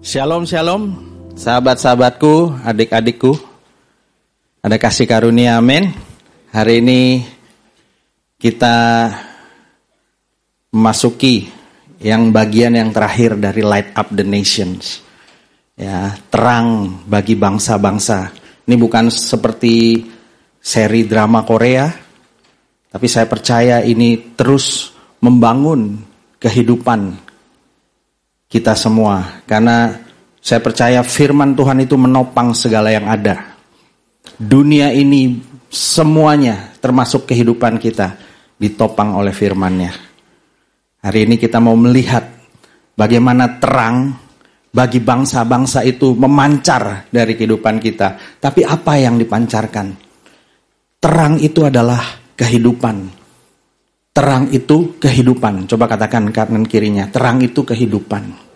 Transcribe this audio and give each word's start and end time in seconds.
Shalom, 0.00 0.48
shalom, 0.48 0.96
sahabat-sahabatku, 1.36 2.64
adik-adikku. 2.64 3.36
Ada 4.64 4.80
kasih 4.80 5.04
karunia, 5.04 5.60
amin. 5.60 5.92
Hari 6.56 6.80
ini 6.80 7.20
kita 8.40 9.12
memasuki 10.72 11.52
yang 12.00 12.32
bagian 12.32 12.80
yang 12.80 12.96
terakhir 12.96 13.36
dari 13.36 13.60
Light 13.60 13.92
Up 13.92 14.08
the 14.08 14.24
Nations. 14.24 15.04
Ya, 15.76 16.16
terang 16.32 17.04
bagi 17.04 17.36
bangsa-bangsa. 17.36 18.32
Ini 18.64 18.80
bukan 18.80 19.12
seperti 19.12 20.00
seri 20.56 21.04
drama 21.04 21.44
Korea, 21.44 21.92
tapi 22.88 23.04
saya 23.04 23.28
percaya 23.28 23.84
ini 23.84 24.32
terus 24.32 24.96
membangun 25.20 26.00
kehidupan 26.40 27.29
kita 28.50 28.74
semua. 28.74 29.40
Karena 29.46 29.94
saya 30.42 30.58
percaya 30.58 31.00
firman 31.06 31.54
Tuhan 31.54 31.86
itu 31.86 31.94
menopang 31.94 32.50
segala 32.50 32.90
yang 32.90 33.06
ada. 33.06 33.54
Dunia 34.36 34.90
ini 34.90 35.38
semuanya 35.70 36.74
termasuk 36.82 37.30
kehidupan 37.30 37.78
kita 37.78 38.18
ditopang 38.58 39.14
oleh 39.14 39.30
firmannya. 39.30 39.92
Hari 41.00 41.30
ini 41.30 41.40
kita 41.40 41.62
mau 41.62 41.78
melihat 41.78 42.26
bagaimana 42.98 43.56
terang 43.56 44.12
bagi 44.70 45.00
bangsa-bangsa 45.00 45.86
itu 45.86 46.12
memancar 46.12 47.08
dari 47.08 47.38
kehidupan 47.38 47.80
kita. 47.80 48.36
Tapi 48.36 48.66
apa 48.66 48.98
yang 49.00 49.16
dipancarkan? 49.16 49.86
Terang 51.00 51.40
itu 51.40 51.64
adalah 51.64 52.00
kehidupan. 52.36 53.19
Terang 54.10 54.50
itu 54.50 54.98
kehidupan. 54.98 55.70
Coba 55.70 55.86
katakan 55.86 56.34
kanan 56.34 56.66
kirinya, 56.66 57.06
terang 57.06 57.38
itu 57.46 57.62
kehidupan. 57.62 58.50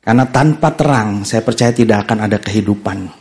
Karena 0.00 0.24
tanpa 0.28 0.72
terang, 0.76 1.24
saya 1.24 1.40
percaya 1.40 1.72
tidak 1.72 2.04
akan 2.04 2.28
ada 2.28 2.36
kehidupan. 2.36 3.20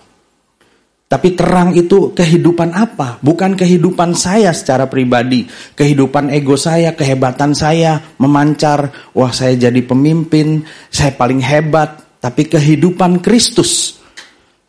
Tapi 1.10 1.34
terang 1.34 1.74
itu 1.74 2.14
kehidupan 2.14 2.70
apa? 2.76 3.18
Bukan 3.24 3.58
kehidupan 3.58 4.14
saya 4.14 4.54
secara 4.54 4.86
pribadi, 4.86 5.48
kehidupan 5.74 6.30
ego 6.30 6.54
saya, 6.54 6.94
kehebatan 6.94 7.58
saya 7.58 7.98
memancar. 8.22 9.10
Wah, 9.18 9.34
saya 9.34 9.58
jadi 9.58 9.82
pemimpin, 9.82 10.62
saya 10.94 11.16
paling 11.18 11.42
hebat. 11.42 12.22
Tapi 12.22 12.46
kehidupan 12.46 13.26
Kristus 13.26 13.98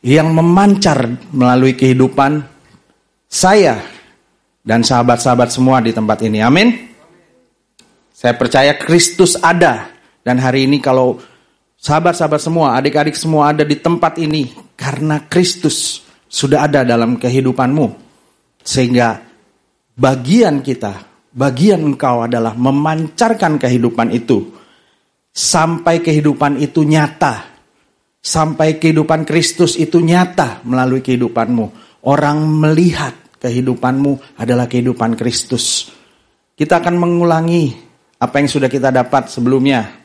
yang 0.00 0.32
memancar 0.32 1.12
melalui 1.34 1.76
kehidupan 1.76 2.40
saya 3.28 3.99
dan 4.70 4.86
sahabat-sahabat 4.86 5.50
semua 5.50 5.82
di 5.82 5.90
tempat 5.90 6.22
ini. 6.22 6.38
Amin. 6.46 6.70
Saya 8.14 8.38
percaya 8.38 8.78
Kristus 8.78 9.34
ada 9.34 9.90
dan 10.22 10.38
hari 10.38 10.70
ini 10.70 10.78
kalau 10.78 11.18
sahabat-sahabat 11.74 12.38
semua, 12.38 12.78
adik-adik 12.78 13.18
semua 13.18 13.50
ada 13.50 13.66
di 13.66 13.82
tempat 13.82 14.14
ini 14.22 14.54
karena 14.78 15.26
Kristus 15.26 16.06
sudah 16.30 16.70
ada 16.70 16.86
dalam 16.86 17.18
kehidupanmu. 17.18 17.86
Sehingga 18.62 19.18
bagian 19.98 20.62
kita, 20.62 21.02
bagian 21.34 21.82
engkau 21.82 22.30
adalah 22.30 22.54
memancarkan 22.54 23.58
kehidupan 23.58 24.14
itu. 24.14 24.54
Sampai 25.34 25.98
kehidupan 25.98 26.62
itu 26.62 26.86
nyata. 26.86 27.58
Sampai 28.22 28.78
kehidupan 28.78 29.26
Kristus 29.26 29.74
itu 29.74 29.98
nyata 29.98 30.62
melalui 30.62 31.02
kehidupanmu. 31.02 31.66
Orang 32.04 32.44
melihat 32.60 33.29
kehidupanmu 33.40 34.36
adalah 34.36 34.68
kehidupan 34.68 35.16
Kristus. 35.16 35.88
Kita 36.52 36.78
akan 36.78 37.00
mengulangi 37.00 37.72
apa 38.20 38.36
yang 38.36 38.48
sudah 38.52 38.68
kita 38.68 38.92
dapat 38.92 39.32
sebelumnya 39.32 40.00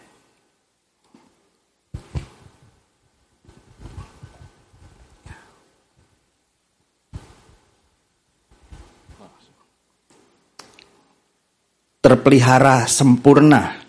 terpelihara 12.05 12.85
sempurna. 12.85 13.81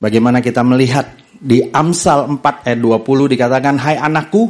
Bagaimana 0.00 0.40
kita 0.40 0.64
melihat 0.64 1.12
di 1.28 1.60
Amsal 1.68 2.24
4 2.40 2.64
ayat 2.64 2.80
20 2.80 3.36
dikatakan, 3.36 3.76
Hai 3.76 4.00
anakku, 4.00 4.48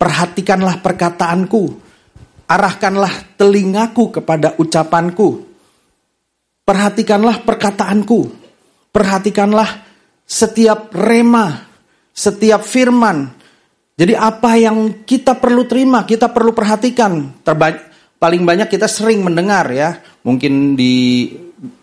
perhatikanlah 0.00 0.80
perkataanku, 0.80 1.89
arahkanlah 2.50 3.38
telingaku 3.38 4.18
kepada 4.18 4.58
ucapanku, 4.58 5.46
perhatikanlah 6.66 7.46
perkataanku, 7.46 8.26
perhatikanlah 8.90 9.86
setiap 10.26 10.90
rema, 10.90 11.70
setiap 12.10 12.66
firman. 12.66 13.30
Jadi 13.94 14.18
apa 14.18 14.58
yang 14.58 15.06
kita 15.06 15.38
perlu 15.38 15.68
terima, 15.70 16.02
kita 16.02 16.32
perlu 16.34 16.50
perhatikan. 16.50 17.38
Terba 17.46 17.70
paling 18.18 18.42
banyak 18.42 18.66
kita 18.66 18.90
sering 18.90 19.22
mendengar 19.22 19.70
ya, 19.70 19.94
mungkin 20.26 20.74
di 20.74 21.30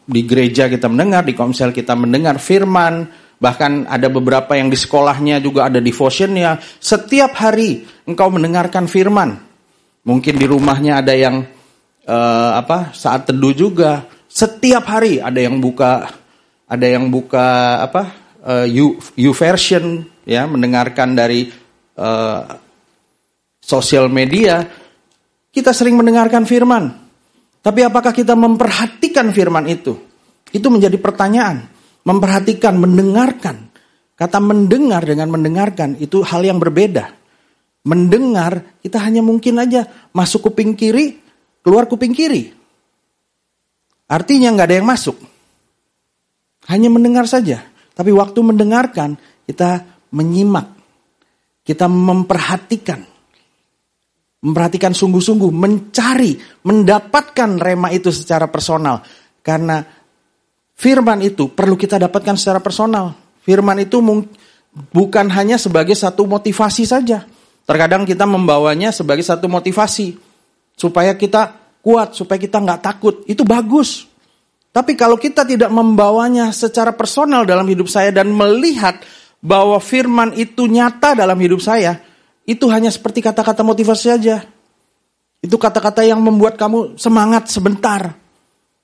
di 0.08 0.22
gereja 0.28 0.68
kita 0.68 0.92
mendengar, 0.92 1.24
di 1.24 1.38
komsel 1.38 1.72
kita 1.72 1.96
mendengar 1.96 2.42
firman, 2.42 3.08
bahkan 3.38 3.86
ada 3.88 4.10
beberapa 4.10 4.58
yang 4.58 4.68
di 4.68 4.76
sekolahnya 4.76 5.40
juga 5.40 5.70
ada 5.70 5.80
devotionnya. 5.80 6.60
Setiap 6.60 7.38
hari 7.38 7.86
engkau 8.10 8.34
mendengarkan 8.34 8.90
firman. 8.90 9.47
Mungkin 10.08 10.40
di 10.40 10.48
rumahnya 10.48 11.04
ada 11.04 11.12
yang 11.12 11.44
uh, 12.08 12.52
apa 12.56 12.96
saat 12.96 13.28
teduh 13.28 13.52
juga. 13.52 14.08
Setiap 14.32 14.88
hari 14.88 15.20
ada 15.20 15.36
yang 15.36 15.60
buka, 15.60 16.08
ada 16.64 16.88
yang 16.88 17.12
buka 17.12 17.84
apa 17.84 18.16
uh, 18.48 18.64
you, 18.64 18.96
you 19.20 19.36
version 19.36 20.08
ya 20.24 20.48
mendengarkan 20.48 21.12
dari 21.12 21.52
uh, 22.00 22.40
sosial 23.60 24.08
media. 24.08 24.64
Kita 25.52 25.76
sering 25.76 26.00
mendengarkan 26.00 26.48
firman. 26.48 26.88
Tapi 27.60 27.84
apakah 27.84 28.16
kita 28.16 28.32
memperhatikan 28.32 29.36
firman 29.36 29.68
itu? 29.68 29.92
Itu 30.56 30.72
menjadi 30.72 30.96
pertanyaan. 30.96 31.68
Memperhatikan, 32.08 32.80
mendengarkan. 32.80 33.68
Kata 34.16 34.40
mendengar 34.40 35.04
dengan 35.04 35.28
mendengarkan 35.28 36.00
itu 36.00 36.24
hal 36.24 36.48
yang 36.48 36.64
berbeda. 36.64 37.12
Mendengar 37.88 38.76
kita 38.84 39.00
hanya 39.00 39.24
mungkin 39.24 39.64
aja 39.64 39.88
masuk 40.12 40.52
kuping 40.52 40.76
kiri, 40.76 41.24
keluar 41.64 41.88
kuping 41.88 42.12
kiri. 42.12 42.52
Artinya 44.12 44.52
nggak 44.52 44.68
ada 44.68 44.78
yang 44.84 44.88
masuk. 44.88 45.16
Hanya 46.68 46.92
mendengar 46.92 47.24
saja. 47.32 47.64
Tapi 47.96 48.12
waktu 48.12 48.40
mendengarkan 48.44 49.16
kita 49.48 49.88
menyimak. 50.12 50.76
Kita 51.64 51.88
memperhatikan 51.88 53.04
memperhatikan 54.38 54.94
sungguh-sungguh, 54.94 55.50
mencari, 55.50 56.38
mendapatkan 56.64 57.58
rema 57.58 57.90
itu 57.90 58.14
secara 58.14 58.46
personal. 58.48 59.02
Karena 59.42 59.82
firman 60.78 61.20
itu 61.26 61.50
perlu 61.50 61.74
kita 61.74 61.98
dapatkan 61.98 62.38
secara 62.38 62.62
personal. 62.62 63.18
Firman 63.42 63.82
itu 63.82 63.98
bukan 64.94 65.28
hanya 65.34 65.58
sebagai 65.58 65.98
satu 65.98 66.28
motivasi 66.30 66.84
saja. 66.86 67.26
Terkadang 67.68 68.08
kita 68.08 68.24
membawanya 68.24 68.96
sebagai 68.96 69.28
satu 69.28 69.52
motivasi. 69.52 70.16
Supaya 70.80 71.20
kita 71.20 71.52
kuat, 71.84 72.16
supaya 72.16 72.40
kita 72.40 72.64
nggak 72.64 72.80
takut. 72.80 73.28
Itu 73.28 73.44
bagus. 73.44 74.08
Tapi 74.72 74.96
kalau 74.96 75.20
kita 75.20 75.44
tidak 75.44 75.68
membawanya 75.68 76.56
secara 76.56 76.96
personal 76.96 77.44
dalam 77.44 77.68
hidup 77.68 77.92
saya 77.92 78.16
dan 78.16 78.32
melihat 78.32 79.04
bahwa 79.44 79.76
firman 79.84 80.32
itu 80.40 80.64
nyata 80.70 81.18
dalam 81.18 81.36
hidup 81.36 81.60
saya, 81.60 82.00
itu 82.48 82.64
hanya 82.72 82.88
seperti 82.88 83.20
kata-kata 83.20 83.68
motivasi 83.68 84.06
saja. 84.16 84.48
Itu 85.44 85.60
kata-kata 85.60 86.08
yang 86.08 86.24
membuat 86.24 86.56
kamu 86.56 86.96
semangat 86.96 87.52
sebentar. 87.52 88.16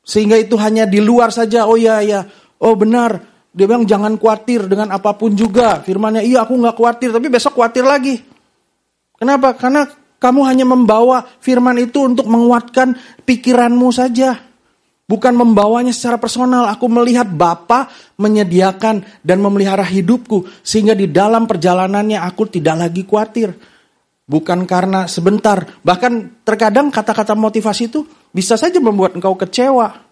Sehingga 0.04 0.36
itu 0.36 0.60
hanya 0.60 0.84
di 0.84 1.00
luar 1.00 1.32
saja. 1.32 1.70
Oh 1.72 1.80
ya 1.80 2.04
ya, 2.04 2.28
oh 2.60 2.76
benar. 2.76 3.32
Dia 3.54 3.70
bilang 3.70 3.86
jangan 3.86 4.18
khawatir 4.18 4.66
dengan 4.66 4.92
apa 4.92 5.14
pun 5.16 5.38
juga. 5.38 5.80
Firmannya 5.86 6.26
iya 6.26 6.44
aku 6.44 6.58
nggak 6.58 6.76
khawatir, 6.76 7.10
tapi 7.14 7.30
besok 7.30 7.56
khawatir 7.56 7.86
lagi. 7.86 8.33
Kenapa? 9.24 9.56
Karena 9.56 9.88
kamu 10.20 10.44
hanya 10.44 10.68
membawa 10.68 11.24
firman 11.40 11.80
itu 11.80 12.04
untuk 12.04 12.28
menguatkan 12.28 12.92
pikiranmu 13.24 13.88
saja. 13.96 14.36
Bukan 15.08 15.32
membawanya 15.32 15.96
secara 15.96 16.20
personal. 16.20 16.68
Aku 16.68 16.92
melihat 16.92 17.32
Bapa 17.32 17.88
menyediakan 18.20 19.24
dan 19.24 19.40
memelihara 19.40 19.88
hidupku. 19.88 20.44
Sehingga 20.60 20.92
di 20.92 21.08
dalam 21.08 21.48
perjalanannya 21.48 22.20
aku 22.20 22.52
tidak 22.52 22.84
lagi 22.84 23.08
khawatir. 23.08 23.56
Bukan 24.28 24.68
karena 24.68 25.08
sebentar. 25.08 25.80
Bahkan 25.80 26.44
terkadang 26.44 26.92
kata-kata 26.92 27.32
motivasi 27.32 27.88
itu 27.88 28.04
bisa 28.36 28.60
saja 28.60 28.84
membuat 28.84 29.16
engkau 29.16 29.40
kecewa. 29.40 30.04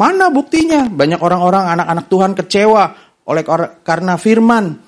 Mana 0.00 0.32
buktinya? 0.32 0.88
Banyak 0.88 1.20
orang-orang 1.20 1.76
anak-anak 1.76 2.06
Tuhan 2.08 2.32
kecewa 2.32 2.84
oleh 3.28 3.44
karena 3.84 4.16
firman. 4.16 4.80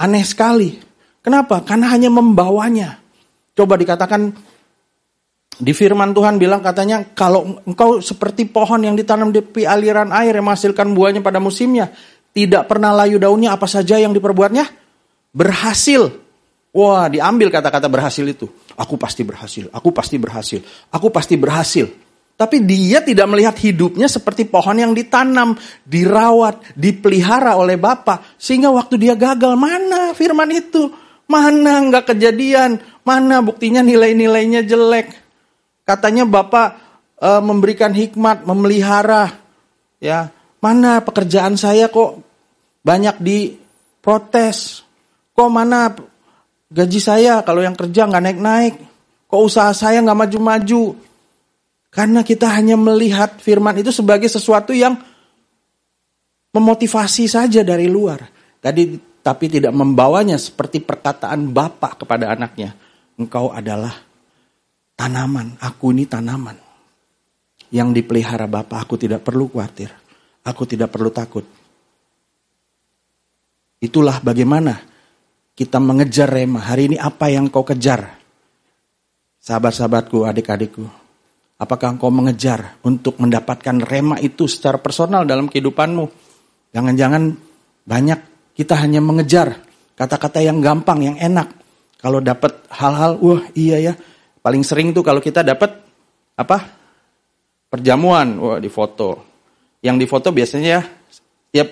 Aneh 0.00 0.24
sekali. 0.24 0.93
Kenapa? 1.24 1.64
Karena 1.64 1.88
hanya 1.88 2.12
membawanya. 2.12 3.00
Coba 3.56 3.80
dikatakan 3.80 4.28
di 5.54 5.72
firman 5.72 6.12
Tuhan 6.12 6.36
bilang 6.36 6.60
katanya 6.60 7.00
kalau 7.16 7.64
engkau 7.64 8.04
seperti 8.04 8.44
pohon 8.44 8.84
yang 8.84 8.92
ditanam 8.92 9.32
di 9.32 9.40
aliran 9.64 10.12
air 10.12 10.36
yang 10.36 10.44
menghasilkan 10.44 10.92
buahnya 10.92 11.24
pada 11.24 11.40
musimnya, 11.40 11.88
Tidak 12.34 12.66
pernah 12.66 12.90
layu 12.90 13.22
daunnya 13.22 13.54
apa 13.54 13.70
saja 13.70 13.94
yang 13.94 14.10
diperbuatnya 14.10 14.66
berhasil. 15.30 16.10
Wah, 16.74 17.06
diambil 17.06 17.46
kata-kata 17.46 17.86
berhasil 17.86 18.26
itu. 18.26 18.50
Aku 18.74 18.98
pasti 18.98 19.22
berhasil, 19.22 19.70
aku 19.70 19.94
pasti 19.94 20.18
berhasil, 20.18 20.58
aku 20.90 21.14
pasti 21.14 21.38
berhasil. 21.38 21.86
Tapi 22.34 22.66
dia 22.66 22.98
tidak 22.98 23.30
melihat 23.30 23.54
hidupnya 23.54 24.10
seperti 24.10 24.50
pohon 24.50 24.74
yang 24.74 24.90
ditanam, 24.90 25.54
dirawat, 25.86 26.74
dipelihara 26.74 27.54
oleh 27.54 27.78
Bapak. 27.78 28.34
Sehingga 28.34 28.74
waktu 28.74 28.98
dia 28.98 29.14
gagal, 29.14 29.54
mana 29.54 30.10
firman 30.18 30.50
itu? 30.50 31.03
Mana 31.24 31.80
nggak 31.88 32.14
kejadian? 32.14 32.80
Mana 33.04 33.40
buktinya 33.40 33.80
nilai-nilainya 33.80 34.64
jelek? 34.64 35.12
Katanya 35.84 36.24
Bapak 36.24 36.68
e, 37.20 37.28
memberikan 37.40 37.92
hikmat, 37.92 38.44
memelihara. 38.44 39.32
Ya, 40.00 40.32
mana 40.60 41.00
pekerjaan 41.00 41.56
saya 41.56 41.88
kok 41.88 42.20
banyak 42.84 43.20
diprotes? 43.20 44.84
Kok 45.32 45.50
mana 45.50 45.92
gaji 46.68 47.00
saya 47.00 47.40
kalau 47.40 47.64
yang 47.64 47.76
kerja 47.76 48.08
nggak 48.08 48.24
naik-naik? 48.24 48.74
Kok 49.28 49.42
usaha 49.44 49.72
saya 49.72 50.04
nggak 50.04 50.20
maju-maju? 50.28 50.96
Karena 51.94 52.20
kita 52.26 52.50
hanya 52.50 52.74
melihat 52.74 53.38
firman 53.38 53.78
itu 53.78 53.94
sebagai 53.94 54.26
sesuatu 54.26 54.74
yang 54.74 54.98
memotivasi 56.54 57.30
saja 57.30 57.62
dari 57.62 57.86
luar. 57.86 58.22
Tadi 58.58 59.13
tapi 59.24 59.48
tidak 59.48 59.72
membawanya 59.72 60.36
seperti 60.36 60.84
perkataan 60.84 61.48
Bapak 61.48 62.04
kepada 62.04 62.36
anaknya. 62.36 62.76
Engkau 63.16 63.48
adalah 63.48 63.96
tanaman, 64.92 65.56
aku 65.64 65.96
ini 65.96 66.04
tanaman. 66.04 66.60
Yang 67.72 68.04
dipelihara 68.04 68.44
Bapak, 68.44 68.84
aku 68.84 69.00
tidak 69.00 69.24
perlu 69.24 69.48
khawatir. 69.48 69.88
Aku 70.44 70.68
tidak 70.68 70.92
perlu 70.92 71.08
takut. 71.08 71.48
Itulah 73.80 74.20
bagaimana 74.20 74.76
kita 75.56 75.80
mengejar 75.80 76.28
rema. 76.28 76.60
Hari 76.60 76.92
ini 76.92 76.96
apa 77.00 77.32
yang 77.32 77.48
kau 77.48 77.64
kejar? 77.64 78.20
Sahabat-sahabatku, 79.40 80.28
adik-adikku, 80.28 80.84
Apakah 81.54 81.94
engkau 81.94 82.10
mengejar 82.10 82.76
untuk 82.82 83.16
mendapatkan 83.22 83.78
rema 83.86 84.18
itu 84.18 84.50
secara 84.50 84.76
personal 84.82 85.22
dalam 85.22 85.46
kehidupanmu? 85.46 86.04
Jangan-jangan 86.74 87.30
banyak 87.86 88.33
kita 88.54 88.78
hanya 88.78 89.02
mengejar 89.02 89.58
kata-kata 89.98 90.42
yang 90.42 90.62
gampang, 90.62 91.02
yang 91.02 91.16
enak. 91.18 91.50
Kalau 91.98 92.22
dapat 92.22 92.64
hal-hal, 92.70 93.18
wah 93.18 93.42
iya 93.58 93.80
ya. 93.80 93.94
Paling 94.44 94.62
sering 94.62 94.94
tuh 94.94 95.02
kalau 95.02 95.18
kita 95.18 95.42
dapat 95.42 95.74
apa? 96.38 96.58
Perjamuan, 97.66 98.38
wah 98.38 98.58
di 98.62 98.70
foto. 98.70 99.34
Yang 99.82 99.96
di 100.04 100.06
foto 100.06 100.28
biasanya 100.30 100.86
ya 101.50 101.64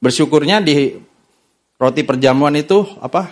bersyukurnya 0.00 0.64
di 0.64 0.96
roti 1.76 2.02
perjamuan 2.02 2.56
itu 2.56 2.84
apa? 3.00 3.28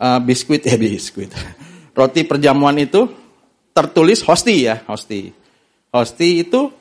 Uh, 0.00 0.18
biskuit 0.24 0.64
ya 0.64 0.74
biskuit. 0.80 1.30
Roti 1.98 2.24
perjamuan 2.24 2.72
itu 2.80 3.04
tertulis 3.76 4.24
hosti 4.24 4.64
ya, 4.64 4.80
hosti. 4.88 5.28
Hosti 5.92 6.40
itu 6.40 6.72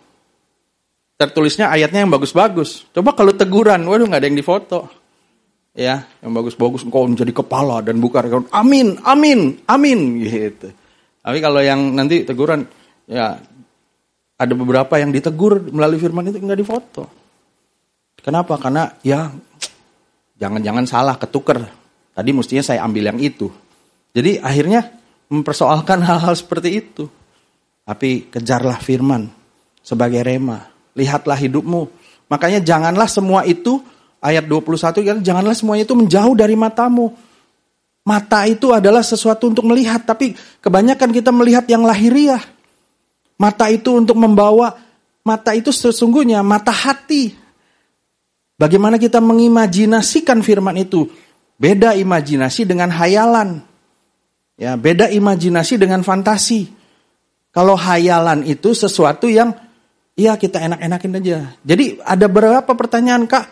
tertulisnya 1.20 1.68
ayatnya 1.68 2.08
yang 2.08 2.12
bagus-bagus. 2.16 2.88
Coba 2.96 3.12
kalau 3.12 3.36
teguran, 3.36 3.84
waduh 3.84 4.08
nggak 4.08 4.24
ada 4.24 4.28
yang 4.32 4.40
difoto. 4.40 4.88
Ya, 5.76 6.08
yang 6.24 6.32
bagus-bagus 6.34 6.88
engkau 6.88 7.06
menjadi 7.06 7.30
kepala 7.44 7.84
dan 7.84 8.00
bukan 8.02 8.48
amin, 8.50 8.98
amin, 9.04 9.60
amin 9.68 10.00
gitu. 10.24 10.72
Tapi 11.20 11.38
kalau 11.44 11.62
yang 11.62 11.94
nanti 11.94 12.24
teguran 12.24 12.66
ya 13.06 13.38
ada 14.40 14.54
beberapa 14.56 14.96
yang 14.96 15.12
ditegur 15.12 15.70
melalui 15.70 16.00
firman 16.00 16.32
itu 16.32 16.40
nggak 16.40 16.60
difoto. 16.60 17.04
Kenapa? 18.24 18.56
Karena 18.56 18.88
ya 19.04 19.28
jangan-jangan 20.40 20.86
salah 20.88 21.16
ketuker. 21.20 21.60
Tadi 22.16 22.30
mestinya 22.32 22.64
saya 22.64 22.84
ambil 22.88 23.12
yang 23.12 23.20
itu. 23.20 23.48
Jadi 24.16 24.40
akhirnya 24.40 24.88
mempersoalkan 25.30 26.00
hal-hal 26.02 26.34
seperti 26.34 26.70
itu. 26.72 27.06
Tapi 27.84 28.32
kejarlah 28.32 28.80
firman 28.80 29.28
sebagai 29.84 30.24
rema. 30.24 30.79
Lihatlah 31.00 31.40
hidupmu. 31.40 31.88
Makanya 32.28 32.60
janganlah 32.60 33.08
semua 33.08 33.48
itu, 33.48 33.80
ayat 34.20 34.44
21, 34.44 35.24
janganlah 35.24 35.56
semuanya 35.56 35.88
itu 35.88 35.96
menjauh 35.96 36.36
dari 36.36 36.60
matamu. 36.60 37.16
Mata 38.04 38.44
itu 38.46 38.76
adalah 38.76 39.00
sesuatu 39.00 39.48
untuk 39.48 39.64
melihat, 39.70 40.04
tapi 40.04 40.36
kebanyakan 40.60 41.10
kita 41.16 41.32
melihat 41.32 41.64
yang 41.72 41.88
lahiriah. 41.88 42.42
Mata 43.40 43.72
itu 43.72 43.96
untuk 43.96 44.20
membawa, 44.20 44.76
mata 45.24 45.56
itu 45.56 45.72
sesungguhnya 45.72 46.44
mata 46.44 46.76
hati. 46.76 47.32
Bagaimana 48.60 49.00
kita 49.00 49.24
mengimajinasikan 49.24 50.44
firman 50.44 50.76
itu? 50.76 51.08
Beda 51.56 51.96
imajinasi 51.96 52.68
dengan 52.68 52.92
hayalan. 52.92 53.64
Ya, 54.60 54.76
beda 54.76 55.08
imajinasi 55.08 55.80
dengan 55.80 56.04
fantasi. 56.04 56.68
Kalau 57.56 57.80
hayalan 57.80 58.44
itu 58.44 58.76
sesuatu 58.76 59.32
yang 59.32 59.56
ya 60.20 60.36
kita 60.36 60.60
enak-enakin 60.60 61.12
aja. 61.24 61.38
Jadi 61.64 62.04
ada 62.04 62.28
beberapa 62.28 62.76
pertanyaan 62.76 63.24
Kak, 63.24 63.46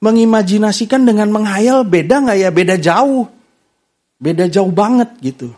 mengimajinasikan 0.00 1.04
dengan 1.04 1.28
menghayal 1.28 1.84
beda 1.84 2.24
nggak 2.24 2.38
ya? 2.40 2.48
Beda 2.48 2.74
jauh. 2.80 3.28
Beda 4.16 4.48
jauh 4.48 4.72
banget 4.72 5.12
gitu. 5.20 5.52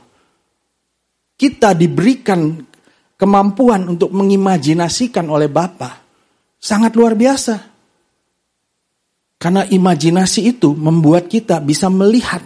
Kita 1.38 1.70
diberikan 1.76 2.58
kemampuan 3.14 3.86
untuk 3.86 4.10
mengimajinasikan 4.10 5.30
oleh 5.30 5.46
Bapa. 5.46 6.02
Sangat 6.58 6.98
luar 6.98 7.14
biasa. 7.14 7.54
Karena 9.36 9.68
imajinasi 9.68 10.56
itu 10.56 10.72
membuat 10.72 11.28
kita 11.28 11.60
bisa 11.60 11.92
melihat 11.92 12.40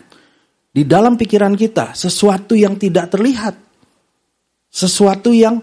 di 0.75 0.83
dalam 0.83 1.15
pikiran 1.15 1.55
kita 1.55 1.95
sesuatu 1.95 2.59
yang 2.59 2.75
tidak 2.75 3.15
terlihat, 3.15 3.55
sesuatu 4.67 5.31
yang 5.31 5.63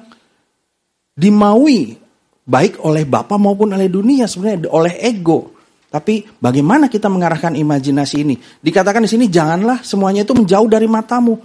dimaui 1.12 2.07
baik 2.48 2.80
oleh 2.88 3.04
Bapa 3.04 3.36
maupun 3.36 3.76
oleh 3.76 3.92
dunia 3.92 4.26
sebenarnya 4.26 4.72
oleh 4.72 4.96
ego. 5.04 5.52
Tapi 5.88 6.24
bagaimana 6.40 6.88
kita 6.88 7.12
mengarahkan 7.12 7.56
imajinasi 7.56 8.16
ini? 8.24 8.36
Dikatakan 8.40 9.04
di 9.04 9.12
sini 9.12 9.28
janganlah 9.28 9.84
semuanya 9.84 10.24
itu 10.24 10.32
menjauh 10.36 10.68
dari 10.68 10.88
matamu. 10.88 11.36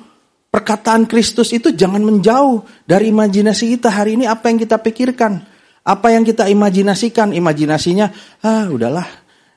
Perkataan 0.53 1.09
Kristus 1.09 1.51
itu 1.57 1.73
jangan 1.73 2.03
menjauh 2.03 2.63
dari 2.87 3.09
imajinasi 3.11 3.79
kita 3.79 3.89
hari 3.89 4.21
ini 4.21 4.29
apa 4.29 4.53
yang 4.53 4.61
kita 4.61 4.77
pikirkan, 4.77 5.41
apa 5.81 6.07
yang 6.13 6.29
kita 6.29 6.45
imajinasikan, 6.45 7.33
imajinasinya 7.33 8.13
ah 8.45 8.69
udahlah 8.69 9.09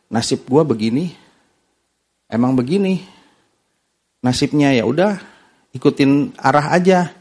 nasib 0.08 0.48
gua 0.48 0.64
begini, 0.64 1.12
emang 2.32 2.56
begini, 2.56 3.04
nasibnya 4.24 4.72
ya 4.72 4.88
udah 4.88 5.20
ikutin 5.76 6.32
arah 6.40 6.72
aja. 6.72 7.12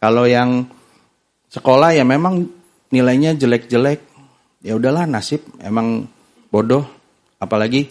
Kalau 0.00 0.26
yang 0.26 0.66
sekolah 1.46 1.94
ya 1.94 2.02
memang 2.02 2.59
nilainya 2.90 3.34
jelek-jelek, 3.38 4.00
ya 4.62 4.76
udahlah 4.76 5.06
nasib 5.06 5.42
emang 5.62 6.06
bodoh. 6.50 6.84
Apalagi 7.40 7.88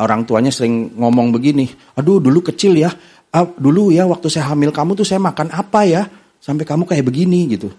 orang 0.00 0.26
tuanya 0.26 0.50
sering 0.50 0.96
ngomong 0.98 1.30
begini, 1.30 1.70
aduh 1.94 2.18
dulu 2.18 2.42
kecil 2.42 2.74
ya, 2.74 2.90
ah, 3.30 3.46
dulu 3.46 3.94
ya 3.94 4.08
waktu 4.08 4.26
saya 4.26 4.50
hamil 4.50 4.74
kamu 4.74 4.98
tuh 4.98 5.06
saya 5.06 5.22
makan 5.22 5.54
apa 5.54 5.86
ya, 5.86 6.02
sampai 6.42 6.66
kamu 6.66 6.88
kayak 6.88 7.06
begini 7.06 7.46
gitu. 7.54 7.70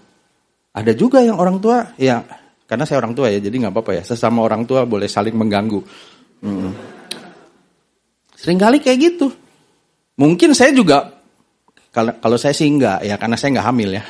Ada 0.72 0.96
juga 0.96 1.20
yang 1.20 1.36
orang 1.36 1.60
tua, 1.60 1.92
ya 2.00 2.24
karena 2.64 2.88
saya 2.88 3.04
orang 3.04 3.12
tua 3.12 3.28
ya, 3.28 3.44
jadi 3.44 3.52
nggak 3.68 3.74
apa-apa 3.76 3.92
ya, 4.00 4.04
sesama 4.08 4.40
orang 4.40 4.64
tua 4.64 4.88
boleh 4.88 5.12
saling 5.12 5.36
mengganggu. 5.36 5.84
Hmm. 6.40 6.72
Seringkali 8.40 8.80
kayak 8.80 8.98
gitu. 8.98 9.28
Mungkin 10.18 10.56
saya 10.58 10.74
juga 10.74 11.22
kalau 11.92 12.16
kalau 12.24 12.38
saya 12.40 12.56
sih 12.56 12.72
enggak 12.72 13.04
ya 13.04 13.20
karena 13.20 13.36
saya 13.36 13.50
enggak 13.54 13.68
hamil 13.68 13.90
ya. 14.00 14.04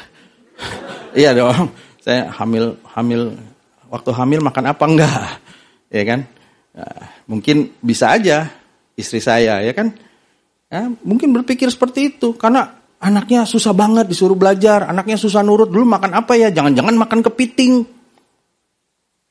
iya 1.20 1.32
dong. 1.34 1.74
Saya 2.02 2.34
hamil 2.34 2.82
hamil 2.98 3.38
waktu 3.94 4.10
hamil 4.10 4.42
makan 4.42 4.66
apa 4.74 4.84
enggak? 4.90 5.22
Ya 5.92 6.08
kan? 6.08 6.24
Ya, 6.72 6.88
mungkin 7.28 7.76
bisa 7.84 8.16
aja 8.16 8.48
istri 8.96 9.20
saya 9.20 9.60
ya 9.60 9.76
kan? 9.76 9.92
Ya, 10.72 10.88
mungkin 11.04 11.36
berpikir 11.36 11.68
seperti 11.68 12.16
itu 12.16 12.32
karena 12.40 12.80
anaknya 12.96 13.44
susah 13.44 13.76
banget 13.76 14.08
disuruh 14.08 14.40
belajar, 14.40 14.88
anaknya 14.88 15.20
susah 15.20 15.44
nurut 15.44 15.68
dulu 15.68 15.84
makan 15.84 16.16
apa 16.16 16.40
ya? 16.40 16.48
Jangan-jangan 16.48 16.96
makan 16.96 17.20
kepiting. 17.28 17.84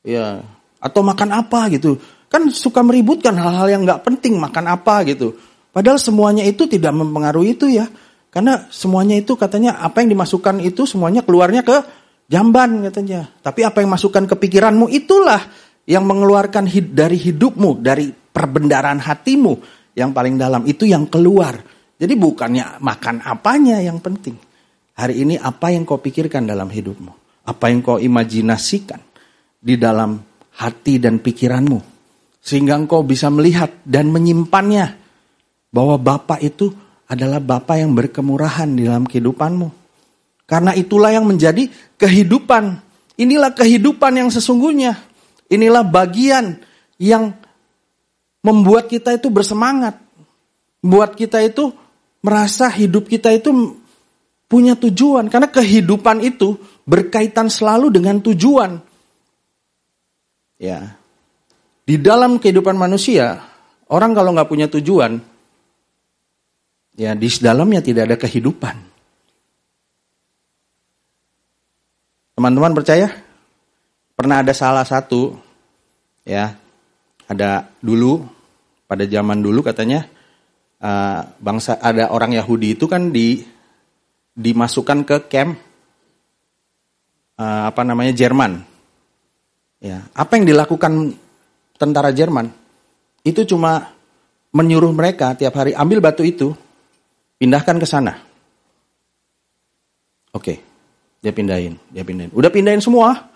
Ya, 0.05 0.45
atau 0.77 1.01
makan 1.01 1.33
apa 1.33 1.65
gitu. 1.73 1.97
Kan 2.29 2.53
suka 2.53 2.85
meributkan 2.85 3.33
hal-hal 3.33 3.73
yang 3.73 3.81
nggak 3.89 4.05
penting 4.05 4.37
makan 4.37 4.69
apa 4.69 5.01
gitu. 5.09 5.33
Padahal 5.73 5.97
semuanya 5.97 6.45
itu 6.45 6.69
tidak 6.69 6.93
mempengaruhi 6.93 7.57
itu 7.57 7.73
ya. 7.73 7.89
Karena 8.29 8.69
semuanya 8.71 9.17
itu 9.17 9.33
katanya 9.33 9.81
apa 9.81 10.05
yang 10.05 10.13
dimasukkan 10.13 10.61
itu 10.63 10.85
semuanya 10.85 11.25
keluarnya 11.25 11.65
ke 11.65 12.00
jamban 12.31 12.87
katanya. 12.87 13.27
Tapi 13.43 13.67
apa 13.67 13.83
yang 13.83 13.91
masukkan 13.91 14.23
ke 14.23 14.39
pikiranmu 14.39 14.87
itulah 14.87 15.43
yang 15.83 16.07
mengeluarkan 16.07 16.63
hid 16.63 16.95
dari 16.95 17.19
hidupmu, 17.19 17.83
dari 17.83 18.07
perbendaraan 18.07 19.03
hatimu 19.03 19.53
yang 19.99 20.15
paling 20.15 20.39
dalam 20.39 20.63
itu 20.63 20.87
yang 20.87 21.11
keluar. 21.11 21.59
Jadi 21.99 22.13
bukannya 22.15 22.79
makan 22.79 23.19
apanya 23.27 23.83
yang 23.83 23.99
penting. 23.99 24.39
Hari 24.95 25.27
ini 25.27 25.35
apa 25.35 25.75
yang 25.75 25.83
kau 25.83 25.99
pikirkan 25.99 26.47
dalam 26.47 26.71
hidupmu? 26.71 27.43
Apa 27.45 27.67
yang 27.67 27.83
kau 27.83 27.99
imajinasikan 27.99 29.01
di 29.59 29.75
dalam 29.75 30.17
hati 30.55 30.97
dan 30.97 31.19
pikiranmu? 31.19 31.79
Sehingga 32.41 32.73
engkau 32.73 33.05
bisa 33.05 33.29
melihat 33.29 33.69
dan 33.85 34.09
menyimpannya. 34.09 34.97
Bahwa 35.71 35.95
Bapa 35.95 36.35
itu 36.43 36.67
adalah 37.07 37.39
Bapa 37.39 37.79
yang 37.79 37.95
berkemurahan 37.95 38.67
di 38.75 38.87
dalam 38.87 39.07
kehidupanmu. 39.07 39.80
Karena 40.51 40.75
itulah 40.75 41.15
yang 41.15 41.23
menjadi 41.23 41.71
kehidupan. 41.95 42.83
Inilah 43.15 43.55
kehidupan 43.55 44.19
yang 44.19 44.27
sesungguhnya. 44.27 44.99
Inilah 45.47 45.87
bagian 45.87 46.59
yang 46.99 47.31
membuat 48.43 48.91
kita 48.91 49.15
itu 49.15 49.31
bersemangat. 49.31 49.95
Membuat 50.83 51.15
kita 51.15 51.39
itu 51.39 51.71
merasa 52.19 52.67
hidup 52.67 53.07
kita 53.07 53.31
itu 53.31 53.79
punya 54.51 54.75
tujuan. 54.75 55.31
Karena 55.31 55.47
kehidupan 55.47 56.19
itu 56.19 56.59
berkaitan 56.83 57.47
selalu 57.47 57.87
dengan 57.87 58.19
tujuan. 58.19 58.75
Ya. 60.59 60.99
Di 61.87 61.95
dalam 61.95 62.43
kehidupan 62.43 62.75
manusia, 62.75 63.39
orang 63.87 64.11
kalau 64.11 64.35
nggak 64.35 64.51
punya 64.51 64.67
tujuan, 64.67 65.15
ya 66.99 67.15
di 67.15 67.27
dalamnya 67.39 67.79
tidak 67.79 68.03
ada 68.11 68.17
kehidupan. 68.19 68.90
Teman-teman 72.35 72.73
percaya? 72.73 73.11
Pernah 74.15 74.45
ada 74.45 74.53
salah 74.53 74.85
satu, 74.85 75.33
ya, 76.23 76.55
ada 77.31 77.71
dulu 77.79 78.21
pada 78.85 79.07
zaman 79.07 79.39
dulu 79.39 79.63
katanya 79.63 80.03
uh, 80.83 81.23
bangsa 81.39 81.79
ada 81.79 82.11
orang 82.11 82.35
Yahudi 82.35 82.75
itu 82.75 82.91
kan 82.91 83.07
di 83.15 83.39
dimasukkan 84.35 85.07
ke 85.07 85.17
camp 85.31 85.55
uh, 87.39 87.63
apa 87.71 87.81
namanya 87.87 88.11
Jerman. 88.11 88.67
Ya, 89.81 90.05
apa 90.13 90.37
yang 90.37 90.45
dilakukan 90.45 91.17
tentara 91.79 92.13
Jerman 92.13 92.53
itu 93.25 93.47
cuma 93.49 93.95
menyuruh 94.53 94.93
mereka 94.93 95.33
tiap 95.33 95.57
hari 95.57 95.73
ambil 95.73 96.03
batu 96.03 96.21
itu, 96.21 96.53
pindahkan 97.41 97.81
ke 97.81 97.87
sana. 97.87 98.21
Oke, 100.35 100.61
dia 101.21 101.29
pindahin, 101.29 101.77
dia 101.93 102.01
pindahin. 102.01 102.33
Udah 102.33 102.49
pindahin 102.49 102.81
semua. 102.81 103.29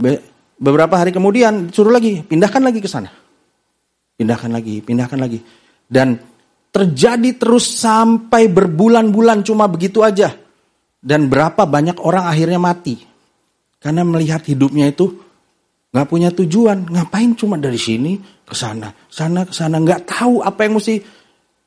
Be 0.00 0.16
beberapa 0.56 0.96
hari 0.96 1.12
kemudian 1.12 1.68
suruh 1.68 1.92
lagi, 1.92 2.24
pindahkan 2.24 2.64
lagi 2.64 2.80
ke 2.80 2.88
sana. 2.88 3.12
Pindahkan 4.16 4.48
lagi, 4.48 4.80
pindahkan 4.80 5.20
lagi. 5.20 5.44
Dan 5.84 6.16
terjadi 6.72 7.36
terus 7.36 7.68
sampai 7.68 8.48
berbulan-bulan 8.48 9.44
cuma 9.44 9.68
begitu 9.68 10.00
aja. 10.00 10.32
Dan 10.96 11.28
berapa 11.28 11.68
banyak 11.68 12.00
orang 12.00 12.24
akhirnya 12.32 12.56
mati. 12.56 12.96
Karena 13.76 14.02
melihat 14.02 14.40
hidupnya 14.48 14.88
itu 14.88 15.20
nggak 15.92 16.08
punya 16.08 16.32
tujuan. 16.32 16.88
Ngapain 16.88 17.36
cuma 17.36 17.60
dari 17.60 17.76
sini 17.76 18.16
ke 18.40 18.56
sana, 18.56 18.88
sana 19.12 19.44
ke 19.44 19.52
sana. 19.52 19.76
Nggak 19.76 20.08
tahu 20.08 20.40
apa 20.40 20.64
yang 20.64 20.80
mesti, 20.80 20.96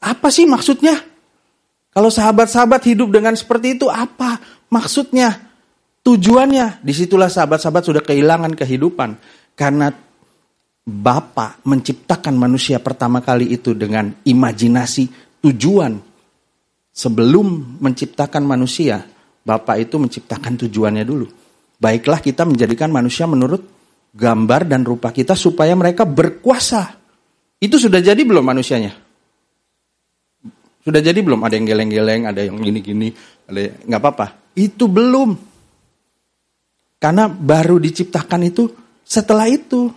apa 0.01 0.27
sih 0.33 0.49
maksudnya? 0.49 0.97
Kalau 1.89 2.13
sahabat-sahabat 2.13 2.85
hidup 2.85 3.09
dengan 3.09 3.33
seperti 3.33 3.77
itu, 3.77 3.89
apa 3.89 4.37
maksudnya? 4.69 5.49
Tujuannya? 6.05 6.79
Di 6.79 6.93
situlah 6.95 7.27
sahabat-sahabat 7.27 7.83
sudah 7.83 8.03
kehilangan 8.05 8.55
kehidupan. 8.55 9.19
Karena 9.57 9.91
Bapa 10.89 11.61
menciptakan 11.67 12.33
manusia 12.33 12.81
pertama 12.81 13.21
kali 13.21 13.53
itu 13.53 13.77
dengan 13.77 14.09
imajinasi 14.25 15.37
tujuan. 15.43 16.01
Sebelum 16.89 17.77
menciptakan 17.77 18.41
manusia, 18.41 19.05
Bapa 19.45 19.77
itu 19.77 20.01
menciptakan 20.01 20.57
tujuannya 20.65 21.05
dulu. 21.05 21.27
Baiklah 21.79 22.19
kita 22.19 22.43
menjadikan 22.43 22.91
manusia 22.91 23.29
menurut 23.29 23.63
gambar 24.11 24.67
dan 24.67 24.81
rupa 24.83 25.13
kita 25.13 25.37
supaya 25.37 25.77
mereka 25.77 26.03
berkuasa. 26.03 26.97
Itu 27.59 27.77
sudah 27.77 28.01
jadi 28.01 28.19
belum 28.19 28.43
manusianya? 28.43 29.08
Sudah 30.79 31.03
jadi 31.03 31.19
belum? 31.19 31.43
Ada 31.43 31.59
yang 31.59 31.67
geleng-geleng, 31.67 32.21
ada 32.29 32.41
yang 32.43 32.57
gini-gini, 32.59 33.11
ada 33.45 33.75
nggak 33.83 33.99
apa-apa. 33.99 34.27
Itu 34.55 34.87
belum. 34.87 35.35
Karena 36.99 37.27
baru 37.31 37.79
diciptakan 37.79 38.41
itu 38.47 38.67
setelah 39.03 39.47
itu. 39.47 39.91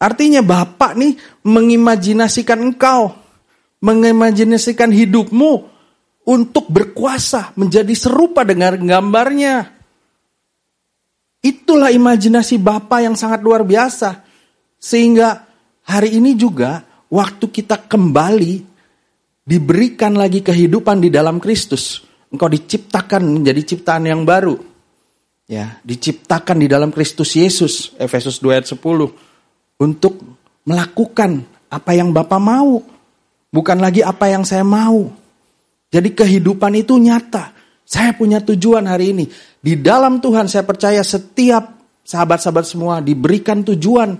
Artinya 0.00 0.40
Bapak 0.40 0.96
nih 0.96 1.12
mengimajinasikan 1.44 2.60
engkau, 2.60 3.12
mengimajinasikan 3.84 4.88
hidupmu 4.88 5.52
untuk 6.24 6.72
berkuasa, 6.72 7.52
menjadi 7.56 7.92
serupa 7.92 8.44
dengan 8.44 8.80
gambarnya. 8.80 9.68
Itulah 11.40 11.92
imajinasi 11.92 12.60
Bapak 12.60 13.00
yang 13.04 13.16
sangat 13.16 13.40
luar 13.44 13.64
biasa. 13.64 14.24
Sehingga 14.80 15.44
hari 15.84 16.16
ini 16.16 16.36
juga 16.36 16.84
waktu 17.12 17.48
kita 17.48 17.84
kembali 17.84 18.69
diberikan 19.50 20.14
lagi 20.14 20.46
kehidupan 20.46 21.02
di 21.02 21.10
dalam 21.10 21.42
Kristus. 21.42 22.06
Engkau 22.30 22.46
diciptakan 22.46 23.26
menjadi 23.26 23.74
ciptaan 23.74 24.06
yang 24.06 24.22
baru. 24.22 24.54
Ya, 25.50 25.82
diciptakan 25.82 26.62
di 26.62 26.70
dalam 26.70 26.94
Kristus 26.94 27.34
Yesus, 27.34 27.90
Efesus 27.98 28.38
2 28.38 28.54
ayat 28.54 28.70
10 28.70 28.78
untuk 29.82 30.22
melakukan 30.62 31.42
apa 31.66 31.90
yang 31.90 32.14
Bapak 32.14 32.38
mau, 32.38 32.78
bukan 33.50 33.78
lagi 33.82 34.06
apa 34.06 34.30
yang 34.30 34.46
saya 34.46 34.62
mau. 34.62 35.10
Jadi 35.90 36.14
kehidupan 36.14 36.78
itu 36.78 36.94
nyata. 37.02 37.50
Saya 37.82 38.14
punya 38.14 38.38
tujuan 38.38 38.86
hari 38.86 39.10
ini. 39.10 39.26
Di 39.58 39.74
dalam 39.74 40.22
Tuhan 40.22 40.46
saya 40.46 40.62
percaya 40.62 41.02
setiap 41.02 41.82
sahabat-sahabat 42.06 42.62
semua 42.62 43.02
diberikan 43.02 43.66
tujuan. 43.66 44.14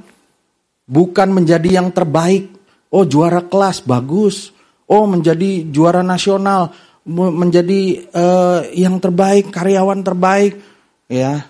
Bukan 0.90 1.28
menjadi 1.30 1.78
yang 1.78 1.94
terbaik. 1.94 2.50
Oh 2.90 3.06
juara 3.06 3.46
kelas, 3.46 3.86
bagus. 3.86 4.50
Oh 4.90 5.06
menjadi 5.06 5.70
juara 5.70 6.02
nasional. 6.02 6.74
Menjadi 7.10 8.10
uh, 8.12 8.66
yang 8.74 8.98
terbaik, 8.98 9.54
karyawan 9.54 10.02
terbaik. 10.02 10.58
ya 11.06 11.46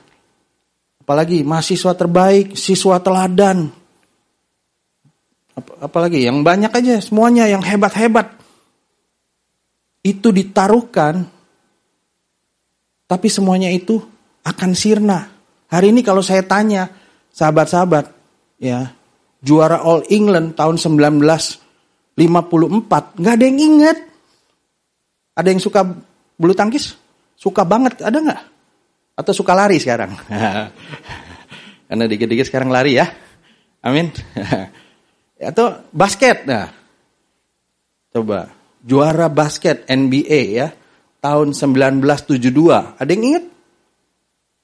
Apalagi 1.01 1.43
mahasiswa 1.43 1.97
terbaik, 1.97 2.55
siswa 2.55 3.03
teladan 3.03 3.81
apalagi 5.81 6.25
yang 6.25 6.41
banyak 6.41 6.73
aja 6.73 7.01
semuanya 7.03 7.45
yang 7.49 7.61
hebat-hebat 7.61 8.33
itu 10.01 10.33
ditaruhkan 10.33 11.29
tapi 13.05 13.27
semuanya 13.27 13.69
itu 13.75 13.99
akan 14.47 14.71
sirna. 14.73 15.27
Hari 15.67 15.91
ini 15.91 16.01
kalau 16.07 16.23
saya 16.23 16.47
tanya 16.47 16.89
sahabat-sahabat 17.35 18.07
ya 18.63 18.95
juara 19.43 19.83
All 19.83 20.07
England 20.09 20.55
tahun 20.55 20.79
1954 22.29 23.21
nggak 23.21 23.35
ada 23.37 23.45
yang 23.47 23.59
ingat. 23.61 23.99
Ada 25.39 25.49
yang 25.55 25.63
suka 25.63 25.81
bulu 26.37 26.53
tangkis? 26.53 26.99
Suka 27.39 27.65
banget 27.65 28.05
ada 28.05 28.19
nggak? 28.21 28.41
Atau 29.17 29.33
suka 29.33 29.57
lari 29.57 29.81
sekarang? 29.81 30.13
Karena 31.89 32.05
dikit-dikit 32.05 32.47
sekarang 32.49 32.69
lari 32.69 33.01
ya. 33.01 33.09
Amin. 33.81 34.13
Atau 35.51 35.89
basket. 35.91 36.45
Nah, 36.45 36.69
coba 38.13 38.53
juara 38.85 39.33
basket 39.33 39.89
NBA 39.89 40.41
ya 40.57 40.69
tahun 41.21 41.53
1972. 41.57 43.01
Ada 43.01 43.11
yang 43.11 43.25
ingat? 43.35 43.45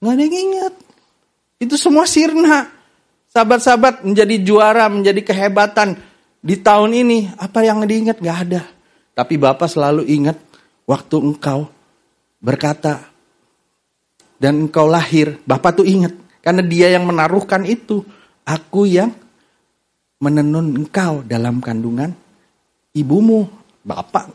Nggak 0.00 0.12
ada 0.12 0.22
yang 0.22 0.36
ingat. 0.36 0.74
Itu 1.56 1.74
semua 1.80 2.04
sirna. 2.04 2.68
Sahabat-sahabat 3.32 4.04
menjadi 4.04 4.36
juara, 4.40 4.88
menjadi 4.88 5.20
kehebatan 5.20 6.00
di 6.46 6.54
tahun 6.54 6.94
ini. 6.94 7.34
Apa 7.34 7.66
yang 7.66 7.82
diingat? 7.82 8.22
Nggak 8.22 8.38
ada. 8.46 8.62
Tapi 9.18 9.34
Bapak 9.34 9.66
selalu 9.66 10.06
ingat 10.06 10.38
waktu 10.86 11.18
engkau 11.18 11.66
berkata 12.38 13.02
dan 14.38 14.70
engkau 14.70 14.86
lahir. 14.86 15.42
Bapak 15.42 15.82
tuh 15.82 15.86
ingat. 15.88 16.14
Karena 16.38 16.62
dia 16.62 16.94
yang 16.94 17.02
menaruhkan 17.02 17.66
itu. 17.66 18.06
Aku 18.46 18.86
yang 18.86 19.10
menenun 20.22 20.86
engkau 20.86 21.26
dalam 21.26 21.58
kandungan 21.58 22.14
ibumu, 22.94 23.50
bapak. 23.82 24.30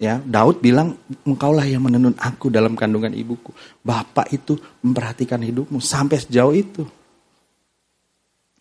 Ya, 0.00 0.18
Daud 0.18 0.64
bilang, 0.64 0.96
engkaulah 1.22 1.62
yang 1.62 1.84
menenun 1.84 2.16
aku 2.16 2.50
dalam 2.50 2.74
kandungan 2.74 3.12
ibuku. 3.12 3.52
Bapak 3.84 4.32
itu 4.34 4.56
memperhatikan 4.82 5.38
hidupmu 5.38 5.78
sampai 5.78 6.18
sejauh 6.18 6.56
itu. 6.56 6.82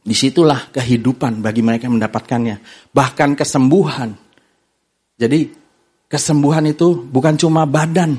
Di 0.09 0.17
situlah 0.17 0.73
kehidupan 0.73 1.45
bagi 1.45 1.61
mereka 1.61 1.85
mendapatkannya. 1.85 2.57
Bahkan 2.89 3.37
kesembuhan. 3.37 4.17
Jadi 5.21 5.53
kesembuhan 6.09 6.65
itu 6.65 6.97
bukan 6.97 7.37
cuma 7.37 7.69
badan. 7.69 8.17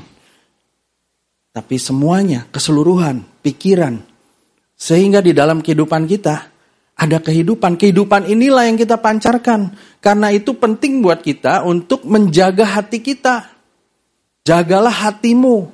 Tapi 1.51 1.75
semuanya, 1.75 2.47
keseluruhan, 2.47 3.27
pikiran. 3.43 3.99
Sehingga 4.79 5.19
di 5.19 5.35
dalam 5.35 5.59
kehidupan 5.59 6.07
kita, 6.07 6.47
ada 6.95 7.19
kehidupan. 7.19 7.75
Kehidupan 7.75 8.31
inilah 8.31 8.71
yang 8.71 8.79
kita 8.79 8.95
pancarkan. 8.95 9.75
Karena 9.99 10.31
itu 10.31 10.55
penting 10.55 11.03
buat 11.03 11.19
kita 11.19 11.67
untuk 11.67 12.07
menjaga 12.07 12.79
hati 12.79 13.03
kita. 13.03 13.51
Jagalah 14.47 15.11
hatimu. 15.11 15.67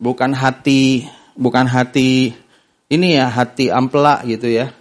Bukan 0.00 0.32
hati 0.32 1.04
bukan 1.36 1.66
hati 1.66 2.32
ini 2.88 3.18
ya, 3.18 3.28
hati 3.28 3.68
ampela 3.68 4.22
gitu 4.24 4.48
ya. 4.48 4.72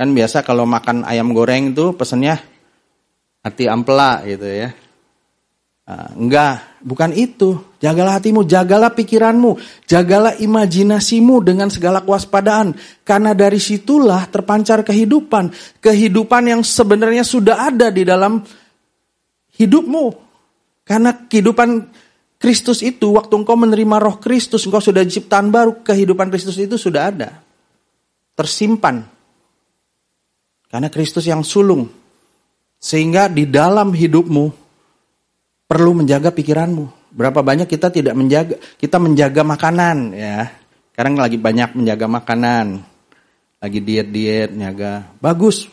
Kan 0.00 0.16
biasa 0.16 0.40
kalau 0.40 0.64
makan 0.64 1.04
ayam 1.04 1.36
goreng 1.36 1.76
itu 1.76 1.92
pesennya 1.92 2.40
hati 3.44 3.68
ampela 3.68 4.24
gitu 4.24 4.48
ya. 4.48 4.72
Nah, 5.84 6.16
enggak, 6.16 6.80
bukan 6.80 7.12
itu. 7.12 7.60
Jagalah 7.84 8.16
hatimu, 8.16 8.48
jagalah 8.48 8.96
pikiranmu, 8.96 9.60
jagalah 9.84 10.40
imajinasimu 10.40 11.44
dengan 11.44 11.68
segala 11.68 12.00
kewaspadaan. 12.00 12.72
Karena 13.04 13.36
dari 13.36 13.60
situlah 13.60 14.24
terpancar 14.24 14.88
kehidupan. 14.88 15.52
Kehidupan 15.84 16.48
yang 16.48 16.64
sebenarnya 16.64 17.20
sudah 17.20 17.68
ada 17.68 17.92
di 17.92 18.00
dalam 18.00 18.40
hidupmu. 19.60 20.04
Karena 20.80 21.12
kehidupan 21.28 21.92
Kristus 22.40 22.80
itu, 22.80 23.20
waktu 23.20 23.36
engkau 23.36 23.52
menerima 23.52 24.00
roh 24.00 24.16
Kristus, 24.16 24.64
engkau 24.64 24.80
sudah 24.80 25.04
ciptaan 25.04 25.52
baru, 25.52 25.84
kehidupan 25.84 26.32
Kristus 26.32 26.56
itu 26.56 26.80
sudah 26.80 27.12
ada. 27.12 27.36
Tersimpan 28.32 29.19
karena 30.70 30.88
Kristus 30.88 31.26
yang 31.26 31.42
sulung. 31.42 31.90
Sehingga 32.80 33.28
di 33.28 33.44
dalam 33.44 33.92
hidupmu 33.92 34.48
perlu 35.68 35.92
menjaga 35.92 36.32
pikiranmu. 36.32 37.12
Berapa 37.12 37.42
banyak 37.42 37.66
kita 37.66 37.90
tidak 37.90 38.14
menjaga, 38.14 38.56
kita 38.78 38.96
menjaga 39.02 39.42
makanan 39.42 40.14
ya. 40.14 40.48
Sekarang 40.94 41.18
lagi 41.18 41.36
banyak 41.36 41.74
menjaga 41.76 42.06
makanan. 42.06 42.86
Lagi 43.60 43.78
diet-diet, 43.84 44.56
nyaga. 44.56 45.12
Bagus. 45.20 45.68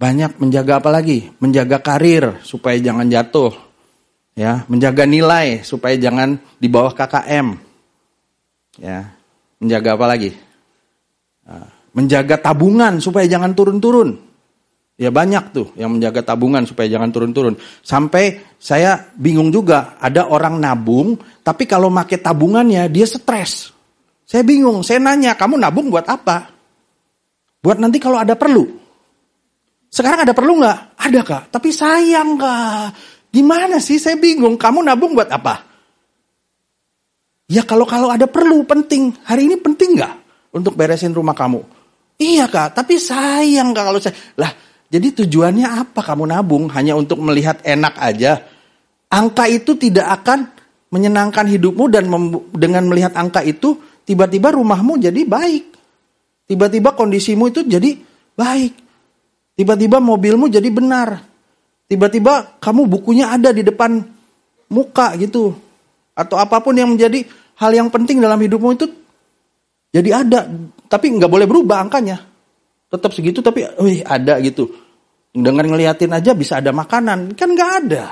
Banyak 0.00 0.40
menjaga 0.42 0.82
apa 0.82 0.90
lagi? 0.90 1.30
Menjaga 1.38 1.78
karir 1.78 2.42
supaya 2.42 2.74
jangan 2.80 3.06
jatuh. 3.06 3.54
Ya, 4.34 4.64
menjaga 4.66 5.04
nilai 5.04 5.62
supaya 5.62 5.94
jangan 5.94 6.40
di 6.58 6.66
bawah 6.66 6.96
KKM. 6.96 7.54
Ya, 8.80 9.14
menjaga 9.60 9.94
apa 9.94 10.06
lagi? 10.08 10.30
Nah, 11.44 11.79
menjaga 11.94 12.38
tabungan 12.38 12.98
supaya 13.02 13.26
jangan 13.26 13.54
turun-turun. 13.54 14.30
Ya 15.00 15.08
banyak 15.08 15.56
tuh 15.56 15.72
yang 15.80 15.96
menjaga 15.96 16.20
tabungan 16.20 16.68
supaya 16.68 16.84
jangan 16.84 17.08
turun-turun. 17.08 17.56
Sampai 17.80 18.52
saya 18.60 19.00
bingung 19.16 19.48
juga, 19.48 19.96
ada 19.96 20.28
orang 20.28 20.60
nabung, 20.60 21.16
tapi 21.40 21.64
kalau 21.64 21.88
pakai 21.88 22.20
tabungannya 22.20 22.84
dia 22.92 23.08
stres. 23.08 23.72
Saya 24.28 24.44
bingung, 24.44 24.84
saya 24.84 25.00
nanya, 25.00 25.32
kamu 25.40 25.56
nabung 25.56 25.88
buat 25.88 26.04
apa? 26.04 26.52
Buat 27.64 27.80
nanti 27.80 27.96
kalau 27.96 28.20
ada 28.20 28.36
perlu. 28.36 28.68
Sekarang 29.88 30.28
ada 30.28 30.36
perlu 30.36 30.60
nggak? 30.60 30.78
Ada 31.00 31.20
kak, 31.24 31.42
tapi 31.48 31.72
sayang 31.72 32.36
kak. 32.36 32.92
Gimana 33.32 33.80
sih? 33.80 33.96
Saya 33.96 34.20
bingung. 34.20 34.60
Kamu 34.60 34.84
nabung 34.84 35.16
buat 35.16 35.32
apa? 35.32 35.64
Ya 37.50 37.66
kalau 37.66 37.88
kalau 37.88 38.12
ada 38.12 38.28
perlu 38.28 38.62
penting. 38.68 39.16
Hari 39.26 39.48
ini 39.48 39.56
penting 39.58 39.96
nggak 39.96 40.14
untuk 40.54 40.76
beresin 40.76 41.16
rumah 41.16 41.34
kamu? 41.34 41.79
Iya 42.20 42.52
kak, 42.52 42.76
tapi 42.76 43.00
sayang 43.00 43.72
kak 43.72 43.84
kalau 43.88 43.96
saya. 43.96 44.12
Lah, 44.36 44.52
jadi 44.92 45.24
tujuannya 45.24 45.64
apa 45.64 46.04
kamu 46.04 46.28
nabung? 46.28 46.68
Hanya 46.68 46.92
untuk 46.92 47.16
melihat 47.24 47.64
enak 47.64 47.96
aja. 47.96 48.44
Angka 49.08 49.48
itu 49.48 49.72
tidak 49.80 50.20
akan 50.20 50.52
menyenangkan 50.92 51.48
hidupmu 51.48 51.88
dan 51.88 52.12
dengan 52.52 52.84
melihat 52.92 53.16
angka 53.16 53.40
itu 53.40 53.80
tiba-tiba 54.04 54.52
rumahmu 54.52 55.00
jadi 55.00 55.24
baik. 55.24 55.64
Tiba-tiba 56.44 56.92
kondisimu 56.92 57.48
itu 57.48 57.64
jadi 57.64 57.96
baik. 58.36 58.74
Tiba-tiba 59.56 59.96
mobilmu 60.02 60.52
jadi 60.52 60.68
benar. 60.68 61.24
Tiba-tiba 61.88 62.60
kamu 62.60 62.84
bukunya 62.84 63.32
ada 63.32 63.54
di 63.54 63.64
depan 63.64 63.96
muka 64.68 65.16
gitu. 65.16 65.56
Atau 66.12 66.36
apa 66.36 66.60
pun 66.60 66.76
yang 66.76 66.92
menjadi 66.92 67.24
hal 67.56 67.72
yang 67.72 67.88
penting 67.88 68.20
dalam 68.20 68.36
hidupmu 68.36 68.76
itu 68.76 68.86
jadi 69.90 70.22
ada, 70.22 70.46
tapi 70.86 71.10
nggak 71.10 71.30
boleh 71.30 71.46
berubah 71.50 71.82
angkanya. 71.82 72.22
Tetap 72.90 73.10
segitu 73.10 73.42
tapi 73.42 73.66
wih 73.82 74.02
ada 74.06 74.38
gitu. 74.38 74.70
Dengan 75.30 75.66
ngeliatin 75.66 76.10
aja 76.10 76.34
bisa 76.34 76.58
ada 76.58 76.70
makanan, 76.70 77.34
kan 77.38 77.50
nggak 77.50 77.70
ada. 77.86 78.04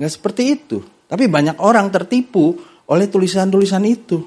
Nggak 0.00 0.12
seperti 0.12 0.42
itu. 0.56 0.80
Tapi 1.08 1.24
banyak 1.28 1.60
orang 1.64 1.88
tertipu 1.88 2.52
oleh 2.88 3.08
tulisan-tulisan 3.08 3.84
itu. 3.88 4.20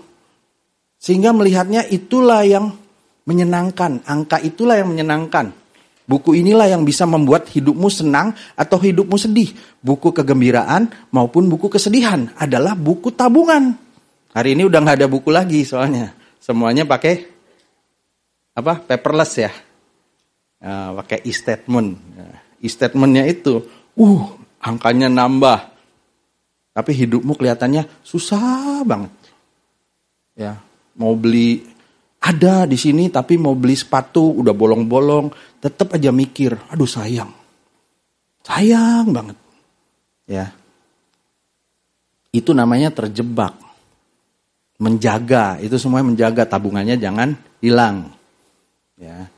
Sehingga 1.02 1.34
melihatnya 1.34 1.86
itulah 1.90 2.46
yang 2.46 2.74
menyenangkan, 3.26 4.06
angka 4.06 4.42
itulah 4.42 4.78
yang 4.78 4.94
menyenangkan. 4.94 5.54
Buku 6.06 6.38
inilah 6.38 6.70
yang 6.70 6.86
bisa 6.86 7.06
membuat 7.06 7.50
hidupmu 7.50 7.90
senang 7.90 8.34
atau 8.58 8.78
hidupmu 8.82 9.18
sedih. 9.18 9.54
Buku 9.82 10.14
kegembiraan 10.14 10.90
maupun 11.14 11.50
buku 11.50 11.70
kesedihan 11.70 12.34
adalah 12.38 12.74
buku 12.74 13.14
tabungan. 13.14 13.78
Hari 14.34 14.58
ini 14.58 14.66
udah 14.66 14.80
nggak 14.82 14.98
ada 15.02 15.08
buku 15.10 15.30
lagi 15.30 15.62
soalnya. 15.66 16.21
Semuanya 16.42 16.90
pakai 16.90 17.30
apa? 18.58 18.82
Paperless 18.82 19.34
ya. 19.38 19.54
Nah, 20.62 20.98
pakai 20.98 21.22
e-statement. 21.22 21.90
Nah, 22.18 22.38
e-statementnya 22.58 23.30
itu, 23.30 23.62
uh, 23.98 24.22
angkanya 24.58 25.06
nambah. 25.06 25.70
Tapi 26.74 26.92
hidupmu 26.98 27.38
kelihatannya 27.38 27.86
susah 28.02 28.82
banget. 28.82 29.14
Ya, 30.34 30.58
mau 30.98 31.14
beli 31.14 31.62
ada 32.22 32.70
di 32.70 32.78
sini 32.78 33.10
tapi 33.10 33.36
mau 33.38 33.58
beli 33.58 33.74
sepatu 33.74 34.42
udah 34.42 34.54
bolong-bolong, 34.54 35.34
tetap 35.62 35.94
aja 35.98 36.14
mikir, 36.14 36.58
aduh 36.70 36.90
sayang. 36.90 37.34
Sayang 38.42 39.14
banget. 39.14 39.38
Ya. 40.26 40.54
Itu 42.32 42.56
namanya 42.56 42.94
terjebak 42.94 43.71
menjaga, 44.82 45.62
itu 45.62 45.78
semuanya 45.78 46.10
menjaga 46.10 46.44
tabungannya 46.50 46.98
jangan 46.98 47.38
hilang. 47.62 48.10
Ya. 48.98 49.30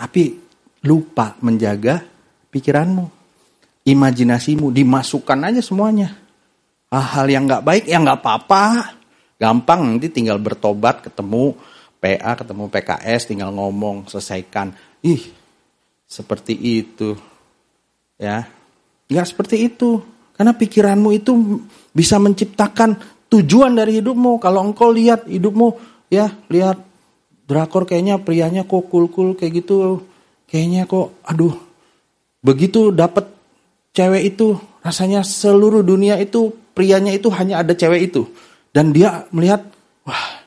Tapi 0.00 0.40
lupa 0.80 1.36
menjaga 1.44 2.00
pikiranmu, 2.48 3.04
imajinasimu, 3.84 4.72
dimasukkan 4.72 5.52
aja 5.52 5.60
semuanya. 5.60 6.16
Hal-hal 6.88 7.26
yang 7.28 7.44
nggak 7.44 7.64
baik 7.68 7.84
ya 7.84 8.00
nggak 8.00 8.24
apa-apa, 8.24 8.64
gampang 9.36 9.80
nanti 9.84 10.08
tinggal 10.08 10.40
bertobat 10.40 11.04
ketemu 11.04 11.52
PA, 12.00 12.32
ketemu 12.36 12.64
PKS, 12.72 13.28
tinggal 13.28 13.52
ngomong 13.52 14.08
selesaikan. 14.08 14.72
Ih, 15.04 15.20
seperti 16.08 16.56
itu, 16.56 17.16
ya, 18.16 18.48
nggak 19.08 19.28
seperti 19.28 19.68
itu, 19.68 20.00
karena 20.36 20.52
pikiranmu 20.56 21.10
itu 21.12 21.32
bisa 21.92 22.20
menciptakan 22.20 23.13
tujuan 23.34 23.74
dari 23.74 23.98
hidupmu. 23.98 24.38
Kalau 24.38 24.62
engkau 24.62 24.94
lihat 24.94 25.26
hidupmu, 25.26 25.74
ya 26.06 26.30
lihat 26.46 26.78
drakor 27.50 27.84
kayaknya 27.84 28.22
prianya 28.22 28.62
kok 28.62 28.86
cool-cool 28.86 29.34
kayak 29.34 29.64
gitu, 29.64 30.06
kayaknya 30.46 30.86
kok 30.86 31.18
aduh 31.26 31.52
begitu 32.44 32.94
dapat 32.94 33.26
cewek 33.90 34.36
itu 34.36 34.54
rasanya 34.84 35.26
seluruh 35.26 35.82
dunia 35.82 36.20
itu 36.20 36.52
prianya 36.76 37.10
itu 37.10 37.26
hanya 37.34 37.60
ada 37.66 37.74
cewek 37.74 38.14
itu. 38.14 38.30
Dan 38.70 38.94
dia 38.94 39.26
melihat 39.34 39.66
wah 40.06 40.42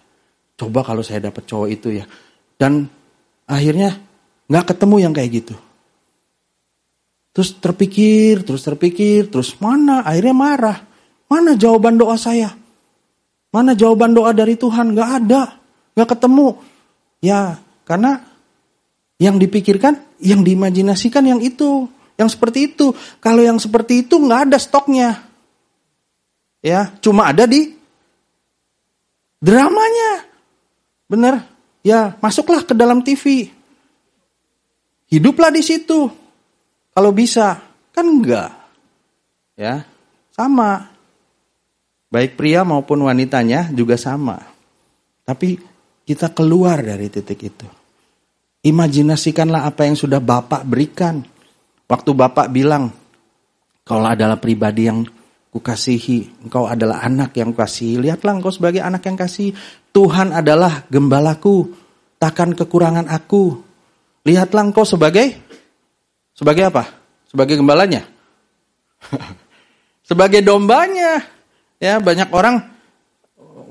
coba 0.55 0.83
kalau 0.87 1.03
saya 1.03 1.27
dapat 1.27 1.43
cowok 1.43 1.67
itu 1.67 1.99
ya. 1.99 2.05
Dan 2.55 2.87
akhirnya 3.47 3.99
nggak 4.47 4.65
ketemu 4.75 4.95
yang 5.03 5.13
kayak 5.13 5.31
gitu. 5.43 5.55
Terus 7.35 7.53
terpikir 7.61 8.41
terus 8.41 8.65
terpikir 8.65 9.29
terus 9.29 9.59
mana? 9.61 10.01
Akhirnya 10.07 10.35
marah. 10.35 10.77
Mana 11.27 11.59
jawaban 11.59 11.99
doa 11.99 12.15
saya 12.15 12.66
Mana 13.51 13.73
jawaban 13.73 14.11
doa 14.11 14.35
dari 14.35 14.59
Tuhan? 14.59 14.93
Gak 14.93 15.09
ada. 15.23 15.57
Gak 15.95 16.09
ketemu. 16.17 16.59
Ya, 17.23 17.57
karena 17.87 18.21
yang 19.17 19.41
dipikirkan, 19.41 19.97
yang 20.21 20.45
diimajinasikan 20.45 21.23
yang 21.25 21.41
itu. 21.41 21.89
Yang 22.17 22.37
seperti 22.37 22.73
itu. 22.73 22.93
Kalau 23.21 23.41
yang 23.41 23.57
seperti 23.57 24.05
itu 24.05 24.17
gak 24.27 24.51
ada 24.51 24.57
stoknya. 24.59 25.25
Ya, 26.61 26.91
cuma 26.99 27.29
ada 27.29 27.47
di 27.47 27.73
dramanya. 29.39 30.27
Bener? 31.07 31.45
Ya, 31.85 32.19
masuklah 32.19 32.67
ke 32.67 32.75
dalam 32.75 32.99
TV. 32.99 33.47
Hiduplah 35.07 35.55
di 35.55 35.63
situ. 35.63 36.11
Kalau 36.91 37.11
bisa. 37.15 37.63
Kan 37.95 38.05
enggak. 38.11 38.51
Ya, 39.55 39.87
sama. 40.35 40.96
Baik 42.17 42.33
pria 42.33 42.65
maupun 42.65 43.05
wanitanya 43.05 43.69
juga 43.69 43.93
sama. 43.93 44.41
Tapi 45.21 45.53
kita 46.01 46.33
keluar 46.33 46.81
dari 46.81 47.13
titik 47.13 47.45
itu. 47.45 47.69
Imajinasikanlah 48.65 49.69
apa 49.69 49.85
yang 49.85 49.93
sudah 49.93 50.17
Bapak 50.17 50.65
berikan. 50.65 51.21
Waktu 51.85 52.17
Bapak 52.17 52.49
bilang, 52.49 52.89
kau 53.85 54.01
adalah 54.01 54.41
pribadi 54.41 54.89
yang 54.89 55.05
kukasihi, 55.53 56.41
engkau 56.41 56.65
adalah 56.65 57.05
anak 57.05 57.37
yang 57.37 57.53
kukasihi. 57.53 58.01
Lihatlah 58.01 58.41
engkau 58.41 58.49
sebagai 58.49 58.81
anak 58.81 59.05
yang 59.05 59.13
kasih. 59.13 59.53
Tuhan 59.93 60.33
adalah 60.33 60.89
gembalaku, 60.89 61.69
takkan 62.17 62.57
kekurangan 62.57 63.13
aku. 63.13 63.61
Lihatlah 64.25 64.73
engkau 64.73 64.89
sebagai 64.89 65.37
sebagai 66.33 66.65
apa? 66.65 66.97
Sebagai 67.29 67.61
gembalanya. 67.61 68.09
sebagai 70.09 70.41
dombanya. 70.41 71.36
Ya, 71.77 72.01
banyak 72.01 72.33
orang 72.33 72.77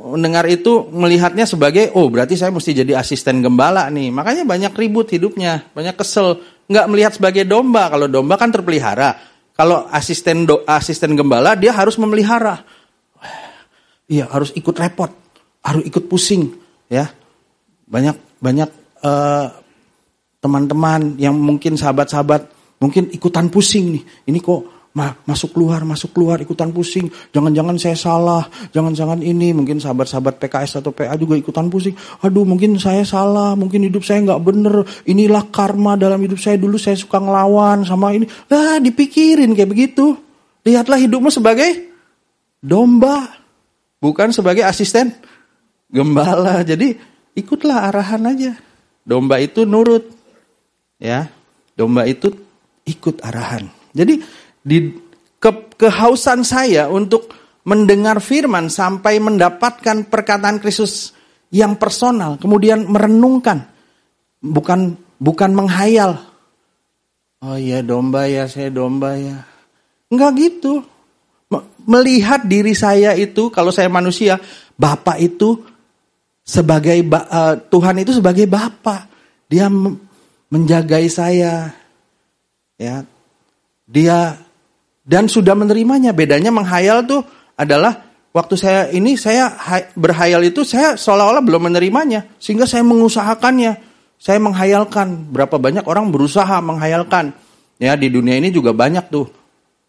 mendengar 0.06 0.46
itu 0.46 0.86
melihatnya 0.94 1.42
sebagai 1.48 1.90
oh 1.98 2.06
berarti 2.06 2.38
saya 2.38 2.54
mesti 2.54 2.70
jadi 2.70 2.94
asisten 2.94 3.42
gembala 3.42 3.90
nih. 3.90 4.14
Makanya 4.14 4.46
banyak 4.46 4.72
ribut 4.78 5.10
hidupnya, 5.10 5.66
banyak 5.74 5.98
kesel. 5.98 6.38
Nggak 6.70 6.86
melihat 6.86 7.12
sebagai 7.18 7.42
domba. 7.42 7.90
Kalau 7.90 8.06
domba 8.06 8.38
kan 8.38 8.54
terpelihara. 8.54 9.18
Kalau 9.56 9.88
asisten 9.88 10.44
do, 10.44 10.62
asisten 10.68 11.16
gembala 11.16 11.56
dia 11.56 11.72
harus 11.72 11.96
memelihara. 11.96 12.60
Iya 14.06 14.30
harus 14.30 14.54
ikut 14.54 14.76
repot, 14.76 15.10
harus 15.64 15.82
ikut 15.82 16.06
pusing, 16.06 16.54
ya. 16.86 17.10
Banyak 17.90 18.38
banyak 18.38 18.70
uh, 19.02 19.48
teman-teman 20.38 21.18
yang 21.18 21.34
mungkin 21.34 21.74
sahabat-sahabat 21.74 22.46
mungkin 22.78 23.10
ikutan 23.10 23.50
pusing 23.50 23.98
nih. 23.98 24.04
Ini 24.30 24.38
kok 24.44 24.75
Ma, 24.96 25.12
masuk 25.28 25.52
keluar, 25.52 25.84
masuk 25.84 26.16
keluar, 26.16 26.40
ikutan 26.40 26.72
pusing. 26.72 27.12
Jangan-jangan 27.28 27.76
saya 27.76 27.92
salah, 27.92 28.48
jangan-jangan 28.72 29.20
ini. 29.20 29.52
Mungkin 29.52 29.76
sahabat-sahabat 29.76 30.40
PKS 30.40 30.80
atau 30.80 30.88
PA 30.88 31.12
juga 31.20 31.36
ikutan 31.36 31.68
pusing. 31.68 31.92
Aduh, 32.24 32.48
mungkin 32.48 32.80
saya 32.80 33.04
salah, 33.04 33.52
mungkin 33.52 33.84
hidup 33.84 34.00
saya 34.08 34.24
nggak 34.24 34.40
bener. 34.40 34.88
Inilah 35.04 35.52
karma 35.52 36.00
dalam 36.00 36.16
hidup 36.24 36.40
saya 36.40 36.56
dulu 36.56 36.80
saya 36.80 36.96
suka 36.96 37.20
ngelawan 37.20 37.84
sama 37.84 38.16
ini. 38.16 38.24
Lah, 38.48 38.80
dipikirin 38.80 39.52
kayak 39.52 39.68
begitu. 39.68 40.16
Lihatlah 40.64 40.96
hidupmu 40.96 41.28
sebagai 41.28 41.92
domba, 42.64 43.36
bukan 44.00 44.32
sebagai 44.32 44.64
asisten 44.64 45.12
gembala. 45.92 46.64
Jadi 46.64 46.96
ikutlah 47.36 47.84
arahan 47.92 48.32
aja. 48.32 48.52
Domba 49.04 49.44
itu 49.44 49.68
nurut, 49.68 50.08
ya. 50.96 51.28
Domba 51.76 52.08
itu 52.08 52.32
ikut 52.88 53.20
arahan. 53.20 53.68
Jadi 53.96 54.20
di 54.66 54.90
ke, 55.38 55.78
kehausan 55.78 56.42
saya 56.42 56.90
untuk 56.90 57.30
mendengar 57.62 58.18
firman 58.18 58.66
sampai 58.66 59.22
mendapatkan 59.22 60.10
perkataan 60.10 60.58
Kristus 60.58 61.14
yang 61.54 61.78
personal, 61.78 62.34
kemudian 62.42 62.90
merenungkan, 62.90 63.70
bukan 64.42 64.98
bukan 65.22 65.50
menghayal. 65.54 66.18
Oh 67.38 67.54
iya 67.54 67.78
domba 67.86 68.26
ya, 68.26 68.50
saya 68.50 68.74
domba 68.74 69.14
ya. 69.14 69.46
Enggak 70.10 70.34
gitu. 70.34 70.82
Melihat 71.86 72.42
diri 72.42 72.74
saya 72.74 73.14
itu, 73.14 73.54
kalau 73.54 73.70
saya 73.70 73.86
manusia, 73.86 74.42
Bapak 74.74 75.22
itu 75.22 75.62
sebagai 76.42 76.98
uh, 77.06 77.54
Tuhan 77.70 78.02
itu 78.02 78.10
sebagai 78.18 78.50
Bapak. 78.50 79.06
Dia 79.46 79.70
menjagai 80.50 81.06
saya. 81.06 81.70
Ya. 82.74 83.06
Dia 83.86 84.34
dan 85.06 85.30
sudah 85.30 85.54
menerimanya. 85.54 86.10
Bedanya 86.10 86.50
menghayal 86.50 87.06
tuh 87.06 87.22
adalah 87.54 88.02
waktu 88.34 88.54
saya 88.58 88.80
ini 88.90 89.14
saya 89.14 89.54
berhayal 89.94 90.42
itu 90.42 90.66
saya 90.66 90.98
seolah-olah 90.98 91.40
belum 91.40 91.72
menerimanya 91.72 92.26
sehingga 92.42 92.66
saya 92.66 92.82
mengusahakannya. 92.82 93.94
Saya 94.16 94.42
menghayalkan 94.42 95.30
berapa 95.30 95.56
banyak 95.60 95.86
orang 95.86 96.10
berusaha 96.10 96.58
menghayalkan. 96.58 97.32
Ya 97.78 97.94
di 97.94 98.08
dunia 98.08 98.34
ini 98.40 98.48
juga 98.48 98.72
banyak 98.72 99.12
tuh 99.12 99.28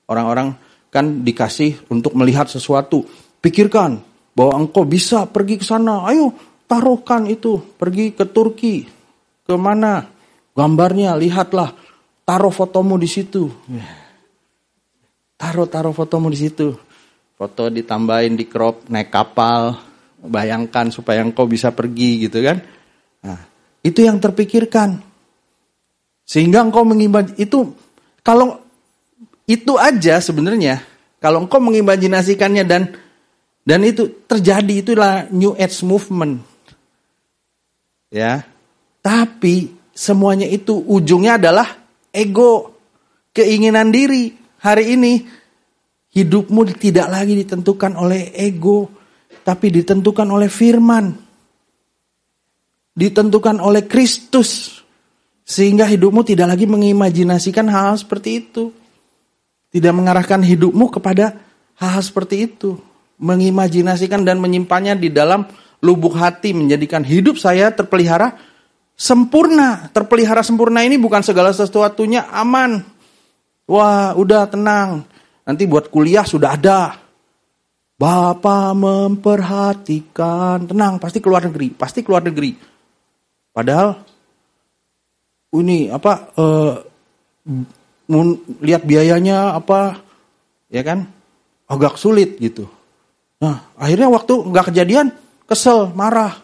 orang-orang 0.05 0.53
kan 0.93 1.25
dikasih 1.25 1.89
untuk 1.89 2.13
melihat 2.15 2.47
sesuatu. 2.47 3.07
Pikirkan 3.39 4.03
bahwa 4.35 4.53
engkau 4.61 4.83
bisa 4.83 5.25
pergi 5.25 5.57
ke 5.57 5.65
sana. 5.65 6.03
Ayo 6.05 6.35
taruhkan 6.67 7.25
itu, 7.25 7.57
pergi 7.79 8.11
ke 8.11 8.27
Turki. 8.27 8.83
Ke 9.47 9.55
mana? 9.55 10.03
Gambarnya 10.51 11.15
lihatlah, 11.15 11.71
taruh 12.27 12.51
fotomu 12.51 12.99
di 12.99 13.07
situ. 13.07 13.47
Taruh-taruh 15.37 15.93
fotomu 15.93 16.33
di 16.33 16.37
situ. 16.41 16.73
Foto 17.37 17.69
ditambahin 17.69 18.33
di 18.33 18.49
crop 18.49 18.89
naik 18.89 19.13
kapal. 19.13 19.77
Bayangkan 20.17 20.89
supaya 20.89 21.21
engkau 21.21 21.45
bisa 21.45 21.69
pergi 21.69 22.25
gitu 22.25 22.41
kan. 22.41 22.57
Nah, 23.21 23.39
itu 23.85 24.01
yang 24.01 24.17
terpikirkan. 24.17 24.97
Sehingga 26.25 26.65
engkau 26.65 26.83
mengimaj 26.83 27.37
itu 27.37 27.71
kalau 28.25 28.59
itu 29.47 29.79
aja 29.79 30.19
sebenarnya 30.19 30.83
kalau 31.23 31.45
engkau 31.45 31.63
mengimajinasikannya 31.63 32.67
dan 32.67 32.91
dan 33.63 33.79
itu 33.83 34.25
terjadi 34.27 34.73
itulah 34.83 35.13
new 35.31 35.53
age 35.55 35.85
movement. 35.85 36.41
Ya. 38.11 38.43
Tapi 39.03 39.71
semuanya 39.91 40.47
itu 40.47 40.75
ujungnya 40.83 41.39
adalah 41.39 41.79
ego, 42.11 42.75
keinginan 43.31 43.91
diri 43.91 44.46
hari 44.61 44.97
ini 44.97 45.25
hidupmu 46.17 46.65
tidak 46.77 47.07
lagi 47.13 47.37
ditentukan 47.37 47.93
oleh 47.93 48.33
ego, 48.33 48.89
tapi 49.45 49.69
ditentukan 49.69 50.27
oleh 50.27 50.49
firman. 50.49 51.13
Ditentukan 52.97 53.61
oleh 53.61 53.85
Kristus. 53.85 54.81
Sehingga 55.47 55.87
hidupmu 55.87 56.27
tidak 56.27 56.51
lagi 56.57 56.67
mengimajinasikan 56.67 57.69
hal, 57.69 57.93
hal 57.93 57.97
seperti 58.01 58.43
itu. 58.43 58.73
Tidak 59.71 59.93
mengarahkan 59.93 60.41
hidupmu 60.43 60.91
kepada 60.91 61.37
hal, 61.77 61.89
hal 61.95 62.03
seperti 62.03 62.49
itu. 62.49 62.75
Mengimajinasikan 63.21 64.25
dan 64.25 64.41
menyimpannya 64.41 64.97
di 64.97 65.13
dalam 65.13 65.45
lubuk 65.79 66.17
hati. 66.17 66.51
Menjadikan 66.51 67.05
hidup 67.05 67.37
saya 67.37 67.69
terpelihara 67.69 68.33
sempurna. 68.97 69.87
Terpelihara 69.93 70.41
sempurna 70.41 70.81
ini 70.81 70.97
bukan 70.97 71.21
segala 71.21 71.53
sesuatunya 71.53 72.27
aman 72.33 72.96
Wah, 73.67 74.15
udah 74.15 74.47
tenang. 74.47 75.03
Nanti 75.43 75.67
buat 75.67 75.91
kuliah 75.91 76.23
sudah 76.23 76.55
ada. 76.55 76.95
Bapak 77.99 78.71
memperhatikan. 78.77 80.67
Tenang, 80.71 80.97
pasti 81.03 81.19
keluar 81.19 81.43
negeri. 81.43 81.75
Pasti 81.75 81.99
keluar 82.01 82.23
negeri. 82.23 82.55
Padahal 83.51 83.99
ini 85.57 85.89
apa 85.89 86.29
uh, 86.37 86.73
lihat 88.61 88.85
biayanya 88.85 89.57
apa 89.57 89.99
ya 90.69 90.85
kan 90.85 91.09
agak 91.67 91.99
sulit 91.99 92.37
gitu. 92.39 92.69
Nah 93.41 93.73
akhirnya 93.75 94.07
waktu 94.13 94.33
nggak 94.45 94.67
kejadian 94.71 95.11
kesel 95.47 95.91
marah 95.95 96.37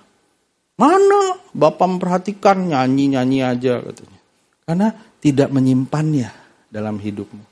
mana 0.73 1.37
bapak 1.53 1.85
memperhatikan 1.85 2.65
nyanyi 2.65 3.13
nyanyi 3.13 3.39
aja 3.45 3.77
katanya 3.83 4.19
karena 4.65 4.87
tidak 5.21 5.49
menyimpannya 5.53 6.42
dalam 6.73 6.97
hidupmu. 6.97 7.45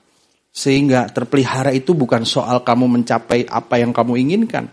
Sehingga 0.50 1.06
terpelihara 1.14 1.70
itu 1.70 1.94
bukan 1.94 2.26
soal 2.26 2.66
kamu 2.66 3.00
mencapai 3.00 3.46
apa 3.46 3.78
yang 3.78 3.94
kamu 3.94 4.18
inginkan. 4.18 4.66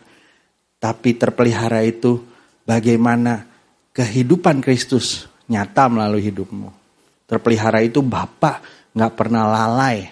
Tapi 0.81 1.15
terpelihara 1.21 1.85
itu 1.85 2.25
bagaimana 2.65 3.45
kehidupan 3.93 4.65
Kristus 4.65 5.29
nyata 5.53 5.93
melalui 5.93 6.25
hidupmu. 6.25 6.73
Terpelihara 7.29 7.85
itu 7.85 8.01
Bapak 8.01 8.65
nggak 8.97 9.13
pernah 9.15 9.45
lalai. 9.45 10.09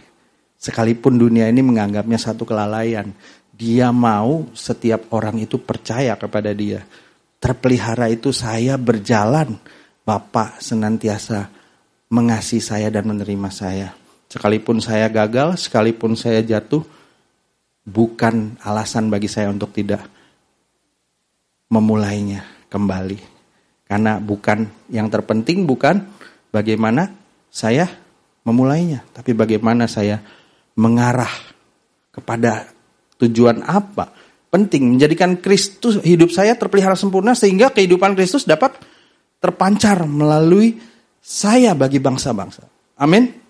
Sekalipun 0.61 1.17
dunia 1.17 1.49
ini 1.49 1.65
menganggapnya 1.65 2.21
satu 2.21 2.45
kelalaian. 2.45 3.09
Dia 3.57 3.89
mau 3.89 4.53
setiap 4.53 5.09
orang 5.17 5.41
itu 5.41 5.57
percaya 5.57 6.13
kepada 6.21 6.53
dia. 6.53 6.85
Terpelihara 7.41 8.13
itu 8.13 8.31
saya 8.37 8.77
berjalan. 8.77 9.57
Bapak 10.07 10.63
senantiasa 10.63 11.51
mengasihi 12.15 12.63
saya 12.63 12.89
dan 12.95 13.11
menerima 13.11 13.51
saya. 13.51 14.06
Sekalipun 14.37 14.85
saya 14.85 15.09
gagal, 15.09 15.65
sekalipun 15.65 16.13
saya 16.13 16.45
jatuh, 16.45 16.85
bukan 17.89 18.61
alasan 18.61 19.09
bagi 19.09 19.33
saya 19.33 19.49
untuk 19.49 19.73
tidak 19.73 20.05
memulainya 21.73 22.45
kembali. 22.69 23.17
Karena 23.89 24.21
bukan 24.21 24.93
yang 24.93 25.09
terpenting 25.09 25.65
bukan 25.65 26.05
bagaimana 26.53 27.09
saya 27.49 27.89
memulainya, 28.45 29.09
tapi 29.17 29.33
bagaimana 29.33 29.89
saya 29.89 30.21
mengarah 30.77 31.33
kepada 32.13 32.69
tujuan 33.17 33.65
apa. 33.65 34.13
Penting 34.53 35.01
menjadikan 35.01 35.41
Kristus 35.41 35.97
hidup 36.05 36.29
saya 36.29 36.61
terpelihara 36.61 36.93
sempurna 36.93 37.33
sehingga 37.33 37.73
kehidupan 37.73 38.13
Kristus 38.13 38.45
dapat 38.45 38.77
terpancar 39.41 40.05
melalui 40.05 40.77
saya 41.25 41.73
bagi 41.73 42.05
bangsa-bangsa. 42.05 42.69
Amin. 43.01 43.46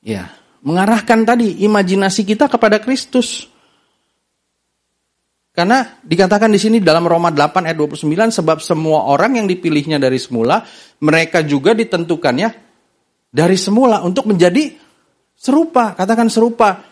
Ya, 0.00 0.32
mengarahkan 0.64 1.24
tadi 1.28 1.60
imajinasi 1.64 2.24
kita 2.24 2.48
kepada 2.48 2.80
Kristus. 2.80 3.48
Karena 5.50 5.98
dikatakan 6.00 6.48
di 6.48 6.62
sini 6.62 6.78
dalam 6.78 7.04
Roma 7.04 7.28
8 7.28 7.66
ayat 7.66 7.76
29 7.76 8.06
sebab 8.32 8.62
semua 8.62 9.10
orang 9.10 9.42
yang 9.42 9.46
dipilihnya 9.50 9.98
dari 9.98 10.16
semula 10.16 10.62
mereka 11.02 11.42
juga 11.42 11.74
ditentukannya 11.74 12.48
dari 13.30 13.58
semula 13.58 14.02
untuk 14.06 14.30
menjadi 14.30 14.74
serupa, 15.34 15.94
katakan 15.98 16.30
serupa. 16.30 16.86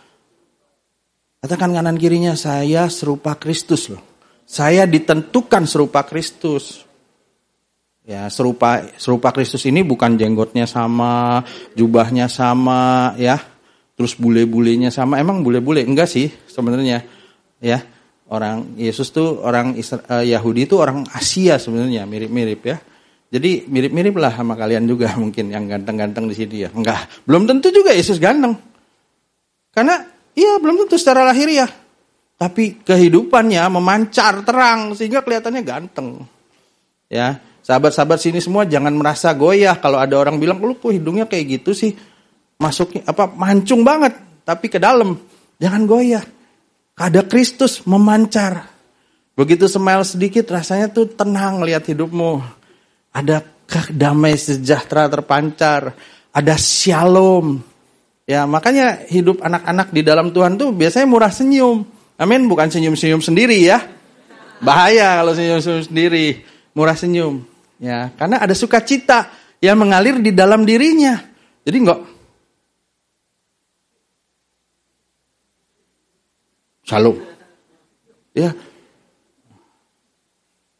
Katakan 1.39 1.71
kanan 1.71 1.95
kirinya 1.95 2.35
saya 2.35 2.91
serupa 2.91 3.39
Kristus 3.39 3.95
loh. 3.95 4.03
Saya 4.43 4.91
ditentukan 4.91 5.69
serupa 5.69 6.03
Kristus. 6.03 6.88
Ya, 8.09 8.25
serupa 8.33 8.89
serupa 8.97 9.37
Kristus 9.37 9.69
ini 9.69 9.85
bukan 9.85 10.17
jenggotnya 10.17 10.65
sama, 10.65 11.45
jubahnya 11.77 12.25
sama, 12.25 13.13
ya. 13.21 13.37
Terus 14.01 14.17
bule-bulenya 14.17 14.89
sama. 14.89 15.21
Emang 15.21 15.45
bule-bule 15.45 15.85
enggak 15.85 16.09
sih 16.09 16.33
sebenarnya. 16.49 17.05
Ya. 17.61 17.85
Orang 18.33 18.81
Yesus 18.81 19.13
tuh 19.13 19.45
orang 19.45 19.77
Isra, 19.77 20.01
uh, 20.09 20.25
Yahudi 20.25 20.65
itu 20.65 20.81
orang 20.81 21.05
Asia 21.13 21.61
sebenarnya, 21.61 22.09
mirip-mirip 22.09 22.61
ya. 22.65 22.81
Jadi 23.29 23.69
mirip-mirip 23.69 24.17
lah 24.17 24.33
sama 24.33 24.57
kalian 24.57 24.89
juga 24.89 25.13
mungkin 25.21 25.53
yang 25.53 25.69
ganteng-ganteng 25.69 26.33
di 26.33 26.35
sini 26.37 26.65
ya. 26.65 26.73
Enggak, 26.73 27.29
belum 27.29 27.45
tentu 27.45 27.69
juga 27.69 27.93
Yesus 27.93 28.17
ganteng. 28.17 28.57
Karena 29.69 30.01
iya 30.33 30.57
belum 30.57 30.81
tentu 30.89 30.97
secara 30.97 31.29
lahir 31.29 31.53
ya. 31.53 31.69
Tapi 32.41 32.81
kehidupannya 32.89 33.69
memancar 33.69 34.49
terang 34.49 34.97
sehingga 34.97 35.21
kelihatannya 35.21 35.61
ganteng. 35.61 36.25
Ya, 37.09 37.41
sahabat-sahabat 37.69 38.17
sini 38.17 38.41
semua 38.41 38.65
jangan 38.65 38.97
merasa 38.97 39.37
goyah 39.37 39.77
kalau 39.77 40.01
ada 40.01 40.17
orang 40.17 40.41
bilang 40.41 40.57
lu 40.65 40.81
kok 40.81 40.89
hidungnya 40.89 41.29
kayak 41.29 41.61
gitu 41.61 41.77
sih. 41.77 41.93
Masuknya 42.57 43.05
apa 43.05 43.29
mancung 43.29 43.85
banget 43.85 44.17
tapi 44.49 44.73
ke 44.73 44.81
dalam. 44.81 45.21
Jangan 45.61 45.85
goyah 45.85 46.25
ada 46.97 47.21
Kristus 47.29 47.85
memancar. 47.85 48.67
Begitu 49.39 49.71
smile 49.71 50.03
sedikit 50.03 50.51
rasanya 50.51 50.91
tuh 50.91 51.13
tenang 51.15 51.63
lihat 51.63 51.87
hidupmu. 51.87 52.43
Ada 53.15 53.45
damai 53.95 54.35
sejahtera 54.35 55.07
terpancar. 55.07 55.95
Ada 56.35 56.59
shalom. 56.59 57.63
Ya 58.27 58.45
makanya 58.45 59.07
hidup 59.09 59.41
anak-anak 59.41 59.95
di 59.95 60.03
dalam 60.03 60.35
Tuhan 60.35 60.59
tuh 60.59 60.75
biasanya 60.75 61.07
murah 61.07 61.31
senyum. 61.31 61.87
Amin 62.19 62.51
bukan 62.51 62.67
senyum-senyum 62.67 63.23
sendiri 63.23 63.63
ya. 63.63 63.79
Bahaya 64.59 65.23
kalau 65.23 65.39
senyum-senyum 65.39 65.87
sendiri. 65.87 66.27
Murah 66.75 66.99
senyum. 66.99 67.58
Ya 67.79 68.11
karena 68.19 68.43
ada 68.43 68.55
sukacita 68.55 69.31
yang 69.63 69.79
mengalir 69.79 70.19
di 70.19 70.35
dalam 70.35 70.67
dirinya. 70.67 71.19
Jadi 71.63 71.77
enggak 71.79 72.01
Shalom. 76.89 77.21
Ya. 78.33 78.57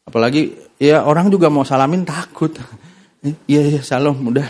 Apalagi 0.09 0.57
ya 0.81 1.05
orang 1.05 1.29
juga 1.29 1.53
mau 1.53 1.61
salamin 1.61 2.01
takut. 2.01 2.49
Iya 3.45 3.61
iya 3.77 3.81
salam 3.85 4.17
udah. 4.17 4.47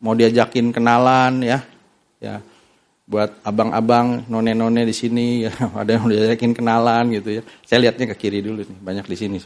Mau 0.00 0.16
diajakin 0.16 0.72
kenalan 0.72 1.44
ya. 1.44 1.60
Ya. 2.16 2.40
Buat 3.04 3.44
abang-abang, 3.44 4.24
none-none 4.32 4.88
di 4.88 4.96
sini 4.96 5.44
ya, 5.44 5.52
ada 5.80 6.00
yang 6.00 6.08
diajakin 6.08 6.56
kenalan 6.56 7.12
gitu 7.12 7.40
ya. 7.40 7.42
Saya 7.68 7.88
lihatnya 7.88 8.08
ke 8.12 8.16
kiri 8.16 8.40
dulu 8.40 8.64
nih, 8.64 8.78
banyak 8.80 9.04
di 9.04 9.16
sini. 9.16 9.36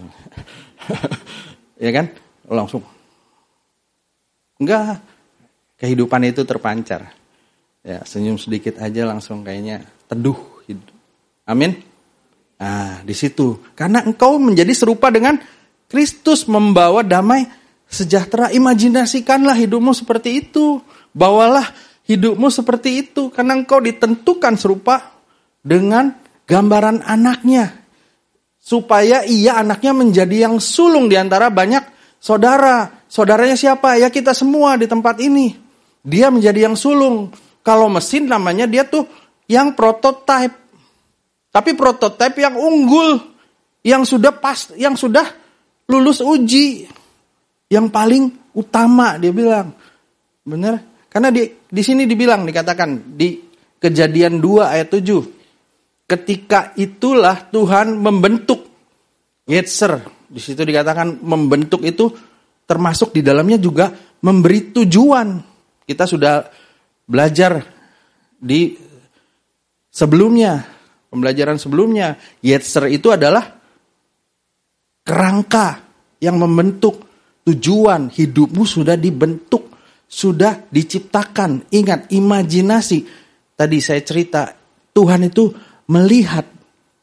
ya 1.85 1.90
kan? 1.90 2.07
Langsung. 2.47 2.87
Enggak. 4.62 5.03
Kehidupan 5.79 6.27
itu 6.27 6.42
terpancar. 6.42 7.14
Ya, 7.87 8.03
senyum 8.03 8.38
sedikit 8.38 8.83
aja 8.83 9.07
langsung 9.07 9.47
kayaknya 9.47 9.87
teduh. 10.11 10.59
Amin. 11.49 11.81
Nah, 12.59 13.01
di 13.07 13.14
situ. 13.14 13.62
Karena 13.73 14.03
engkau 14.03 14.37
menjadi 14.37 14.75
serupa 14.75 15.09
dengan 15.09 15.38
Kristus 15.88 16.44
membawa 16.44 17.01
damai 17.01 17.49
sejahtera. 17.88 18.53
Imajinasikanlah 18.53 19.57
hidupmu 19.57 19.97
seperti 19.97 20.44
itu. 20.44 20.83
Bawalah 21.16 21.64
hidupmu 22.09 22.49
seperti 22.49 23.07
itu. 23.07 23.29
Karena 23.29 23.55
engkau 23.55 23.79
ditentukan 23.79 24.57
serupa 24.57 25.21
dengan 25.61 26.16
gambaran 26.49 27.05
anaknya. 27.05 27.85
Supaya 28.59 29.23
ia 29.25 29.61
anaknya 29.61 29.92
menjadi 29.94 30.49
yang 30.49 30.57
sulung 30.59 31.07
di 31.07 31.14
antara 31.21 31.53
banyak 31.53 31.85
saudara. 32.18 33.05
Saudaranya 33.09 33.57
siapa? 33.57 33.97
Ya 33.97 34.09
kita 34.09 34.33
semua 34.33 34.77
di 34.81 34.88
tempat 34.88 35.21
ini. 35.21 35.57
Dia 36.05 36.33
menjadi 36.33 36.68
yang 36.68 36.77
sulung. 36.77 37.33
Kalau 37.64 37.92
mesin 37.92 38.29
namanya 38.29 38.64
dia 38.64 38.85
tuh 38.85 39.05
yang 39.49 39.77
prototype. 39.77 40.57
Tapi 41.49 41.73
prototype 41.73 42.37
yang 42.37 42.61
unggul, 42.61 43.25
yang 43.81 44.05
sudah 44.05 44.37
pas, 44.37 44.68
yang 44.77 44.94
sudah 44.94 45.25
lulus 45.88 46.21
uji, 46.21 46.85
yang 47.73 47.88
paling 47.88 48.53
utama 48.53 49.16
dia 49.16 49.33
bilang. 49.33 49.73
Benar? 50.44 50.81
Karena 51.09 51.33
di 51.33 51.58
di 51.68 51.83
sini 51.85 52.09
dibilang 52.09 52.48
dikatakan 52.48 53.16
di 53.16 53.48
Kejadian 53.78 54.42
2 54.42 54.74
ayat 54.74 54.88
7. 54.90 56.09
Ketika 56.09 56.74
itulah 56.74 57.46
Tuhan 57.52 57.94
membentuk 58.00 58.66
Yetzer. 59.46 60.02
Di 60.28 60.40
situ 60.42 60.61
dikatakan 60.66 61.24
membentuk 61.24 61.87
itu 61.87 62.11
termasuk 62.68 63.16
di 63.16 63.24
dalamnya 63.24 63.57
juga 63.57 63.92
memberi 64.20 64.74
tujuan. 64.74 65.28
Kita 65.88 66.04
sudah 66.04 66.44
belajar 67.09 67.64
di 68.37 68.76
sebelumnya, 69.88 70.61
pembelajaran 71.09 71.57
sebelumnya, 71.57 72.20
Yetzer 72.44 72.92
itu 72.92 73.09
adalah 73.09 73.57
kerangka 75.00 75.81
yang 76.20 76.37
membentuk 76.37 77.09
tujuan 77.48 78.12
hidupmu 78.12 78.68
sudah 78.68 79.00
dibentuk, 79.00 79.72
sudah 80.09 80.64
diciptakan. 80.73 81.68
Ingat, 81.68 82.09
imajinasi. 82.11 83.05
Tadi 83.55 83.79
saya 83.85 84.01
cerita, 84.01 84.57
Tuhan 84.97 85.29
itu 85.29 85.53
melihat. 85.92 86.49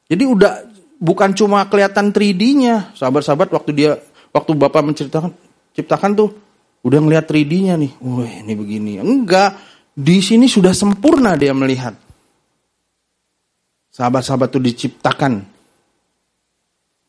Jadi 0.10 0.24
udah 0.26 0.66
bukan 0.98 1.38
cuma 1.38 1.64
kelihatan 1.70 2.10
3D-nya. 2.10 2.98
Sahabat-sahabat 2.98 3.54
waktu 3.54 3.72
dia 3.72 3.92
waktu 4.34 4.52
Bapak 4.58 4.82
menceritakan 4.84 5.32
ciptakan 5.78 6.12
tuh 6.18 6.30
udah 6.82 7.00
ngelihat 7.00 7.26
3D-nya 7.30 7.78
nih. 7.78 7.94
Wah, 8.02 8.30
ini 8.42 8.54
begini. 8.58 8.92
Enggak, 9.00 9.58
di 9.94 10.20
sini 10.20 10.50
sudah 10.50 10.74
sempurna 10.74 11.38
dia 11.38 11.54
melihat. 11.56 11.94
Sahabat-sahabat 13.96 14.52
itu 14.52 14.60
diciptakan 14.60 15.34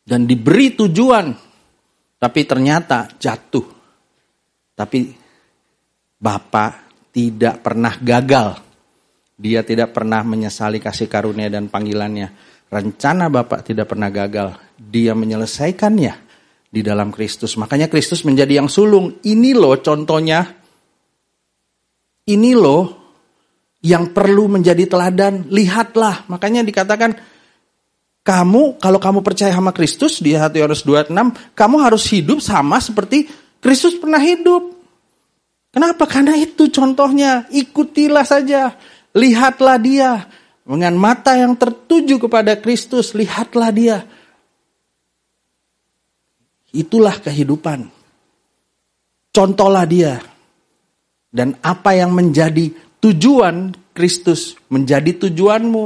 dan 0.07 0.23
diberi 0.23 0.71
tujuan, 0.79 1.35
tapi 2.15 2.41
ternyata 2.47 3.11
jatuh. 3.19 3.67
Tapi 4.77 5.26
Bapak 6.27 6.73
tidak 7.15 7.63
pernah 7.63 7.95
gagal. 8.03 8.59
Dia 9.39 9.63
tidak 9.63 9.95
pernah 9.95 10.27
menyesali 10.27 10.83
kasih 10.83 11.07
karunia 11.07 11.47
dan 11.47 11.71
panggilannya. 11.71 12.35
Rencana 12.67 13.31
Bapak 13.31 13.63
tidak 13.63 13.95
pernah 13.95 14.11
gagal. 14.11 14.59
Dia 14.75 15.15
menyelesaikannya 15.15 16.15
di 16.67 16.81
dalam 16.83 17.15
Kristus. 17.15 17.55
Makanya 17.55 17.87
Kristus 17.87 18.27
menjadi 18.27 18.59
yang 18.59 18.67
sulung. 18.67 19.23
Ini 19.23 19.55
loh 19.55 19.79
contohnya. 19.79 20.43
Ini 22.27 22.51
loh 22.59 23.07
yang 23.87 24.11
perlu 24.11 24.51
menjadi 24.51 24.83
teladan, 24.91 25.47
lihatlah. 25.47 26.27
Makanya 26.27 26.67
dikatakan 26.67 27.15
kamu 28.27 28.83
kalau 28.83 28.99
kamu 28.99 29.23
percaya 29.23 29.55
sama 29.55 29.71
Kristus 29.71 30.19
di 30.19 30.35
1 30.35 30.51
Yohanes 30.51 30.83
26, 30.83 31.55
kamu 31.55 31.77
harus 31.79 32.03
hidup 32.11 32.43
sama 32.43 32.83
seperti 32.83 33.31
Kristus 33.63 33.95
pernah 33.95 34.19
hidup. 34.19 34.76
Kenapa? 35.77 36.09
Karena 36.09 36.33
itu 36.41 36.73
contohnya, 36.73 37.45
ikutilah 37.53 38.25
saja, 38.25 38.73
lihatlah 39.13 39.77
dia 39.77 40.25
dengan 40.65 40.97
mata 40.97 41.37
yang 41.37 41.53
tertuju 41.53 42.17
kepada 42.17 42.57
Kristus, 42.57 43.13
lihatlah 43.13 43.69
dia. 43.77 44.09
Itulah 46.73 47.21
kehidupan. 47.21 47.93
Contohlah 49.37 49.85
dia. 49.85 50.17
Dan 51.29 51.53
apa 51.61 51.93
yang 51.93 52.17
menjadi 52.17 52.73
tujuan 53.05 53.77
Kristus 53.93 54.57
menjadi 54.73 55.29
tujuanmu. 55.29 55.85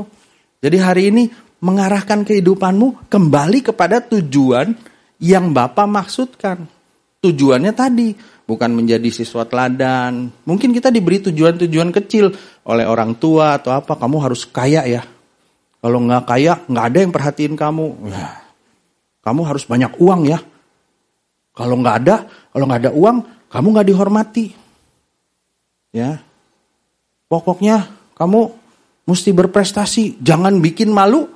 Jadi 0.63 0.77
hari 0.79 1.03
ini 1.11 1.25
mengarahkan 1.59 2.23
kehidupanmu 2.23 3.11
kembali 3.11 3.59
kepada 3.75 3.99
tujuan 4.07 4.71
yang 5.19 5.51
Bapak 5.51 5.91
maksudkan. 5.91 6.63
Tujuannya 7.21 7.75
tadi 7.75 8.15
bukan 8.51 8.75
menjadi 8.75 9.07
siswa 9.15 9.47
teladan. 9.47 10.35
Mungkin 10.43 10.75
kita 10.75 10.91
diberi 10.91 11.23
tujuan-tujuan 11.23 11.95
kecil 11.95 12.35
oleh 12.67 12.83
orang 12.83 13.15
tua 13.15 13.63
atau 13.63 13.71
apa. 13.71 13.95
Kamu 13.95 14.19
harus 14.19 14.43
kaya 14.51 14.83
ya. 14.91 15.07
Kalau 15.79 16.03
nggak 16.03 16.27
kaya, 16.27 16.59
nggak 16.67 16.85
ada 16.91 16.99
yang 16.99 17.13
perhatiin 17.15 17.55
kamu. 17.55 17.87
Kamu 19.23 19.41
harus 19.47 19.63
banyak 19.65 19.95
uang 20.03 20.27
ya. 20.27 20.43
Kalau 21.55 21.79
nggak 21.79 21.97
ada, 22.03 22.27
kalau 22.51 22.65
nggak 22.67 22.81
ada 22.89 22.93
uang, 22.93 23.17
kamu 23.47 23.67
nggak 23.71 23.89
dihormati. 23.89 24.47
Ya, 25.91 26.23
Pokoknya 27.31 27.87
kamu 28.19 28.51
mesti 29.07 29.31
berprestasi, 29.31 30.19
jangan 30.19 30.59
bikin 30.59 30.91
malu 30.91 31.31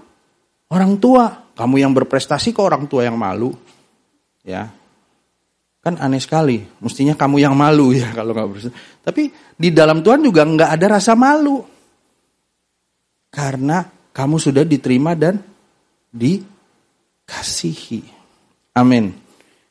orang 0.66 0.98
tua. 0.98 1.54
Kamu 1.54 1.78
yang 1.78 1.94
berprestasi 1.94 2.50
kok 2.50 2.66
orang 2.66 2.90
tua 2.90 3.06
yang 3.06 3.14
malu. 3.14 3.54
Ya. 4.42 4.74
Kan 5.84 6.00
aneh 6.00 6.16
sekali, 6.16 6.64
mestinya 6.80 7.12
kamu 7.12 7.44
yang 7.44 7.52
malu 7.52 7.92
ya 7.92 8.08
kalau 8.16 8.32
nggak 8.32 8.48
berprestasi. 8.48 9.04
Tapi 9.04 9.28
di 9.52 9.68
dalam 9.68 10.00
Tuhan 10.00 10.24
juga 10.24 10.48
nggak 10.48 10.70
ada 10.80 10.96
rasa 10.96 11.12
malu. 11.12 11.60
Karena 13.28 13.84
kamu 14.08 14.36
sudah 14.40 14.64
diterima 14.64 15.12
dan 15.12 15.36
dikasihi. 16.08 18.00
Amin. 18.80 19.12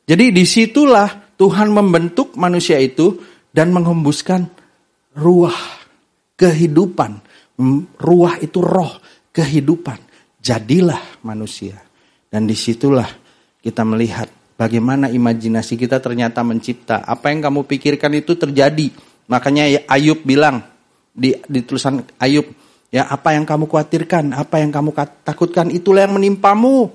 Jadi 0.06 0.30
di 0.30 0.46
situlah 0.46 1.34
Tuhan 1.34 1.74
membentuk 1.74 2.38
manusia 2.38 2.78
itu 2.78 3.18
dan 3.50 3.74
menghembuskan 3.74 4.46
ruah 5.18 5.58
kehidupan. 6.38 7.18
Ruah 7.98 8.38
itu 8.38 8.62
roh, 8.62 9.02
kehidupan. 9.34 10.14
jadilah 10.44 11.24
manusia. 11.24 11.80
Dan 12.28 12.44
di 12.44 12.52
situlah 12.52 13.08
kita 13.64 13.80
melihat 13.80 14.28
bagaimana 14.54 15.10
imajinasi 15.10 15.78
kita 15.78 15.98
ternyata 16.00 16.40
mencipta. 16.40 17.02
Apa 17.04 17.30
yang 17.30 17.44
kamu 17.44 17.66
pikirkan 17.68 18.12
itu 18.16 18.34
terjadi. 18.38 18.90
Makanya 19.28 19.64
ya 19.68 19.80
Ayub 19.88 20.20
bilang 20.22 20.62
di, 21.14 21.34
di 21.48 21.60
tulisan 21.64 22.04
Ayub, 22.20 22.48
ya 22.92 23.08
apa 23.08 23.34
yang 23.34 23.48
kamu 23.48 23.68
khawatirkan, 23.70 24.36
apa 24.36 24.60
yang 24.60 24.70
kamu 24.70 24.92
takutkan, 25.24 25.72
itulah 25.72 26.04
yang 26.04 26.16
menimpamu. 26.16 26.92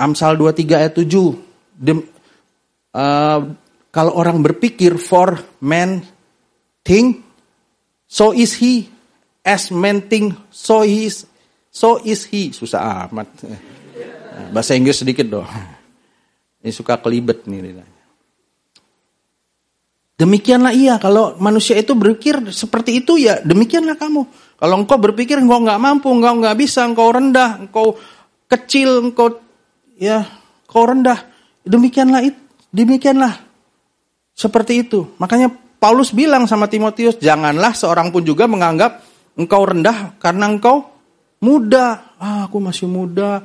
Amsal 0.00 0.36
23 0.38 0.80
ayat 0.80 0.94
7. 0.96 1.06
Dem, 1.76 2.00
uh, 2.96 3.40
kalau 3.92 4.12
orang 4.16 4.40
berpikir 4.40 4.96
for 4.96 5.36
man 5.60 6.00
think, 6.84 7.20
so 8.08 8.32
is 8.32 8.56
he. 8.56 8.88
As 9.40 9.72
man 9.72 10.04
think, 10.04 10.36
so 10.52 10.84
is 10.84 11.30
So 11.70 12.02
is 12.02 12.26
he. 12.26 12.50
Susah 12.50 13.06
amat. 13.08 13.30
Bahasa 14.50 14.74
Inggris 14.74 15.00
sedikit 15.06 15.30
dong. 15.30 15.46
Ini 16.60 16.70
suka 16.72 17.00
kelibet 17.00 17.48
nih. 17.48 17.80
Demikianlah 20.20 20.76
ia. 20.76 21.00
Kalau 21.00 21.40
manusia 21.40 21.80
itu 21.80 21.96
berpikir 21.96 22.52
seperti 22.52 23.00
itu 23.00 23.16
ya 23.16 23.40
demikianlah 23.40 23.96
kamu. 23.96 24.28
Kalau 24.60 24.76
engkau 24.76 25.00
berpikir 25.00 25.40
engkau 25.40 25.64
nggak 25.64 25.80
mampu, 25.80 26.12
engkau 26.12 26.36
nggak 26.36 26.56
bisa, 26.60 26.84
engkau 26.84 27.08
rendah, 27.08 27.64
engkau 27.64 27.96
kecil, 28.44 29.00
engkau 29.00 29.40
ya, 29.96 30.28
engkau 30.68 30.84
rendah. 30.84 31.24
Demikianlah 31.64 32.20
itu, 32.28 32.40
demikianlah 32.68 33.40
seperti 34.36 34.84
itu. 34.84 35.16
Makanya 35.16 35.48
Paulus 35.80 36.12
bilang 36.12 36.44
sama 36.44 36.68
Timotius, 36.68 37.16
janganlah 37.16 37.72
seorang 37.72 38.12
pun 38.12 38.20
juga 38.20 38.44
menganggap 38.44 39.00
engkau 39.40 39.64
rendah 39.64 40.20
karena 40.20 40.52
engkau 40.52 40.84
muda. 41.40 42.16
Ah, 42.20 42.44
aku 42.44 42.60
masih 42.60 42.84
muda. 42.84 43.40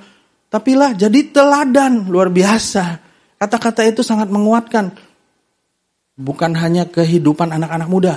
Tapi 0.52 0.76
lah 0.76 0.92
jadi 0.92 1.32
teladan 1.32 2.12
luar 2.12 2.28
biasa. 2.28 3.05
Kata-kata 3.36 3.84
itu 3.84 4.02
sangat 4.02 4.32
menguatkan. 4.32 4.96
Bukan 6.16 6.52
hanya 6.56 6.88
kehidupan 6.88 7.52
anak-anak 7.52 7.90
muda. 7.92 8.16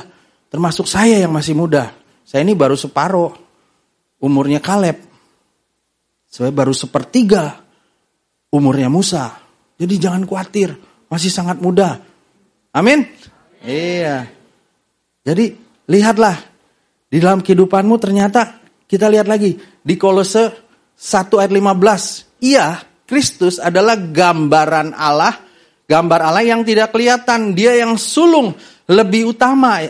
Termasuk 0.49 0.87
saya 0.87 1.19
yang 1.19 1.35
masih 1.35 1.59
muda. 1.59 1.91
Saya 2.23 2.47
ini 2.47 2.55
baru 2.55 2.79
separuh. 2.79 3.35
Umurnya 4.23 4.63
Kaleb. 4.63 4.99
Saya 6.31 6.55
baru 6.55 6.71
sepertiga. 6.71 7.59
Umurnya 8.55 8.87
Musa. 8.87 9.35
Jadi 9.79 9.95
jangan 9.99 10.23
khawatir. 10.25 10.75
Masih 11.11 11.31
sangat 11.33 11.59
muda. 11.59 11.99
Amin. 12.73 13.03
Iya. 13.65 14.31
Jadi 15.27 15.59
lihatlah. 15.91 16.37
Di 17.09 17.19
dalam 17.19 17.41
kehidupanmu 17.41 17.97
ternyata 17.97 18.61
kita 18.85 19.09
lihat 19.09 19.29
lagi 19.29 19.57
di 19.61 19.95
Kolose 19.97 20.53
1 20.93 21.41
ayat 21.41 21.53
15. 21.53 22.45
Iya, 22.45 22.67
Kristus 23.09 23.57
adalah 23.57 23.97
gambaran 23.97 24.93
Allah, 24.93 25.33
gambar 25.89 26.21
Allah 26.29 26.45
yang 26.45 26.61
tidak 26.61 26.93
kelihatan. 26.93 27.57
Dia 27.57 27.81
yang 27.81 27.97
sulung 27.97 28.53
lebih 28.85 29.33
utama 29.33 29.81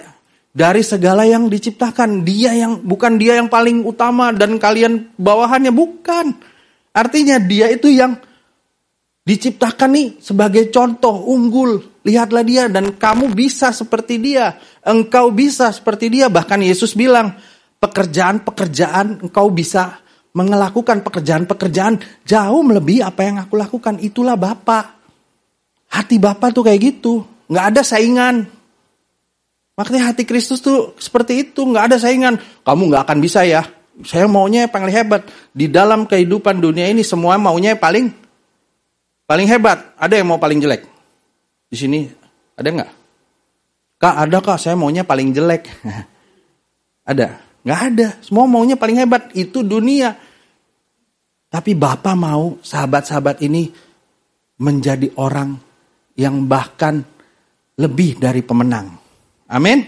dari 0.55 0.87
segala 0.87 1.27
yang 1.27 1.51
diciptakan. 1.51 2.23
Dia 2.23 2.55
yang 2.55 2.79
bukan 2.79 3.19
dia 3.19 3.43
yang 3.43 3.51
paling 3.51 3.83
utama 3.83 4.31
dan 4.31 4.55
kalian 4.63 5.11
bawahannya 5.19 5.75
bukan. 5.75 6.31
Artinya 6.95 7.43
dia 7.43 7.75
itu 7.75 7.91
yang 7.91 8.15
diciptakan 9.27 9.91
nih 9.99 10.09
sebagai 10.23 10.71
contoh 10.71 11.27
unggul. 11.27 11.99
Lihatlah 12.07 12.47
dia 12.47 12.71
dan 12.71 12.95
kamu 12.95 13.35
bisa 13.35 13.75
seperti 13.75 14.23
dia. 14.23 14.55
Engkau 14.87 15.35
bisa 15.35 15.75
seperti 15.75 16.07
dia. 16.07 16.31
Bahkan 16.31 16.63
Yesus 16.63 16.95
bilang, 16.95 17.35
pekerjaan-pekerjaan 17.83 19.27
engkau 19.27 19.51
bisa 19.51 20.07
melakukan 20.39 21.03
pekerjaan-pekerjaan 21.03 21.99
jauh 22.23 22.63
melebihi 22.63 23.03
apa 23.03 23.21
yang 23.27 23.43
aku 23.43 23.59
lakukan. 23.59 23.99
Itulah 23.99 24.39
Bapak. 24.39 24.85
Hati 25.91 26.23
Bapak 26.23 26.55
tuh 26.55 26.63
kayak 26.63 26.81
gitu. 26.81 27.27
Nggak 27.51 27.65
ada 27.75 27.83
saingan. 27.83 28.47
Makanya 29.75 30.11
hati 30.13 30.23
Kristus 30.23 30.63
tuh 30.63 30.95
seperti 30.99 31.49
itu. 31.49 31.67
Nggak 31.67 31.85
ada 31.91 31.97
saingan. 31.99 32.39
Kamu 32.63 32.83
nggak 32.93 33.03
akan 33.09 33.19
bisa 33.19 33.43
ya. 33.43 33.67
Saya 34.07 34.31
maunya 34.31 34.67
yang 34.67 34.73
paling 34.73 34.95
hebat. 34.95 35.27
Di 35.51 35.67
dalam 35.67 36.07
kehidupan 36.07 36.63
dunia 36.63 36.87
ini 36.87 37.03
semua 37.03 37.35
maunya 37.41 37.75
yang 37.75 37.83
paling 37.83 38.07
paling 39.27 39.47
hebat. 39.51 39.97
Ada 39.99 40.23
yang 40.23 40.31
mau 40.31 40.39
paling 40.39 40.63
jelek? 40.63 40.87
Di 41.67 41.77
sini 41.77 42.07
ada 42.55 42.69
nggak? 42.69 42.91
Kak 43.99 44.15
ada 44.15 44.39
kak, 44.39 44.59
saya 44.63 44.79
maunya 44.79 45.03
paling 45.03 45.35
jelek. 45.35 45.67
ada. 47.11 47.43
Nggak 47.67 47.81
ada. 47.91 48.09
Semua 48.23 48.47
maunya 48.47 48.79
paling 48.79 48.99
hebat. 49.03 49.35
Itu 49.35 49.67
dunia. 49.67 50.28
Tapi 51.49 51.73
Bapak 51.73 52.15
mau 52.17 52.61
sahabat-sahabat 52.61 53.41
ini 53.41 53.73
menjadi 54.61 55.09
orang 55.17 55.57
yang 56.19 56.45
bahkan 56.45 57.01
lebih 57.79 58.21
dari 58.21 58.45
pemenang. 58.45 58.93
Amin. 59.49 59.81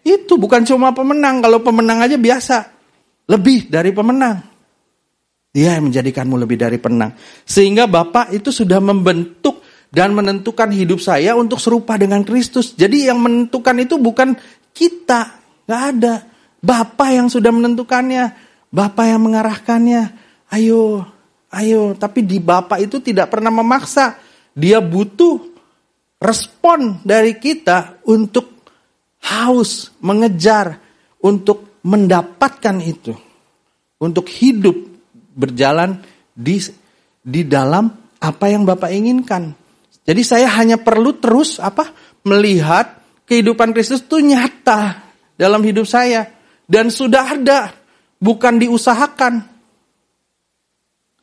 Itu 0.00 0.40
bukan 0.40 0.64
cuma 0.64 0.96
pemenang. 0.96 1.44
Kalau 1.44 1.60
pemenang 1.60 2.00
aja 2.00 2.16
biasa. 2.16 2.58
Lebih 3.28 3.68
dari 3.68 3.92
pemenang. 3.92 4.40
Dia 5.52 5.76
yang 5.76 5.92
menjadikanmu 5.92 6.40
lebih 6.40 6.56
dari 6.56 6.80
pemenang. 6.80 7.12
Sehingga 7.44 7.84
Bapak 7.84 8.32
itu 8.32 8.48
sudah 8.48 8.80
membentuk 8.80 9.60
dan 9.92 10.16
menentukan 10.16 10.72
hidup 10.72 11.04
saya 11.04 11.36
untuk 11.36 11.60
serupa 11.60 12.00
dengan 12.00 12.24
Kristus. 12.24 12.72
Jadi 12.72 13.12
yang 13.12 13.20
menentukan 13.20 13.76
itu 13.84 14.00
bukan 14.00 14.32
kita. 14.72 15.36
Gak 15.68 15.82
ada. 15.92 16.24
Bapak 16.62 17.10
yang 17.12 17.28
sudah 17.28 17.52
menentukannya, 17.52 18.32
Bapak 18.72 19.04
yang 19.04 19.20
mengarahkannya. 19.28 20.21
Ayo, 20.52 21.00
ayo. 21.48 21.96
Tapi 21.96 22.28
di 22.28 22.38
Bapak 22.38 22.78
itu 22.84 23.00
tidak 23.00 23.32
pernah 23.32 23.48
memaksa. 23.48 24.20
Dia 24.52 24.84
butuh 24.84 25.40
respon 26.20 27.00
dari 27.00 27.40
kita 27.40 28.04
untuk 28.04 28.68
haus, 29.24 29.90
mengejar, 30.04 30.76
untuk 31.24 31.80
mendapatkan 31.82 32.76
itu. 32.84 33.16
Untuk 33.96 34.28
hidup 34.28 34.76
berjalan 35.32 36.04
di 36.36 36.60
di 37.22 37.42
dalam 37.48 37.88
apa 38.20 38.46
yang 38.50 38.68
Bapak 38.68 38.92
inginkan. 38.92 39.56
Jadi 40.02 40.22
saya 40.26 40.50
hanya 40.58 40.76
perlu 40.78 41.16
terus 41.18 41.58
apa? 41.62 42.12
melihat 42.22 43.02
kehidupan 43.26 43.74
Kristus 43.74 44.06
itu 44.06 44.22
nyata 44.22 45.02
dalam 45.34 45.58
hidup 45.66 45.82
saya 45.82 46.30
dan 46.70 46.88
sudah 46.88 47.34
ada, 47.34 47.74
bukan 48.22 48.62
diusahakan. 48.62 49.51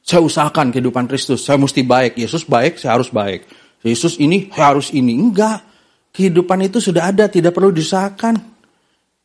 Saya 0.09 0.25
usahakan 0.25 0.73
kehidupan 0.73 1.05
Kristus, 1.05 1.45
saya 1.45 1.61
mesti 1.61 1.85
baik. 1.85 2.17
Yesus 2.17 2.41
baik, 2.41 2.81
saya 2.81 2.97
harus 2.97 3.13
baik. 3.13 3.45
Yesus 3.85 4.17
ini, 4.17 4.49
harus 4.57 4.89
ini. 4.89 5.13
Enggak. 5.13 5.61
Kehidupan 6.09 6.65
itu 6.65 6.81
sudah 6.81 7.13
ada, 7.13 7.29
tidak 7.29 7.53
perlu 7.53 7.69
diusahakan. 7.69 8.41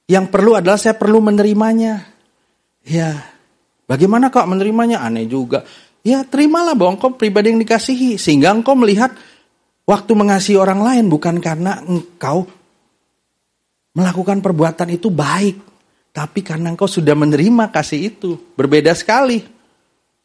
Yang 0.05 0.27
perlu 0.29 0.61
adalah 0.61 0.77
saya 0.77 0.93
perlu 0.93 1.25
menerimanya. 1.25 2.05
Ya, 2.85 3.17
bagaimana 3.89 4.29
kok 4.29 4.45
menerimanya? 4.45 5.01
Aneh 5.01 5.25
juga. 5.25 5.65
Ya, 6.05 6.21
terimalah 6.21 6.77
bahwa 6.77 7.01
engkau 7.01 7.17
pribadi 7.17 7.57
yang 7.57 7.65
dikasihi. 7.65 8.21
Sehingga 8.21 8.53
engkau 8.53 8.77
melihat 8.77 9.17
waktu 9.89 10.13
mengasihi 10.13 10.61
orang 10.61 10.85
lain 10.85 11.09
bukan 11.09 11.41
karena 11.41 11.81
engkau 11.81 12.45
melakukan 13.97 14.45
perbuatan 14.45 14.93
itu 14.93 15.09
baik. 15.09 15.57
Tapi 16.13 16.45
karena 16.45 16.77
engkau 16.77 16.85
sudah 16.85 17.17
menerima 17.17 17.73
kasih 17.73 18.13
itu, 18.13 18.37
berbeda 18.53 18.93
sekali. 18.93 19.54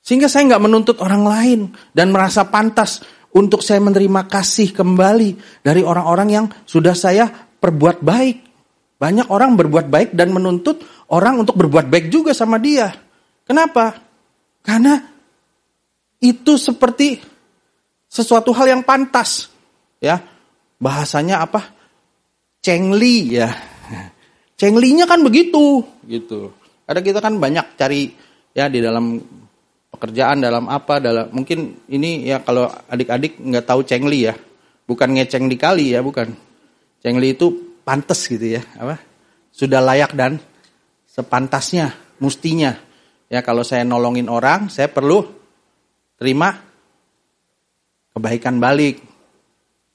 Sehingga 0.09 0.25
saya 0.25 0.49
nggak 0.49 0.65
menuntut 0.65 0.97
orang 1.05 1.21
lain 1.21 1.59
dan 1.93 2.09
merasa 2.09 2.49
pantas 2.49 3.05
untuk 3.29 3.61
saya 3.61 3.77
menerima 3.77 4.25
kasih 4.25 4.73
kembali 4.73 5.61
dari 5.61 5.85
orang-orang 5.85 6.29
yang 6.33 6.45
sudah 6.65 6.97
saya 6.97 7.29
perbuat 7.29 8.01
baik. 8.01 8.37
Banyak 8.97 9.29
orang 9.29 9.53
berbuat 9.53 9.85
baik 9.85 10.17
dan 10.17 10.33
menuntut 10.33 10.81
orang 11.13 11.45
untuk 11.45 11.53
berbuat 11.61 11.93
baik 11.93 12.09
juga 12.09 12.33
sama 12.33 12.57
dia. 12.57 12.89
Kenapa? 13.45 14.01
Karena 14.65 14.97
itu 16.17 16.57
seperti 16.57 17.21
sesuatu 18.09 18.49
hal 18.57 18.65
yang 18.65 18.81
pantas. 18.81 19.45
Ya, 20.01 20.25
bahasanya 20.81 21.45
apa? 21.45 21.69
Cengli 22.65 23.37
ya. 23.37 23.53
Cenglinya 24.57 25.05
kan 25.05 25.21
begitu, 25.21 25.85
gitu. 26.09 26.49
Ada 26.89 27.05
kita 27.05 27.21
kan 27.21 27.37
banyak 27.37 27.77
cari 27.77 28.09
ya 28.57 28.65
di 28.73 28.81
dalam 28.81 29.21
pekerjaan 29.89 30.41
dalam 30.41 30.69
apa 30.69 31.01
dalam 31.01 31.33
mungkin 31.33 31.85
ini 31.89 32.29
ya 32.29 32.45
kalau 32.45 32.69
adik-adik 32.87 33.41
nggak 33.41 33.65
tahu 33.65 33.81
cengli 33.83 34.29
ya 34.29 34.35
bukan 34.85 35.17
ngeceng 35.17 35.49
di 35.49 35.57
kali 35.57 35.97
ya 35.97 36.05
bukan 36.05 36.29
cengli 37.01 37.33
itu 37.33 37.77
pantas 37.81 38.25
gitu 38.29 38.57
ya 38.57 38.61
apa 38.77 39.01
sudah 39.49 39.81
layak 39.81 40.13
dan 40.13 40.37
sepantasnya 41.09 41.93
mustinya 42.21 42.77
ya 43.27 43.41
kalau 43.41 43.65
saya 43.65 43.81
nolongin 43.81 44.29
orang 44.29 44.69
saya 44.69 44.87
perlu 44.87 45.25
terima 46.15 46.53
kebaikan 48.13 48.61
balik 48.61 49.01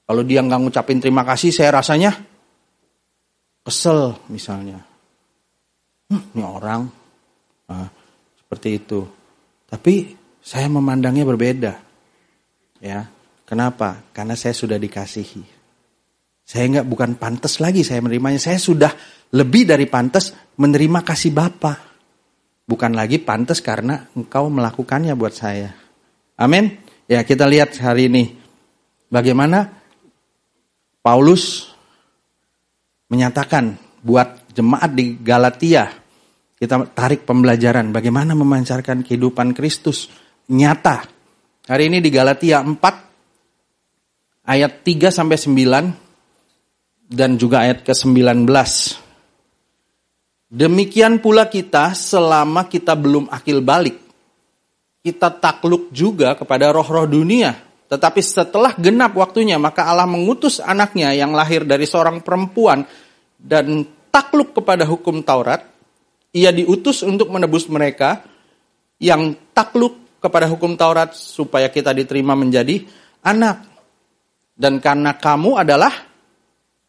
kalau 0.04 0.22
dia 0.26 0.42
nggak 0.42 0.60
ngucapin 0.60 1.00
terima 1.00 1.22
kasih 1.24 1.54
saya 1.54 1.80
rasanya 1.80 2.12
kesel 3.64 4.20
misalnya. 4.28 4.84
Hm, 6.12 6.22
ini 6.36 6.44
orang. 6.44 6.84
Nah, 7.72 7.88
seperti 8.36 8.76
itu. 8.76 9.00
Tapi 9.74 10.14
saya 10.38 10.70
memandangnya 10.70 11.26
berbeda. 11.26 11.74
Ya, 12.78 13.10
kenapa? 13.42 14.06
Karena 14.14 14.38
saya 14.38 14.54
sudah 14.54 14.78
dikasihi. 14.78 15.42
Saya 16.46 16.64
nggak 16.78 16.86
bukan 16.86 17.18
pantas 17.18 17.58
lagi 17.58 17.82
saya 17.82 17.98
menerimanya. 17.98 18.38
Saya 18.38 18.62
sudah 18.62 18.94
lebih 19.34 19.66
dari 19.66 19.90
pantas 19.90 20.30
menerima 20.54 21.02
kasih 21.02 21.34
Bapa. 21.34 21.74
Bukan 22.70 22.94
lagi 22.94 23.18
pantas 23.18 23.58
karena 23.58 24.06
engkau 24.14 24.46
melakukannya 24.46 25.10
buat 25.18 25.34
saya. 25.34 25.74
Amin. 26.38 26.78
Ya 27.10 27.26
kita 27.26 27.50
lihat 27.50 27.74
hari 27.82 28.06
ini 28.06 28.30
bagaimana 29.10 29.74
Paulus 31.02 31.74
menyatakan 33.10 33.74
buat 34.06 34.54
jemaat 34.54 34.94
di 34.94 35.18
Galatia 35.18 36.03
kita 36.64 36.96
tarik 36.96 37.28
pembelajaran 37.28 37.92
bagaimana 37.92 38.32
memancarkan 38.32 39.04
kehidupan 39.04 39.52
Kristus 39.52 40.08
nyata. 40.48 41.04
Hari 41.68 41.92
ini 41.92 42.00
di 42.00 42.08
Galatia 42.08 42.64
4 42.64 44.48
ayat 44.48 44.80
3 44.80 45.12
sampai 45.12 45.36
9 45.36 47.12
dan 47.12 47.36
juga 47.36 47.68
ayat 47.68 47.84
ke-19. 47.84 48.48
Demikian 50.48 51.20
pula 51.20 51.52
kita 51.52 51.92
selama 51.92 52.64
kita 52.72 52.96
belum 52.96 53.28
akil 53.28 53.60
balik. 53.60 54.00
Kita 55.04 55.36
takluk 55.36 55.92
juga 55.92 56.32
kepada 56.32 56.72
roh-roh 56.72 57.04
dunia. 57.04 57.52
Tetapi 57.92 58.24
setelah 58.24 58.72
genap 58.80 59.12
waktunya 59.20 59.60
maka 59.60 59.84
Allah 59.84 60.08
mengutus 60.08 60.64
anaknya 60.64 61.12
yang 61.12 61.36
lahir 61.36 61.68
dari 61.68 61.84
seorang 61.84 62.24
perempuan 62.24 62.88
dan 63.36 63.84
takluk 64.08 64.56
kepada 64.56 64.88
hukum 64.88 65.20
Taurat 65.20 65.73
ia 66.34 66.50
diutus 66.50 67.06
untuk 67.06 67.30
menebus 67.30 67.70
mereka 67.70 68.26
yang 68.98 69.38
takluk 69.54 70.18
kepada 70.18 70.50
hukum 70.50 70.74
Taurat 70.74 71.14
supaya 71.14 71.70
kita 71.70 71.94
diterima 71.94 72.34
menjadi 72.34 72.82
anak. 73.22 73.70
Dan 74.54 74.82
karena 74.82 75.14
kamu 75.14 75.62
adalah 75.62 75.94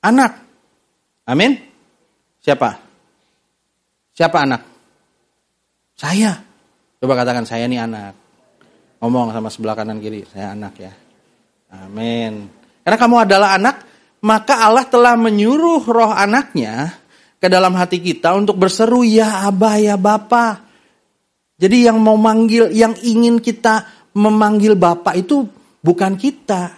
anak. 0.02 0.32
Amin. 1.30 1.58
Siapa? 2.42 2.70
Siapa 4.14 4.38
anak? 4.42 4.62
Saya. 5.94 6.38
Coba 7.02 7.14
katakan 7.22 7.46
saya 7.46 7.70
ini 7.70 7.78
anak. 7.78 8.14
Ngomong 9.02 9.30
sama 9.30 9.50
sebelah 9.54 9.78
kanan 9.78 10.02
kiri, 10.02 10.26
saya 10.30 10.58
anak 10.58 10.74
ya. 10.82 10.94
Amin. 11.86 12.50
Karena 12.86 12.98
kamu 12.98 13.16
adalah 13.26 13.58
anak, 13.58 13.76
maka 14.26 14.66
Allah 14.66 14.86
telah 14.90 15.14
menyuruh 15.18 15.84
roh 15.86 16.14
anaknya 16.14 17.05
ke 17.46 17.48
dalam 17.54 17.78
hati 17.78 18.02
kita 18.02 18.34
untuk 18.34 18.58
berseru 18.58 19.06
ya 19.06 19.46
Abah 19.46 19.78
ya 19.78 20.02
Bapa. 20.02 20.66
Jadi 21.62 21.86
yang 21.86 22.02
mau 22.02 22.18
manggil, 22.18 22.74
yang 22.74 22.98
ingin 23.06 23.38
kita 23.38 23.86
memanggil 24.18 24.74
Bapak 24.74 25.14
itu 25.14 25.46
bukan 25.86 26.18
kita. 26.18 26.74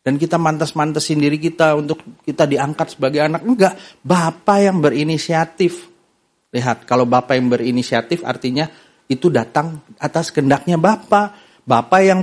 Dan 0.00 0.16
kita 0.16 0.40
mantas-mantasin 0.40 1.20
diri 1.20 1.36
kita 1.36 1.76
untuk 1.76 2.00
kita 2.24 2.48
diangkat 2.48 2.96
sebagai 2.96 3.20
anak. 3.20 3.44
Enggak, 3.44 3.76
Bapak 4.00 4.64
yang 4.64 4.80
berinisiatif. 4.80 5.92
Lihat, 6.48 6.88
kalau 6.88 7.04
Bapak 7.04 7.36
yang 7.36 7.52
berinisiatif 7.52 8.24
artinya 8.24 8.64
itu 9.12 9.28
datang 9.28 9.84
atas 10.00 10.32
kendaknya 10.32 10.80
Bapak. 10.80 11.36
Bapak 11.68 12.00
yang 12.00 12.20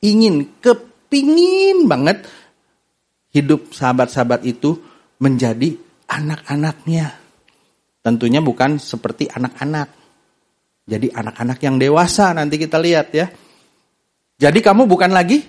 ingin, 0.00 0.48
kepingin 0.64 1.84
banget 1.84 2.24
hidup 3.36 3.68
sahabat-sahabat 3.68 4.48
itu 4.48 4.80
menjadi 5.20 5.83
anak-anaknya. 6.14 7.06
Tentunya 8.04 8.38
bukan 8.38 8.78
seperti 8.78 9.26
anak-anak. 9.26 9.88
Jadi 10.84 11.08
anak-anak 11.10 11.58
yang 11.64 11.80
dewasa 11.80 12.36
nanti 12.36 12.60
kita 12.60 12.76
lihat 12.76 13.08
ya. 13.16 13.26
Jadi 14.36 14.60
kamu 14.60 14.84
bukan 14.84 15.10
lagi 15.10 15.40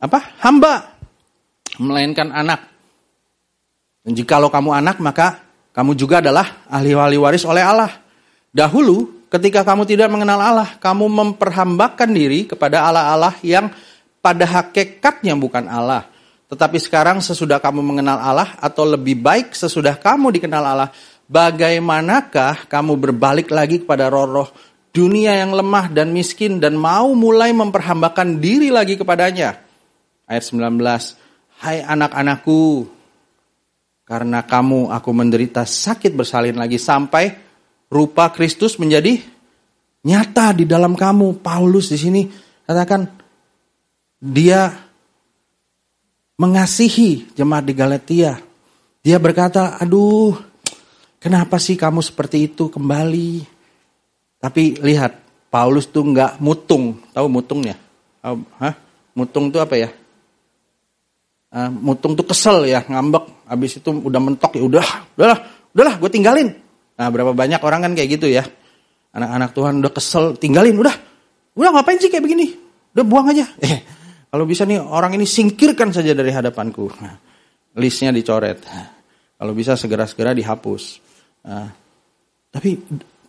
apa? 0.00 0.40
hamba 0.40 0.96
melainkan 1.76 2.32
anak. 2.32 2.66
Dan 4.00 4.16
jika 4.16 4.40
kamu 4.40 4.70
anak 4.72 4.96
maka 5.04 5.44
kamu 5.76 5.92
juga 5.94 6.24
adalah 6.24 6.64
ahli-ahli 6.72 7.20
waris 7.20 7.44
oleh 7.44 7.60
Allah. 7.60 7.92
Dahulu 8.50 9.28
ketika 9.30 9.62
kamu 9.62 9.86
tidak 9.86 10.10
mengenal 10.10 10.40
Allah, 10.40 10.68
kamu 10.80 11.06
memperhambakan 11.06 12.10
diri 12.10 12.48
kepada 12.48 12.82
Allah-Allah 12.88 13.36
yang 13.44 13.70
pada 14.18 14.48
hakikatnya 14.48 15.36
bukan 15.36 15.68
Allah. 15.68 16.08
Tetapi 16.50 16.82
sekarang 16.82 17.22
sesudah 17.22 17.62
kamu 17.62 17.78
mengenal 17.78 18.18
Allah 18.18 18.58
atau 18.58 18.82
lebih 18.82 19.22
baik 19.22 19.54
sesudah 19.54 19.94
kamu 19.94 20.34
dikenal 20.34 20.66
Allah, 20.66 20.90
bagaimanakah 21.30 22.66
kamu 22.66 22.98
berbalik 22.98 23.54
lagi 23.54 23.86
kepada 23.86 24.10
roh-roh 24.10 24.50
dunia 24.90 25.38
yang 25.38 25.54
lemah 25.54 25.94
dan 25.94 26.10
miskin 26.10 26.58
dan 26.58 26.74
mau 26.74 27.14
mulai 27.14 27.54
memperhambakan 27.54 28.42
diri 28.42 28.74
lagi 28.74 28.98
kepadanya? 28.98 29.62
Ayat 30.26 30.42
19, 30.50 30.74
Hai 31.62 31.86
anak-anakku, 31.86 32.90
karena 34.10 34.42
kamu 34.42 34.90
aku 34.90 35.10
menderita 35.14 35.62
sakit 35.62 36.18
bersalin 36.18 36.58
lagi 36.58 36.82
sampai 36.82 37.30
rupa 37.86 38.34
Kristus 38.34 38.74
menjadi 38.74 39.22
nyata 40.02 40.50
di 40.50 40.66
dalam 40.66 40.98
kamu. 40.98 41.38
Paulus 41.38 41.94
di 41.94 41.98
sini 42.00 42.22
katakan 42.66 43.06
dia 44.18 44.89
mengasihi 46.40 47.36
jemaat 47.36 47.68
di 47.68 47.76
Galatia. 47.76 48.40
Dia 49.04 49.20
berkata, 49.20 49.76
aduh 49.76 50.32
kenapa 51.20 51.60
sih 51.60 51.76
kamu 51.76 52.00
seperti 52.00 52.48
itu 52.48 52.72
kembali. 52.72 53.44
Tapi 54.40 54.80
lihat, 54.80 55.20
Paulus 55.52 55.84
tuh 55.92 56.08
nggak 56.08 56.40
mutung. 56.40 56.96
Tahu 57.12 57.26
mutungnya? 57.28 57.76
Hah? 58.24 58.74
Mutung 59.12 59.52
tuh 59.52 59.60
apa 59.60 59.76
ya? 59.76 59.92
Uh, 61.50 61.68
mutung 61.68 62.16
tuh 62.16 62.24
kesel 62.24 62.64
ya, 62.64 62.80
ngambek. 62.88 63.44
Habis 63.44 63.82
itu 63.82 63.90
udah 63.90 64.20
mentok 64.22 64.54
ya 64.54 64.62
udah, 64.62 64.86
udahlah, 65.18 65.38
udahlah, 65.76 65.94
gue 65.98 66.10
tinggalin. 66.14 66.48
Nah 66.94 67.08
berapa 67.10 67.34
banyak 67.34 67.60
orang 67.60 67.90
kan 67.90 67.92
kayak 67.98 68.16
gitu 68.16 68.30
ya. 68.30 68.46
Anak-anak 69.10 69.50
Tuhan 69.52 69.82
udah 69.82 69.92
kesel, 69.92 70.24
tinggalin, 70.38 70.78
udah. 70.78 70.94
Udah 71.58 71.70
ngapain 71.74 71.98
sih 71.98 72.06
kayak 72.06 72.22
begini? 72.22 72.54
Udah 72.96 73.04
buang 73.04 73.28
aja. 73.28 73.44
Eh, 73.66 73.82
kalau 74.30 74.44
bisa 74.46 74.62
nih 74.62 74.78
orang 74.78 75.18
ini 75.18 75.26
singkirkan 75.26 75.90
saja 75.90 76.14
dari 76.14 76.30
hadapanku. 76.30 76.86
Nah, 77.02 77.18
listnya 77.82 78.14
dicoret. 78.14 78.62
Kalau 79.34 79.52
bisa 79.52 79.74
segera-segera 79.74 80.30
dihapus. 80.30 80.82
Nah, 81.50 81.66
tapi 82.54 82.78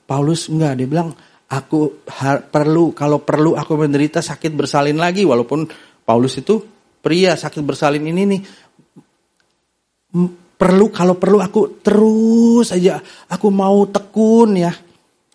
Paulus 0.06 0.45
enggak, 0.54 0.78
dia 0.78 0.86
bilang 0.86 1.10
aku 1.52 2.06
perlu 2.54 2.93
kalau 2.93 3.20
perlu 3.26 3.58
aku 3.58 3.74
menderita 3.76 4.22
sakit 4.22 4.54
bersalin 4.54 5.02
lagi 5.02 5.26
walaupun 5.28 5.66
Paulus 6.06 6.39
itu 6.39 6.62
pria 7.02 7.34
sakit 7.36 7.64
bersalin 7.66 8.06
ini 8.08 8.24
nih 8.24 8.41
perlu 10.56 10.88
kalau 10.93 11.18
perlu 11.20 11.41
aku 11.41 11.82
terus 11.84 12.72
aja 12.72 13.02
aku 13.28 13.47
mau 13.52 13.84
tekun 13.89 14.49
ya 14.56 14.72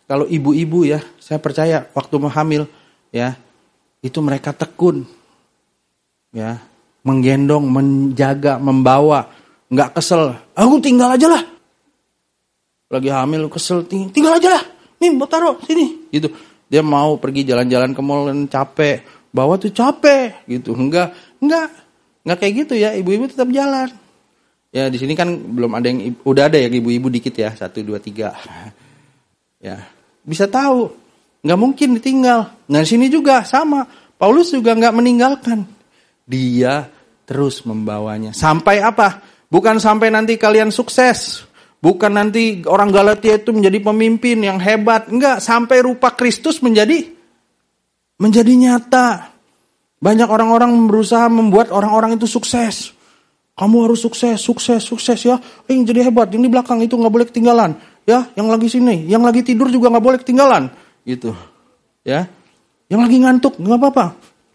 kalau 0.07 0.25
ibu-ibu 0.25 0.89
ya 0.89 1.03
saya 1.21 1.43
percaya 1.43 1.85
waktu 1.93 2.15
mau 2.17 2.33
hamil 2.33 2.65
ya 3.13 3.37
itu 4.01 4.19
mereka 4.25 4.55
tekun 4.57 5.16
ya 6.37 6.61
menggendong, 7.07 7.65
menjaga, 7.65 8.61
membawa, 8.61 9.31
nggak 9.73 9.97
kesel. 9.97 10.37
Aku 10.53 10.83
tinggal 10.85 11.15
aja 11.17 11.31
lah. 11.33 11.43
Lagi 12.93 13.09
hamil 13.09 13.49
kesel, 13.49 13.87
tinggal 13.89 14.37
aja 14.37 14.59
lah. 14.59 14.65
Nih, 15.01 15.15
mau 15.15 15.31
taruh 15.31 15.57
sini, 15.65 16.11
gitu. 16.11 16.29
Dia 16.67 16.83
mau 16.83 17.15
pergi 17.17 17.47
jalan-jalan 17.47 17.95
ke 17.95 18.03
mall 18.03 18.27
dan 18.27 18.51
capek, 18.51 19.31
bawa 19.31 19.55
tuh 19.55 19.71
capek, 19.71 20.45
gitu. 20.51 20.75
Enggak, 20.75 21.15
enggak, 21.39 21.71
enggak 22.27 22.39
kayak 22.43 22.55
gitu 22.67 22.75
ya. 22.75 22.91
Ibu-ibu 22.99 23.31
tetap 23.31 23.47
jalan. 23.55 23.89
Ya 24.75 24.91
di 24.91 24.99
sini 24.99 25.15
kan 25.15 25.31
belum 25.31 25.73
ada 25.79 25.87
yang 25.89 26.11
udah 26.27 26.53
ada 26.53 26.59
ya 26.59 26.69
ibu-ibu 26.69 27.09
dikit 27.09 27.33
ya 27.33 27.55
satu 27.55 27.81
dua 27.81 28.03
tiga. 28.03 28.35
Ya 29.57 29.89
bisa 30.21 30.45
tahu, 30.45 30.93
nggak 31.41 31.59
mungkin 31.59 31.97
ditinggal. 31.97 32.53
Nah 32.69 32.85
sini 32.85 33.09
juga 33.09 33.41
sama. 33.41 33.89
Paulus 34.21 34.53
juga 34.53 34.77
nggak 34.77 34.95
meninggalkan 34.95 35.65
dia 36.27 36.91
terus 37.25 37.63
membawanya. 37.63 38.35
Sampai 38.35 38.83
apa? 38.83 39.23
Bukan 39.47 39.79
sampai 39.79 40.11
nanti 40.11 40.35
kalian 40.35 40.75
sukses. 40.75 41.47
Bukan 41.79 42.19
nanti 42.19 42.67
orang 42.67 42.91
Galatia 42.91 43.39
itu 43.39 43.55
menjadi 43.55 43.79
pemimpin 43.79 44.43
yang 44.43 44.59
hebat. 44.59 45.07
Enggak, 45.07 45.39
sampai 45.39 45.87
rupa 45.87 46.11
Kristus 46.19 46.59
menjadi 46.59 47.07
menjadi 48.19 48.53
nyata. 48.53 49.31
Banyak 50.03 50.29
orang-orang 50.29 50.75
berusaha 50.91 51.31
membuat 51.31 51.71
orang-orang 51.71 52.19
itu 52.19 52.27
sukses. 52.27 52.93
Kamu 53.57 53.89
harus 53.89 54.05
sukses, 54.05 54.37
sukses, 54.37 54.85
sukses 54.85 55.17
ya. 55.25 55.41
Eh, 55.65 55.79
jadi 55.81 56.11
hebat. 56.11 56.29
Yang 56.29 56.43
di 56.45 56.51
belakang 56.53 56.79
itu 56.85 56.93
nggak 56.99 57.13
boleh 57.13 57.27
ketinggalan. 57.31 57.73
Ya, 58.05 58.29
yang 58.37 58.53
lagi 58.53 58.69
sini, 58.69 59.09
yang 59.09 59.25
lagi 59.25 59.43
tidur 59.43 59.67
juga 59.73 59.89
nggak 59.91 60.05
boleh 60.05 60.19
ketinggalan. 60.21 60.69
Gitu. 61.03 61.33
Ya, 62.07 62.31
yang 62.87 63.03
lagi 63.03 63.17
ngantuk 63.19 63.59
nggak 63.59 63.79
apa-apa. 63.83 64.07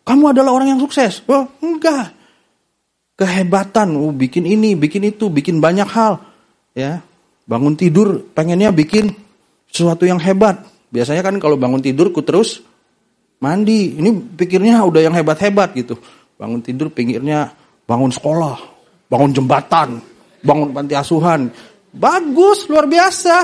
Kamu 0.01 0.33
adalah 0.33 0.51
orang 0.55 0.75
yang 0.75 0.81
sukses. 0.81 1.21
Wah, 1.29 1.45
enggak. 1.61 2.13
Kehebatan, 3.17 3.93
oh, 3.93 4.09
bikin 4.09 4.49
ini, 4.49 4.73
bikin 4.73 5.05
itu, 5.05 5.29
bikin 5.29 5.61
banyak 5.61 5.85
hal. 5.85 6.17
Ya, 6.73 7.05
bangun 7.45 7.77
tidur 7.77 8.23
pengennya 8.33 8.73
bikin 8.73 9.13
sesuatu 9.69 10.09
yang 10.09 10.17
hebat. 10.17 10.65
Biasanya 10.89 11.21
kan 11.21 11.35
kalau 11.37 11.55
bangun 11.55 11.83
tidur 11.83 12.09
ku 12.09 12.25
terus 12.25 12.65
mandi. 13.37 13.99
Ini 13.99 14.09
pikirnya 14.35 14.81
udah 14.81 15.01
yang 15.05 15.13
hebat-hebat 15.13 15.77
gitu. 15.77 16.01
Bangun 16.35 16.65
tidur 16.65 16.89
pikirnya 16.89 17.53
bangun 17.85 18.09
sekolah, 18.09 18.57
bangun 19.05 19.31
jembatan, 19.37 20.01
bangun 20.41 20.73
panti 20.73 20.97
asuhan. 20.97 21.53
Bagus, 21.91 22.65
luar 22.71 22.87
biasa. 22.87 23.35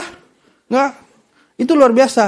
Nggak, 0.72 0.92
itu 1.62 1.72
luar 1.78 1.94
biasa. 1.94 2.26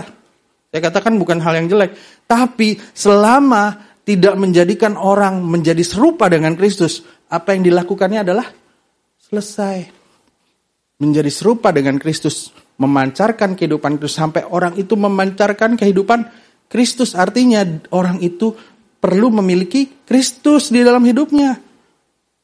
Saya 0.70 0.82
katakan 0.86 1.18
bukan 1.18 1.42
hal 1.42 1.58
yang 1.64 1.68
jelek. 1.68 1.98
Tapi 2.30 2.78
selama 2.94 3.89
tidak 4.10 4.34
menjadikan 4.42 4.98
orang 4.98 5.46
menjadi 5.46 5.86
serupa 5.86 6.26
dengan 6.26 6.58
Kristus, 6.58 7.06
apa 7.30 7.54
yang 7.54 7.62
dilakukannya 7.62 8.26
adalah 8.26 8.50
selesai 9.22 9.86
menjadi 10.98 11.30
serupa 11.30 11.70
dengan 11.70 12.02
Kristus, 12.02 12.50
memancarkan 12.82 13.54
kehidupan 13.54 14.02
Kristus 14.02 14.18
sampai 14.18 14.50
orang 14.50 14.74
itu 14.82 14.98
memancarkan 14.98 15.78
kehidupan 15.78 16.26
Kristus. 16.66 17.14
Artinya 17.14 17.62
orang 17.94 18.18
itu 18.26 18.58
perlu 18.98 19.30
memiliki 19.30 20.02
Kristus 20.10 20.74
di 20.74 20.82
dalam 20.82 21.06
hidupnya. 21.06 21.62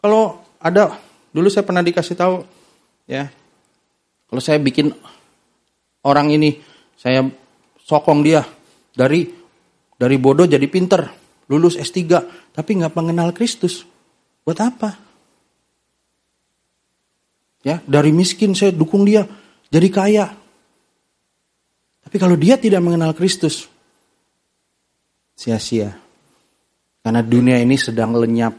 Kalau 0.05 0.45
ada 0.61 1.01
dulu 1.33 1.49
saya 1.49 1.65
pernah 1.65 1.81
dikasih 1.81 2.13
tahu 2.13 2.45
ya. 3.09 3.25
Kalau 4.29 4.41
saya 4.41 4.61
bikin 4.61 4.93
orang 6.05 6.29
ini 6.29 6.61
saya 6.93 7.25
sokong 7.81 8.21
dia 8.21 8.45
dari 8.93 9.25
dari 9.97 10.15
bodoh 10.21 10.45
jadi 10.45 10.69
pinter, 10.69 11.24
lulus 11.49 11.77
S3 11.77 12.05
tapi 12.53 12.71
nggak 12.77 12.93
mengenal 12.93 13.31
Kristus. 13.31 13.85
Buat 14.45 14.59
apa? 14.61 14.89
Ya, 17.65 17.81
dari 17.89 18.13
miskin 18.13 18.53
saya 18.53 18.69
dukung 18.69 19.09
dia 19.09 19.25
jadi 19.73 19.89
kaya. 19.89 20.25
Tapi 22.05 22.15
kalau 22.21 22.37
dia 22.37 22.61
tidak 22.61 22.85
mengenal 22.85 23.17
Kristus, 23.17 23.65
sia-sia. 25.33 25.97
Karena 27.01 27.25
dunia 27.25 27.57
ini 27.57 27.73
sedang 27.73 28.13
lenyap 28.13 28.53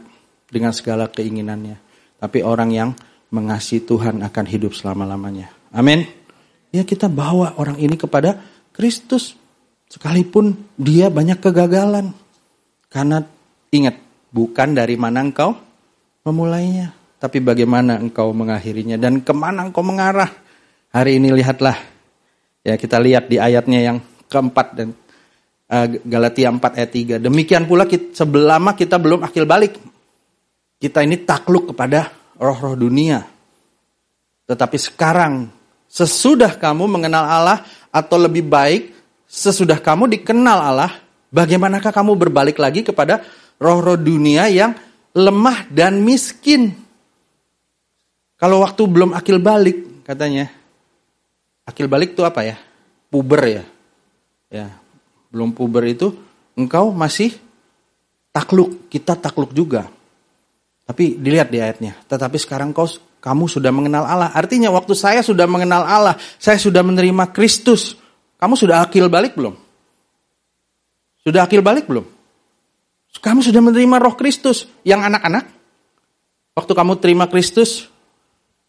dengan 0.51 0.75
segala 0.75 1.07
keinginannya. 1.07 1.79
Tapi 2.19 2.43
orang 2.43 2.69
yang 2.75 2.89
mengasihi 3.31 3.83
Tuhan 3.83 4.23
akan 4.23 4.45
hidup 4.47 4.75
selama-lamanya. 4.75 5.51
Amin. 5.71 6.07
Ya 6.71 6.83
kita 6.83 7.07
bawa 7.07 7.55
orang 7.59 7.79
ini 7.79 7.95
kepada 7.95 8.39
Kristus. 8.75 9.35
Sekalipun 9.87 10.75
dia 10.75 11.07
banyak 11.07 11.39
kegagalan. 11.39 12.11
Karena 12.87 13.23
ingat, 13.71 13.95
bukan 14.31 14.75
dari 14.75 14.95
mana 14.95 15.23
engkau 15.23 15.55
memulainya 16.23 16.97
tapi 17.17 17.41
bagaimana 17.41 17.97
engkau 17.97 18.29
mengakhirinya 18.29 18.97
dan 18.97 19.25
ke 19.25 19.33
mana 19.33 19.65
engkau 19.65 19.81
mengarah. 19.81 20.29
Hari 20.93 21.19
ini 21.19 21.33
lihatlah, 21.35 21.77
ya 22.63 22.79
kita 22.79 22.97
lihat 22.97 23.27
di 23.27 23.37
ayatnya 23.37 23.79
yang 23.83 23.97
keempat 24.31 24.67
dan 24.73 24.87
uh, 25.69 25.87
Galatia 26.07 26.49
4 26.49 26.63
ayat 26.79 26.91
3. 27.19 27.25
Demikian 27.27 27.67
pula 27.67 27.83
kita, 27.83 28.23
sebelama 28.23 28.73
kita 28.73 28.95
belum 28.97 29.21
akil 29.25 29.43
balik, 29.43 29.77
kita 30.79 31.03
ini 31.03 31.21
takluk 31.21 31.75
kepada 31.75 32.07
roh-roh 32.39 32.79
dunia. 32.79 33.19
Tetapi 34.47 34.77
sekarang, 34.79 35.51
sesudah 35.91 36.55
kamu 36.55 36.87
mengenal 36.87 37.25
Allah 37.27 37.59
atau 37.91 38.15
lebih 38.15 38.47
baik, 38.47 38.95
sesudah 39.27 39.77
kamu 39.83 40.07
dikenal 40.17 40.57
Allah, 40.71 40.91
bagaimanakah 41.37 41.93
kamu 41.93 42.17
berbalik 42.17 42.57
lagi 42.57 42.81
kepada 42.81 43.21
roh-roh 43.61 43.93
dunia 43.93 44.49
yang 44.49 44.73
lemah 45.13 45.69
dan 45.69 46.01
miskin? 46.01 46.73
Kalau 48.41 48.65
waktu 48.65 48.81
belum 48.89 49.13
akil 49.13 49.37
balik 49.37 50.01
katanya. 50.01 50.49
Akil 51.69 51.85
balik 51.85 52.17
itu 52.17 52.25
apa 52.25 52.41
ya? 52.41 52.57
Puber 53.13 53.41
ya. 53.45 53.63
Ya, 54.47 54.73
belum 55.29 55.53
puber 55.53 55.85
itu 55.85 56.15
engkau 56.55 56.89
masih 56.95 57.35
takluk, 58.31 58.87
kita 58.87 59.13
takluk 59.19 59.51
juga. 59.51 59.91
Tapi 60.87 61.19
dilihat 61.19 61.51
di 61.51 61.59
ayatnya, 61.59 61.99
tetapi 62.07 62.39
sekarang 62.39 62.71
kau 62.71 62.87
kamu 63.19 63.51
sudah 63.51 63.75
mengenal 63.75 64.07
Allah. 64.07 64.31
Artinya 64.31 64.71
waktu 64.71 64.95
saya 64.95 65.19
sudah 65.19 65.43
mengenal 65.43 65.83
Allah, 65.83 66.15
saya 66.39 66.55
sudah 66.55 66.79
menerima 66.79 67.27
Kristus. 67.35 67.99
Kamu 68.39 68.55
sudah 68.55 68.87
akil 68.87 69.11
balik 69.11 69.35
belum? 69.35 69.66
Sudah 71.27 71.43
akil 71.43 71.59
balik 71.59 71.91
belum? 71.91 72.07
Kamu 73.19 73.43
sudah 73.43 73.59
menerima 73.59 73.99
roh 73.99 74.15
Kristus. 74.15 74.71
Yang 74.87 75.11
anak-anak, 75.11 75.51
waktu 76.55 76.71
kamu 76.71 76.93
terima 77.03 77.27
Kristus, 77.27 77.91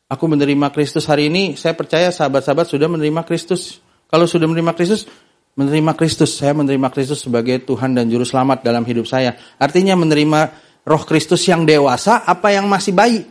Aku 0.08 0.24
menerima 0.24 0.72
Kristus 0.72 1.04
hari 1.04 1.28
ini, 1.28 1.52
saya 1.52 1.76
percaya 1.76 2.08
sahabat-sahabat 2.08 2.64
sudah 2.64 2.88
menerima 2.88 3.28
Kristus. 3.28 3.84
Kalau 4.08 4.24
sudah 4.24 4.48
menerima 4.48 4.72
Kristus, 4.72 5.04
menerima 5.52 5.92
Kristus, 6.00 6.32
saya 6.32 6.56
menerima 6.56 6.88
Kristus 6.88 7.28
sebagai 7.28 7.60
Tuhan 7.60 7.92
dan 7.92 8.08
Juru 8.08 8.24
Selamat 8.24 8.64
dalam 8.64 8.88
hidup 8.88 9.04
saya. 9.04 9.36
Artinya 9.60 10.00
menerima 10.00 10.40
roh 10.88 11.04
Kristus 11.04 11.44
yang 11.44 11.68
dewasa, 11.68 12.24
apa 12.24 12.56
yang 12.56 12.64
masih 12.72 12.96
bayi? 12.96 13.28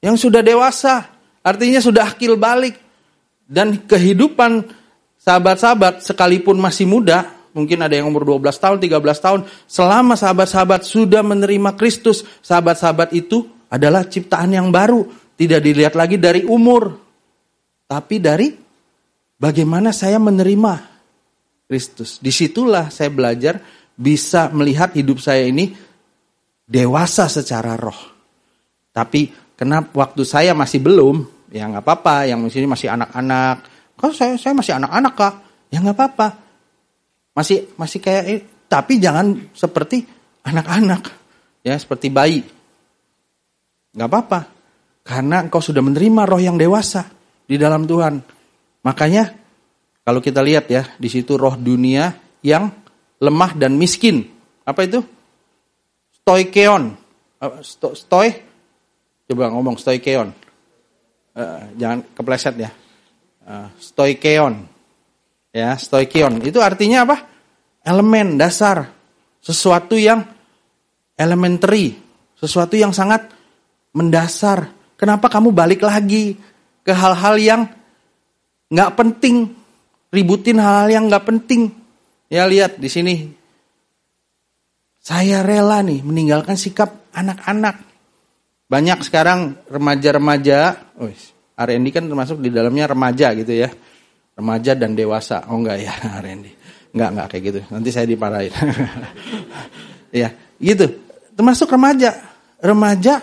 Yang 0.00 0.24
sudah 0.24 0.40
dewasa, 0.40 1.04
artinya 1.44 1.84
sudah 1.84 2.16
akil 2.16 2.40
balik. 2.40 2.80
Dan 3.44 3.84
kehidupan 3.84 4.72
sahabat-sahabat 5.20 6.00
sekalipun 6.00 6.56
masih 6.56 6.88
muda, 6.88 7.28
mungkin 7.58 7.82
ada 7.82 7.98
yang 7.98 8.06
umur 8.06 8.22
12 8.38 8.54
tahun, 8.54 8.78
13 8.78 9.02
tahun, 9.18 9.40
selama 9.66 10.14
sahabat-sahabat 10.14 10.86
sudah 10.86 11.26
menerima 11.26 11.74
Kristus, 11.74 12.22
sahabat-sahabat 12.46 13.10
itu 13.18 13.42
adalah 13.66 14.06
ciptaan 14.06 14.54
yang 14.54 14.70
baru 14.70 15.04
tidak 15.38 15.62
dilihat 15.62 15.94
lagi 15.94 16.18
dari 16.18 16.42
umur, 16.42 16.98
tapi 17.86 18.18
dari 18.18 18.50
bagaimana 19.38 19.94
saya 19.94 20.18
menerima 20.18 20.74
Kristus. 21.70 22.18
Di 22.18 22.34
situlah 22.34 22.90
saya 22.90 23.14
belajar 23.14 23.62
bisa 23.94 24.50
melihat 24.50 24.98
hidup 24.98 25.22
saya 25.22 25.46
ini 25.46 25.70
dewasa 26.66 27.30
secara 27.30 27.78
roh. 27.78 28.18
Tapi 28.90 29.54
kenapa 29.54 29.94
waktu 29.94 30.26
saya 30.26 30.58
masih 30.58 30.82
belum, 30.82 31.22
ya 31.54 31.70
nggak 31.70 31.86
apa-apa. 31.86 32.26
Yang 32.26 32.50
di 32.50 32.50
sini 32.58 32.66
masih 32.66 32.88
anak-anak. 32.90 33.56
Kalau 33.94 34.14
saya 34.14 34.34
saya 34.34 34.58
masih 34.58 34.74
anak-anak 34.74 35.12
kak, 35.14 35.34
ya 35.70 35.78
nggak 35.78 35.96
apa-apa. 35.96 36.28
Masih 37.38 37.70
masih 37.78 38.02
kayak, 38.02 38.50
tapi 38.66 38.98
jangan 38.98 39.54
seperti 39.54 40.02
anak-anak, 40.42 41.06
ya 41.62 41.78
seperti 41.78 42.10
bayi. 42.10 42.42
Nggak 43.94 44.08
apa-apa. 44.10 44.40
Karena 45.06 45.46
engkau 45.46 45.62
sudah 45.62 45.78
menerima 45.78 46.26
roh 46.26 46.42
yang 46.42 46.58
dewasa 46.58 47.06
di 47.46 47.54
dalam 47.54 47.86
Tuhan. 47.86 48.18
Makanya 48.82 49.24
kalau 50.02 50.18
kita 50.18 50.42
lihat 50.42 50.66
ya, 50.66 50.82
di 50.98 51.06
situ 51.06 51.38
roh 51.38 51.54
dunia 51.54 52.10
yang 52.42 52.68
lemah 53.22 53.54
dan 53.54 53.78
miskin. 53.78 54.24
Apa 54.66 54.84
itu? 54.84 55.00
Stoikeon. 56.18 56.96
Sto, 57.62 57.94
stoi? 57.94 58.34
Coba 59.28 59.52
ngomong 59.52 59.78
stoikeon. 59.78 60.28
Uh, 61.38 61.62
jangan 61.78 62.02
kepleset 62.16 62.56
ya. 62.56 62.70
Uh, 63.46 63.68
stoikeon. 63.78 64.77
Ya, 65.52 65.74
stoikeon. 65.76 66.44
Itu 66.44 66.60
artinya 66.60 67.08
apa? 67.08 67.16
Elemen 67.84 68.36
dasar. 68.36 68.92
Sesuatu 69.40 69.96
yang 69.96 70.24
elementary. 71.16 71.96
Sesuatu 72.38 72.78
yang 72.78 72.94
sangat 72.94 73.32
mendasar 73.96 74.78
Kenapa 74.98 75.30
kamu 75.30 75.54
balik 75.54 75.86
lagi 75.86 76.34
ke 76.82 76.90
hal-hal 76.90 77.38
yang 77.38 77.62
nggak 78.66 78.98
penting, 78.98 79.54
ributin 80.10 80.58
hal-hal 80.58 80.90
yang 80.90 81.04
nggak 81.06 81.22
penting? 81.22 81.70
Ya 82.26 82.50
lihat 82.50 82.82
di 82.82 82.90
sini, 82.90 83.14
saya 84.98 85.46
rela 85.46 85.86
nih 85.86 86.02
meninggalkan 86.02 86.58
sikap 86.58 87.14
anak-anak. 87.14 87.78
Banyak 88.66 89.06
sekarang 89.06 89.54
remaja-remaja, 89.70 90.90
oh, 90.98 91.08
R&D 91.54 91.86
kan 91.94 92.04
termasuk 92.10 92.42
di 92.42 92.50
dalamnya 92.50 92.90
remaja 92.90 93.38
gitu 93.38 93.54
ya, 93.54 93.70
remaja 94.38 94.72
dan 94.78 94.94
dewasa. 94.94 95.42
Oh 95.50 95.58
enggak 95.58 95.82
ya 95.82 95.92
R&D, 96.22 96.46
enggak 96.94 97.08
enggak 97.10 97.26
kayak 97.34 97.42
gitu. 97.50 97.60
Nanti 97.74 97.90
saya 97.90 98.06
diparahin. 98.06 98.54
ya 100.22 100.30
gitu, 100.62 100.86
termasuk 101.34 101.66
remaja, 101.66 102.14
remaja 102.62 103.18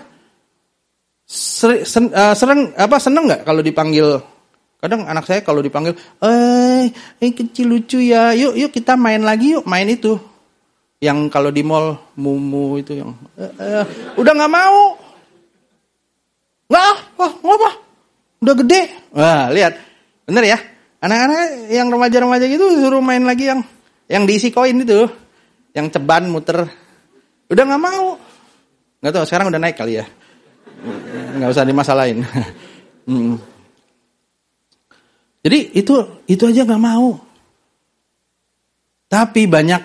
Ser, 1.25 1.89
sen, 1.89 2.13
uh, 2.13 2.37
sereng 2.37 2.69
apa 2.77 3.01
seneng 3.01 3.25
nggak 3.25 3.49
kalau 3.49 3.65
dipanggil? 3.65 4.21
Kadang 4.77 5.09
anak 5.09 5.25
saya 5.25 5.41
kalau 5.41 5.57
dipanggil 5.57 5.97
eh 6.21 6.85
eh 6.93 7.31
kecil 7.33 7.65
lucu 7.65 7.97
ya. 7.97 8.37
Yuk 8.37 8.53
yuk 8.53 8.69
kita 8.69 8.93
main 8.93 9.25
lagi 9.25 9.57
yuk. 9.57 9.65
Main 9.65 9.89
itu. 9.89 10.21
Yang 11.01 11.33
kalau 11.33 11.49
di 11.49 11.65
mall 11.65 11.97
mumu 12.13 12.77
itu 12.77 13.01
yang 13.01 13.17
uh, 13.41 13.53
uh, 13.57 13.85
udah 14.21 14.33
nggak 14.37 14.53
mau. 14.53 15.01
Nggak 16.69 16.93
wah 17.17 17.31
ngapa 17.41 17.69
udah 18.45 18.55
gede. 18.61 18.81
Wah 19.09 19.49
lihat. 19.49 19.73
Bener 20.29 20.45
ya 20.45 20.57
anak-anak 21.05 21.69
yang 21.69 21.87
remaja-remaja 21.93 22.45
gitu 22.49 22.65
suruh 22.81 22.99
main 22.99 23.21
lagi 23.21 23.47
yang 23.53 23.61
yang 24.09 24.25
diisi 24.25 24.49
koin 24.49 24.81
itu 24.81 25.05
yang 25.77 25.93
ceban 25.93 26.29
muter 26.33 26.65
udah 27.49 27.63
nggak 27.63 27.81
mau 27.81 28.17
nggak 28.99 29.13
tahu 29.13 29.25
sekarang 29.29 29.53
udah 29.53 29.61
naik 29.61 29.77
kali 29.77 30.01
ya 30.01 30.05
nggak 31.35 31.51
usah 31.51 31.65
dimasalahin. 31.67 32.23
hmm. 33.09 33.35
Jadi 35.45 35.59
itu 35.77 35.93
itu 36.25 36.43
aja 36.49 36.65
nggak 36.65 36.83
mau. 36.83 37.21
Tapi 39.05 39.45
banyak 39.45 39.81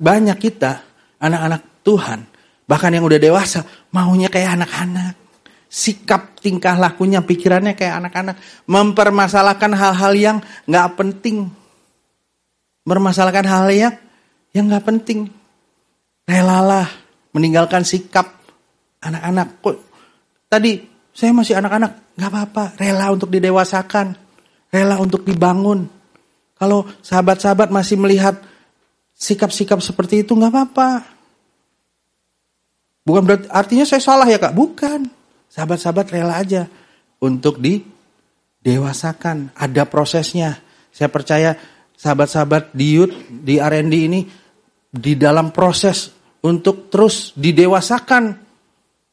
banyak 0.00 0.38
kita 0.40 0.82
anak-anak 1.20 1.84
Tuhan, 1.84 2.20
bahkan 2.64 2.90
yang 2.90 3.04
udah 3.04 3.20
dewasa, 3.20 3.62
maunya 3.92 4.32
kayak 4.32 4.58
anak-anak. 4.58 5.14
Sikap 5.72 6.36
tingkah 6.36 6.76
lakunya, 6.76 7.24
pikirannya 7.24 7.72
kayak 7.72 8.04
anak-anak. 8.04 8.36
Mempermasalahkan 8.68 9.72
hal-hal 9.72 10.12
yang 10.12 10.36
nggak 10.68 10.88
penting. 11.00 11.48
Mempermasalahkan 12.84 13.46
hal 13.48 13.72
yang 13.72 13.96
yang 14.52 14.68
nggak 14.68 14.84
penting. 14.84 15.32
Relalah 16.28 16.84
meninggalkan 17.32 17.88
sikap 17.88 18.36
anak-anak. 19.00 19.64
Kok 19.64 19.76
tadi 20.52 20.84
saya 21.16 21.32
masih 21.32 21.56
anak-anak, 21.56 22.20
nggak 22.20 22.30
apa-apa. 22.30 22.64
Rela 22.76 23.08
untuk 23.08 23.32
didewasakan, 23.32 24.12
rela 24.68 25.00
untuk 25.00 25.24
dibangun. 25.24 25.88
Kalau 26.60 26.84
sahabat-sahabat 27.00 27.72
masih 27.72 27.96
melihat 27.96 28.36
sikap-sikap 29.16 29.80
seperti 29.80 30.20
itu 30.20 30.36
nggak 30.36 30.52
apa-apa. 30.52 30.88
Bukan 33.08 33.22
berarti 33.24 33.48
artinya 33.48 33.88
saya 33.88 34.04
salah 34.04 34.28
ya 34.28 34.36
kak, 34.36 34.52
bukan. 34.52 35.21
Sahabat-sahabat 35.52 36.08
rela 36.08 36.40
aja 36.40 36.64
untuk 37.20 37.60
didewasakan. 37.60 39.52
Ada 39.52 39.84
prosesnya. 39.84 40.56
Saya 40.88 41.12
percaya 41.12 41.60
sahabat-sahabat 41.92 42.72
di 42.72 42.86
youth, 42.96 43.12
di 43.28 43.60
R&D 43.60 43.94
ini 44.08 44.20
di 44.88 45.12
dalam 45.12 45.52
proses 45.52 46.08
untuk 46.40 46.88
terus 46.88 47.36
didewasakan 47.36 48.32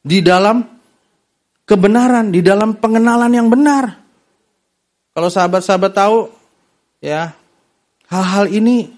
di 0.00 0.24
dalam 0.24 0.64
kebenaran, 1.68 2.32
di 2.32 2.40
dalam 2.40 2.80
pengenalan 2.80 3.32
yang 3.36 3.52
benar. 3.52 4.00
Kalau 5.12 5.28
sahabat-sahabat 5.28 5.92
tahu 5.92 6.18
ya 7.04 7.36
hal-hal 8.08 8.48
ini 8.48 8.90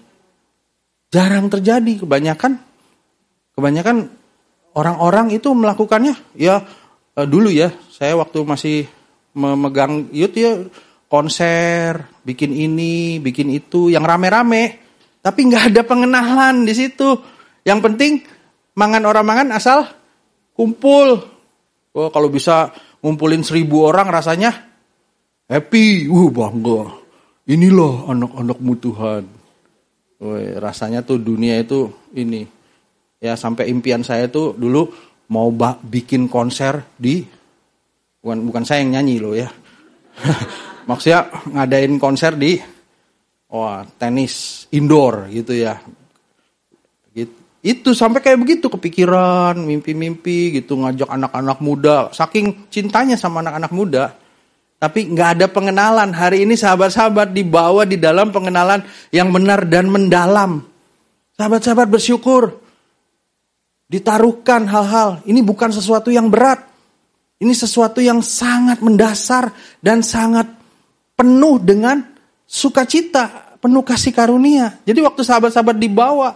jarang 1.13 1.51
terjadi 1.51 2.01
kebanyakan 2.01 2.57
kebanyakan 3.53 4.09
orang-orang 4.73 5.29
itu 5.29 5.53
melakukannya 5.53 6.17
ya 6.33 6.65
eh, 7.17 7.27
dulu 7.27 7.49
ya 7.49 7.69
saya 7.93 8.17
waktu 8.17 8.39
masih 8.45 8.77
memegang 9.33 10.09
youth 10.13 10.37
ya 10.37 10.61
konser 11.09 12.09
bikin 12.25 12.53
ini 12.53 13.21
bikin 13.21 13.53
itu 13.53 13.93
yang 13.93 14.01
rame-rame. 14.01 14.81
Tapi 15.23 15.39
nggak 15.47 15.71
ada 15.71 15.81
pengenalan 15.87 16.67
di 16.67 16.73
situ. 16.75 17.15
Yang 17.63 17.79
penting 17.79 18.13
mangan 18.75 19.05
orang 19.07 19.25
mangan 19.25 19.49
asal 19.55 19.87
kumpul. 20.57 21.21
Oh, 21.93 22.09
kalau 22.09 22.27
bisa 22.33 22.73
ngumpulin 23.05 23.45
seribu 23.45 23.85
orang 23.85 24.09
rasanya 24.09 24.51
happy. 25.47 26.09
Uh 26.09 26.33
bangga. 26.33 26.97
Inilah 27.43 28.07
anak-anakmu 28.07 28.73
Tuhan 28.79 29.23
Woy, 30.23 30.55
rasanya 30.55 31.03
tuh 31.03 31.19
dunia 31.19 31.59
itu 31.59 31.91
ini. 32.15 32.47
Ya 33.19 33.35
sampai 33.35 33.67
impian 33.67 33.99
saya 34.07 34.31
tuh 34.31 34.55
dulu 34.55 34.87
mau 35.33 35.49
bikin 35.81 36.29
konser 36.29 36.85
di 36.93 37.25
bukan 38.21 38.45
bukan 38.45 38.63
saya 38.63 38.85
yang 38.85 39.01
nyanyi 39.01 39.17
loh 39.17 39.33
ya 39.33 39.49
maksudnya 40.89 41.33
ngadain 41.49 41.97
konser 41.97 42.37
di 42.37 42.61
wah 43.49 43.81
tenis 43.97 44.65
indoor 44.69 45.33
gitu 45.33 45.57
ya 45.57 45.81
gitu. 47.17 47.33
itu 47.65 47.89
sampai 47.97 48.21
kayak 48.21 48.45
begitu 48.45 48.69
kepikiran 48.69 49.57
mimpi-mimpi 49.57 50.61
gitu 50.61 50.77
ngajak 50.77 51.09
anak-anak 51.09 51.57
muda 51.65 52.13
saking 52.13 52.69
cintanya 52.69 53.17
sama 53.17 53.41
anak-anak 53.41 53.73
muda 53.73 54.13
tapi 54.83 55.07
nggak 55.07 55.39
ada 55.39 55.47
pengenalan. 55.47 56.11
Hari 56.11 56.43
ini 56.43 56.59
sahabat-sahabat 56.59 57.31
dibawa 57.31 57.87
di 57.87 57.95
dalam 57.95 58.35
pengenalan 58.35 58.83
yang 59.15 59.31
benar 59.31 59.63
dan 59.63 59.87
mendalam. 59.87 60.59
Sahabat-sahabat 61.39 61.87
bersyukur. 61.87 62.62
Ditaruhkan 63.93 64.65
hal-hal. 64.65 65.21
Ini 65.29 65.45
bukan 65.45 65.69
sesuatu 65.69 66.09
yang 66.09 66.33
berat. 66.33 66.65
Ini 67.37 67.53
sesuatu 67.53 68.01
yang 68.01 68.25
sangat 68.25 68.81
mendasar 68.81 69.53
dan 69.77 70.01
sangat 70.01 70.49
penuh 71.13 71.61
dengan 71.61 72.01
sukacita, 72.49 73.53
penuh 73.61 73.85
kasih 73.85 74.15
karunia. 74.15 74.81
Jadi 74.81 74.97
waktu 75.05 75.21
sahabat-sahabat 75.21 75.77
dibawa, 75.77 76.33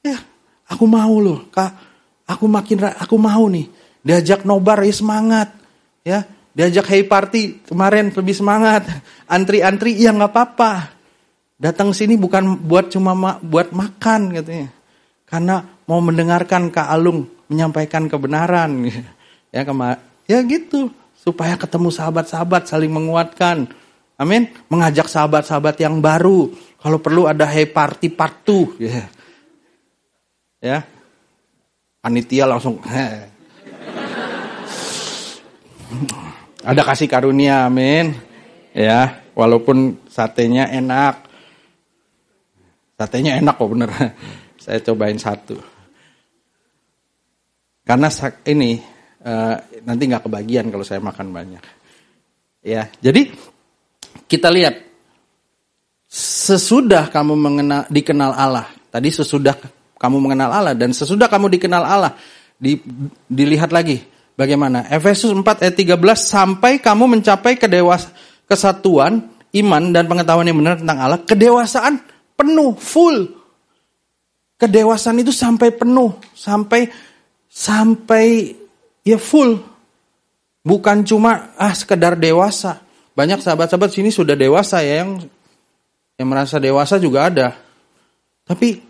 ya 0.00 0.16
aku 0.70 0.88
mau 0.88 1.18
loh, 1.20 1.50
kak, 1.50 1.72
aku 2.30 2.46
makin, 2.48 2.88
aku 2.94 3.18
mau 3.18 3.44
nih, 3.50 3.66
diajak 4.06 4.46
nobar 4.46 4.86
ya 4.86 4.94
semangat, 4.94 5.50
ya 6.06 6.22
Diajak 6.56 6.88
hey 6.88 7.04
party 7.04 7.68
kemarin 7.68 8.08
lebih 8.08 8.32
semangat. 8.32 8.88
Antri-antri 9.36 9.92
ya 9.92 10.16
nggak 10.16 10.32
apa-apa. 10.32 10.88
Datang 11.60 11.92
sini 11.92 12.16
bukan 12.16 12.64
buat 12.64 12.88
cuma 12.88 13.12
ma 13.12 13.36
buat 13.44 13.76
makan 13.76 14.40
katanya. 14.40 14.72
Karena 15.26 15.66
mau 15.90 15.98
mendengarkan 15.98 16.70
Kak 16.70 16.88
Alung 16.88 17.26
menyampaikan 17.50 18.06
kebenaran. 18.06 18.72
Ya 19.54 19.64
kema 19.64 19.96
ya 20.28 20.42
gitu 20.44 20.92
supaya 21.16 21.56
ketemu 21.56 21.88
sahabat-sahabat 21.88 22.68
saling 22.68 22.92
menguatkan. 22.92 23.72
Amin. 24.20 24.52
Mengajak 24.68 25.08
sahabat-sahabat 25.08 25.80
yang 25.80 26.02
baru. 26.04 26.52
Kalau 26.76 27.00
perlu 27.00 27.24
ada 27.24 27.48
hey 27.48 27.64
party 27.64 28.12
part 28.12 28.44
2 28.44 28.76
ya. 28.76 29.08
Ya. 30.60 30.84
Panitia 32.04 32.44
langsung 32.44 32.82
Ada 36.66 36.82
kasih 36.82 37.06
karunia, 37.06 37.70
amin. 37.70 38.12
Ya, 38.74 39.22
walaupun 39.38 40.02
satenya 40.10 40.66
enak. 40.66 41.22
Satenya 42.98 43.38
enak 43.38 43.54
kok 43.54 43.70
bener. 43.70 43.90
Saya 44.66 44.82
cobain 44.82 45.14
satu. 45.14 45.54
Karena 47.86 48.10
ini 48.50 48.82
uh, 49.22 49.54
nanti 49.86 50.02
nggak 50.10 50.26
kebagian 50.26 50.74
kalau 50.74 50.82
saya 50.82 50.98
makan 50.98 51.30
banyak. 51.30 51.62
Ya, 52.66 52.90
jadi 52.98 53.30
kita 54.26 54.50
lihat 54.50 54.82
sesudah 56.10 57.06
kamu 57.14 57.38
mengenal 57.38 57.86
dikenal 57.86 58.34
Allah. 58.34 58.66
Tadi 58.90 59.06
sesudah 59.14 59.54
kamu 60.02 60.18
mengenal 60.18 60.50
Allah 60.50 60.74
dan 60.74 60.90
sesudah 60.90 61.30
kamu 61.30 61.46
dikenal 61.46 61.86
Allah, 61.86 62.18
di, 62.58 62.82
dilihat 63.30 63.70
lagi 63.70 64.02
Bagaimana? 64.36 64.84
Efesus 64.92 65.32
4 65.32 65.64
ayat 65.64 65.74
13 65.80 65.96
sampai 66.20 66.76
kamu 66.76 67.08
mencapai 67.18 67.56
kedewas 67.56 68.12
kesatuan 68.44 69.32
iman 69.56 69.82
dan 69.88 70.04
pengetahuan 70.04 70.44
yang 70.44 70.60
benar 70.60 70.76
tentang 70.76 70.98
Allah, 71.00 71.20
kedewasaan 71.24 72.04
penuh, 72.36 72.76
full. 72.76 73.32
Kedewasaan 74.56 75.20
itu 75.20 75.32
sampai 75.32 75.68
penuh, 75.72 76.16
sampai 76.32 76.88
sampai 77.48 78.56
ya 79.04 79.20
full. 79.20 79.60
Bukan 80.66 81.04
cuma 81.06 81.52
ah 81.60 81.72
sekedar 81.76 82.16
dewasa. 82.16 82.80
Banyak 83.16 83.40
sahabat-sahabat 83.44 83.92
sini 83.92 84.08
sudah 84.10 84.34
dewasa 84.34 84.80
ya 84.82 85.04
yang 85.04 85.22
yang 86.16 86.28
merasa 86.28 86.56
dewasa 86.56 86.96
juga 86.96 87.28
ada. 87.28 87.48
Tapi 88.48 88.80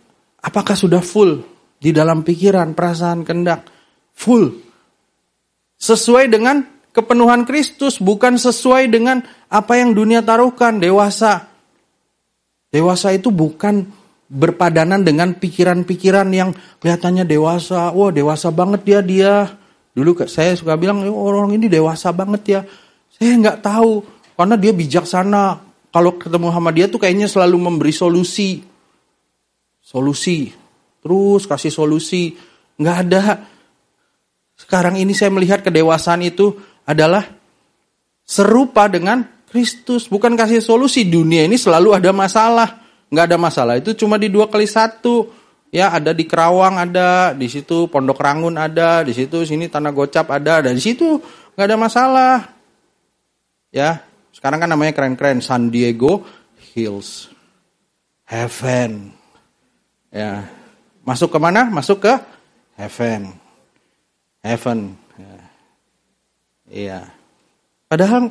apakah 0.40 0.78
sudah 0.78 1.02
full 1.02 1.42
di 1.76 1.90
dalam 1.90 2.22
pikiran, 2.22 2.72
perasaan, 2.72 3.26
kendak? 3.26 3.66
Full 4.16 4.66
sesuai 5.76 6.32
dengan 6.32 6.64
kepenuhan 6.96 7.44
Kristus, 7.44 8.00
bukan 8.00 8.40
sesuai 8.40 8.88
dengan 8.88 9.20
apa 9.52 9.76
yang 9.76 9.92
dunia 9.92 10.24
taruhkan. 10.24 10.80
Dewasa, 10.80 11.48
dewasa 12.72 13.12
itu 13.12 13.28
bukan 13.28 13.84
berpadanan 14.26 15.06
dengan 15.06 15.34
pikiran-pikiran 15.38 16.28
yang 16.34 16.50
kelihatannya 16.82 17.24
dewasa. 17.26 17.94
Wah 17.94 18.10
dewasa 18.10 18.50
banget 18.50 18.80
dia 18.82 19.00
dia. 19.02 19.34
Dulu 19.96 20.26
saya 20.28 20.52
suka 20.58 20.76
bilang 20.76 21.02
orang 21.08 21.56
ini 21.56 21.70
dewasa 21.70 22.12
banget 22.12 22.42
ya. 22.44 22.60
Saya 23.10 23.32
nggak 23.38 23.64
tahu 23.64 24.04
karena 24.36 24.56
dia 24.60 24.72
bijaksana. 24.74 25.64
Kalau 25.94 26.20
ketemu 26.20 26.52
sama 26.52 26.70
dia 26.76 26.92
tuh 26.92 27.00
kayaknya 27.00 27.24
selalu 27.24 27.56
memberi 27.56 27.88
solusi, 27.88 28.60
solusi, 29.80 30.52
terus 31.00 31.48
kasih 31.48 31.72
solusi. 31.72 32.36
Nggak 32.76 32.96
ada 33.08 33.22
sekarang 34.56 34.96
ini 34.96 35.12
saya 35.12 35.28
melihat 35.28 35.60
kedewasaan 35.60 36.24
itu 36.24 36.56
adalah 36.88 37.28
serupa 38.24 38.88
dengan 38.88 39.20
Kristus. 39.52 40.08
Bukan 40.08 40.32
kasih 40.32 40.64
solusi. 40.64 41.04
Dunia 41.04 41.44
ini 41.44 41.60
selalu 41.60 41.92
ada 41.92 42.10
masalah. 42.16 42.85
Nggak 43.12 43.24
ada 43.32 43.38
masalah. 43.38 43.74
Itu 43.78 43.94
cuma 43.94 44.16
di 44.18 44.28
dua 44.30 44.50
kali 44.50 44.66
satu. 44.66 45.30
Ya, 45.74 45.90
ada 45.92 46.14
di 46.14 46.24
Kerawang 46.24 46.78
ada, 46.78 47.34
di 47.34 47.50
situ 47.50 47.90
Pondok 47.90 48.22
Rangun 48.22 48.54
ada, 48.54 49.02
di 49.02 49.12
situ 49.12 49.42
sini 49.42 49.66
Tanah 49.66 49.90
Gocap 49.90 50.30
ada, 50.30 50.62
dan 50.62 50.72
di 50.72 50.80
situ 50.80 51.18
nggak 51.52 51.66
ada 51.66 51.76
masalah. 51.76 52.34
Ya, 53.74 54.00
sekarang 54.30 54.62
kan 54.62 54.70
namanya 54.70 54.94
keren-keren 54.94 55.42
San 55.42 55.68
Diego 55.68 56.22
Hills, 56.72 57.28
Heaven. 58.24 59.10
Ya, 60.08 60.48
masuk 61.02 61.34
ke 61.34 61.38
mana? 61.42 61.66
Masuk 61.66 62.08
ke 62.08 62.14
Heaven 62.78 63.46
heaven. 64.46 64.94
Ya. 65.18 65.36
Iya. 66.70 67.00
Padahal 67.90 68.30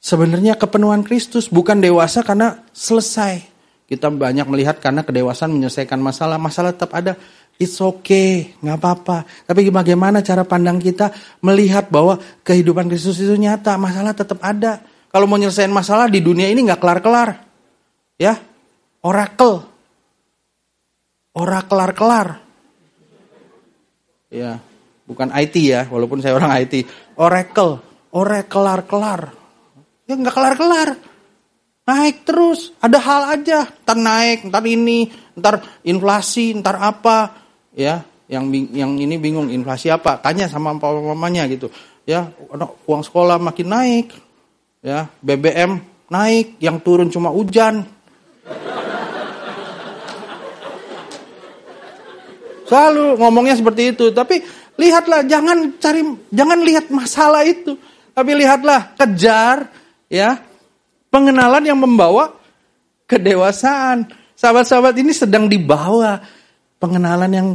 sebenarnya 0.00 0.56
kepenuhan 0.56 1.04
Kristus 1.04 1.52
bukan 1.52 1.84
dewasa 1.84 2.24
karena 2.24 2.64
selesai. 2.72 3.53
Kita 3.84 4.08
banyak 4.08 4.48
melihat 4.48 4.80
karena 4.80 5.04
kedewasaan 5.04 5.52
menyelesaikan 5.52 6.00
masalah, 6.00 6.40
masalah 6.40 6.72
tetap 6.72 6.96
ada. 6.96 7.20
It's 7.60 7.78
okay, 7.78 8.56
nggak 8.64 8.78
apa-apa. 8.80 9.28
Tapi 9.44 9.68
bagaimana 9.70 10.24
cara 10.24 10.42
pandang 10.42 10.80
kita 10.80 11.12
melihat 11.44 11.92
bahwa 11.92 12.18
kehidupan 12.42 12.88
Kristus 12.90 13.20
itu 13.20 13.36
nyata, 13.36 13.76
masalah 13.76 14.16
tetap 14.16 14.40
ada. 14.40 14.82
Kalau 15.12 15.30
mau 15.30 15.38
nyelesain 15.38 15.70
masalah 15.70 16.10
di 16.10 16.18
dunia 16.18 16.50
ini 16.50 16.66
nggak 16.66 16.80
kelar-kelar. 16.82 17.44
Ya, 18.18 18.40
oracle. 19.04 19.68
Ora 21.36 21.62
kelar-kelar. 21.62 22.42
Ya, 24.34 24.58
bukan 25.06 25.30
IT 25.30 25.54
ya, 25.62 25.86
walaupun 25.86 26.18
saya 26.18 26.34
orang 26.34 26.58
IT. 26.58 26.88
Oracle, 27.14 27.78
ora 28.10 28.42
kelar-kelar. 28.42 29.30
Ya 30.10 30.18
nggak 30.18 30.34
kelar-kelar. 30.34 31.13
Naik 31.84 32.24
terus, 32.24 32.72
ada 32.80 32.96
hal 32.96 33.22
aja. 33.36 33.68
Ntar 33.84 33.98
naik, 34.00 34.48
ntar 34.48 34.64
ini, 34.64 35.12
ntar 35.36 35.60
inflasi, 35.84 36.56
ntar 36.56 36.80
apa. 36.80 37.36
Ya, 37.76 38.00
yang 38.24 38.48
yang 38.72 38.96
ini 38.96 39.20
bingung 39.20 39.52
inflasi 39.52 39.92
apa? 39.92 40.16
Tanya 40.16 40.48
sama 40.48 40.72
mamanya 40.80 41.44
gitu. 41.44 41.68
Ya, 42.08 42.32
uang 42.88 43.04
sekolah 43.04 43.36
makin 43.36 43.68
naik. 43.68 44.16
Ya, 44.80 45.12
BBM 45.20 45.84
naik, 46.08 46.56
yang 46.56 46.80
turun 46.80 47.12
cuma 47.12 47.28
hujan. 47.28 47.84
Selalu 52.64 53.20
ngomongnya 53.20 53.60
seperti 53.60 53.92
itu, 53.92 54.08
tapi 54.16 54.40
lihatlah 54.80 55.20
jangan 55.28 55.76
cari 55.76 56.00
jangan 56.32 56.64
lihat 56.64 56.88
masalah 56.88 57.44
itu, 57.44 57.76
tapi 58.16 58.32
lihatlah 58.32 58.96
kejar 58.96 59.68
ya 60.08 60.40
Pengenalan 61.14 61.62
yang 61.62 61.78
membawa 61.78 62.34
kedewasaan. 63.06 64.10
Sahabat-sahabat 64.34 64.98
ini 64.98 65.14
sedang 65.14 65.46
dibawa 65.46 66.18
pengenalan 66.82 67.30
yang 67.30 67.48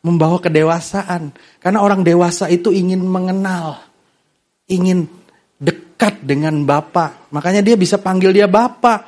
membawa 0.00 0.40
kedewasaan. 0.40 1.28
Karena 1.60 1.84
orang 1.84 2.00
dewasa 2.00 2.48
itu 2.48 2.72
ingin 2.72 3.04
mengenal, 3.04 3.84
ingin 4.64 5.04
dekat 5.60 6.24
dengan 6.24 6.64
Bapak. 6.64 7.28
Makanya 7.36 7.60
dia 7.60 7.76
bisa 7.76 8.00
panggil 8.00 8.32
dia 8.32 8.48
Bapak. 8.48 9.04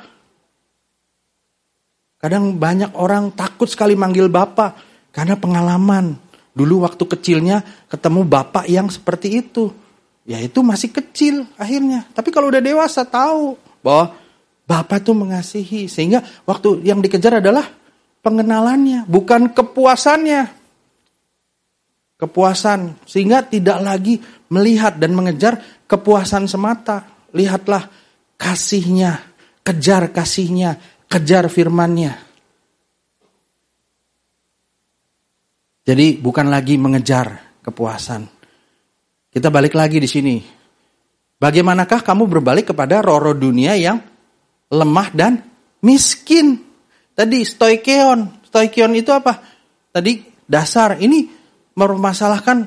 Kadang 2.21 2.61
banyak 2.61 2.93
orang 2.93 3.33
takut 3.33 3.65
sekali 3.65 3.97
manggil 3.97 4.29
Bapak 4.29 4.77
karena 5.09 5.33
pengalaman. 5.33 6.13
Dulu 6.53 6.85
waktu 6.85 7.09
kecilnya 7.09 7.89
ketemu 7.89 8.21
Bapak 8.21 8.69
yang 8.69 8.85
seperti 8.85 9.41
itu. 9.41 9.73
Ya 10.29 10.37
itu 10.37 10.61
masih 10.61 10.93
kecil 10.93 11.49
akhirnya. 11.57 12.05
Tapi 12.13 12.29
kalau 12.29 12.53
udah 12.53 12.61
dewasa 12.61 13.01
tahu 13.01 13.64
bahwa 13.85 14.17
Bapak 14.65 15.05
tuh 15.05 15.13
mengasihi. 15.13 15.85
Sehingga 15.85 16.25
waktu 16.49 16.81
yang 16.81 16.97
dikejar 17.05 17.37
adalah 17.37 17.69
pengenalannya, 18.25 19.05
bukan 19.05 19.53
kepuasannya. 19.53 20.49
Kepuasan. 22.17 22.97
Sehingga 23.05 23.45
tidak 23.45 23.77
lagi 23.85 24.17
melihat 24.49 24.97
dan 24.97 25.13
mengejar 25.13 25.61
kepuasan 25.85 26.49
semata. 26.49 27.05
Lihatlah 27.37 27.85
kasihnya, 28.41 29.21
kejar 29.61 30.09
kasihnya, 30.09 30.81
kejar 31.05 31.45
firmannya. 31.45 32.25
Jadi 35.85 36.17
bukan 36.17 36.49
lagi 36.49 36.81
mengejar 36.81 37.61
kepuasan. 37.61 38.25
Kita 39.29 39.53
balik 39.53 39.77
lagi 39.77 40.01
di 40.01 40.09
sini. 40.09 40.54
Bagaimanakah 41.35 41.99
kamu 41.99 42.31
berbalik 42.31 42.71
kepada 42.71 43.03
roro 43.03 43.35
dunia 43.35 43.75
yang 43.75 43.99
lemah 44.71 45.09
dan 45.11 45.43
miskin? 45.83 46.63
Tadi 47.11 47.43
stoikeon. 47.43 48.47
Stoikeon 48.47 48.91
itu 48.95 49.11
apa? 49.11 49.43
Tadi 49.91 50.23
dasar. 50.47 50.95
Ini 50.99 51.27
mempermasalahkan 51.75 52.57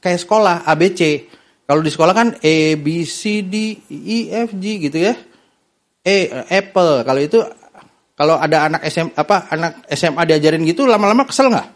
kayak 0.00 0.20
sekolah 0.20 0.68
ABC. 0.68 1.00
Kalau 1.64 1.80
di 1.80 1.90
sekolah 1.92 2.14
kan 2.16 2.28
A 2.40 2.56
B 2.76 3.06
C 3.08 3.46
D 3.46 3.78
E 3.88 4.18
F 4.32 4.52
G 4.56 4.64
gitu 4.84 4.98
ya. 5.00 5.14
E 6.04 6.16
apple. 6.48 7.04
Kalau 7.04 7.20
itu 7.20 7.38
kalau 8.16 8.36
ada 8.36 8.68
anak 8.68 8.84
SM 8.84 9.16
apa 9.16 9.48
anak 9.48 9.88
SMA 9.96 10.28
diajarin 10.28 10.64
gitu 10.68 10.84
lama-lama 10.84 11.24
kesel 11.24 11.48
nggak? 11.48 11.68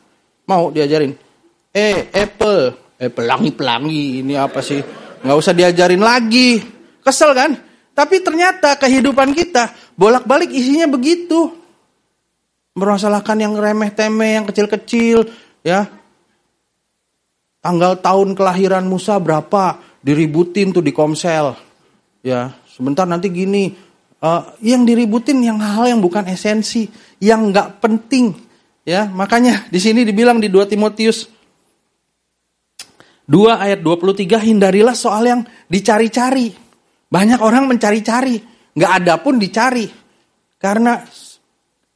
Mau 0.49 0.69
diajarin. 0.69 1.13
E 1.73 1.89
apple. 2.13 2.85
Eh 3.01 3.09
pelangi-pelangi 3.09 4.21
ini 4.21 4.37
apa 4.37 4.61
sih? 4.61 5.04
Nggak 5.25 5.39
usah 5.41 5.57
diajarin 5.57 6.05
lagi. 6.05 6.61
Kesel 7.01 7.33
kan? 7.33 7.57
Tapi 7.97 8.21
ternyata 8.21 8.77
kehidupan 8.77 9.33
kita 9.33 9.73
bolak-balik 9.97 10.53
isinya 10.53 10.85
begitu. 10.85 11.57
Mermasalahkan 12.75 13.39
yang 13.39 13.55
remeh-temeh, 13.55 14.43
yang 14.43 14.47
kecil-kecil, 14.51 15.31
ya. 15.63 15.87
Tanggal 17.63 17.97
tahun 18.03 18.35
kelahiran 18.35 18.85
Musa 18.85 19.17
berapa? 19.17 19.79
Diributin 20.05 20.75
tuh 20.75 20.83
di 20.83 20.91
Komsel. 20.91 21.55
Ya, 22.21 22.53
sebentar 22.69 23.07
nanti 23.07 23.31
gini. 23.31 23.73
Uh, 24.19 24.43
yang 24.65 24.83
diributin 24.89 25.39
yang 25.45 25.61
hal 25.61 25.87
yang 25.87 26.01
bukan 26.03 26.27
esensi, 26.27 26.91
yang 27.23 27.55
nggak 27.55 27.79
penting. 27.79 28.35
Ya, 28.85 29.07
makanya 29.09 29.65
di 29.71 29.81
sini 29.81 30.03
dibilang 30.05 30.43
di 30.43 30.51
2 30.51 30.69
Timotius 30.69 31.31
2 33.25 33.57
ayat 33.57 33.81
23 33.81 34.49
hindarilah 34.53 34.93
soal 34.93 35.25
yang 35.25 35.41
dicari-cari. 35.69 36.53
Banyak 37.09 37.41
orang 37.41 37.71
mencari-cari, 37.71 38.37
nggak 38.77 38.93
ada 39.01 39.15
pun 39.23 39.41
dicari. 39.41 39.87
Karena 40.61 40.99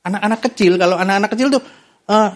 anak-anak 0.05 0.41
kecil, 0.51 0.81
kalau 0.81 0.97
anak-anak 0.97 1.31
kecil 1.35 1.49
tuh, 1.53 1.63
uh, 2.09 2.31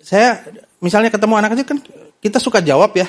saya 0.00 0.40
misalnya 0.80 1.10
ketemu 1.10 1.34
anak 1.36 1.50
kecil 1.56 1.66
kan 1.66 1.78
kita 2.22 2.38
suka 2.38 2.62
jawab 2.62 2.94
ya, 2.96 3.08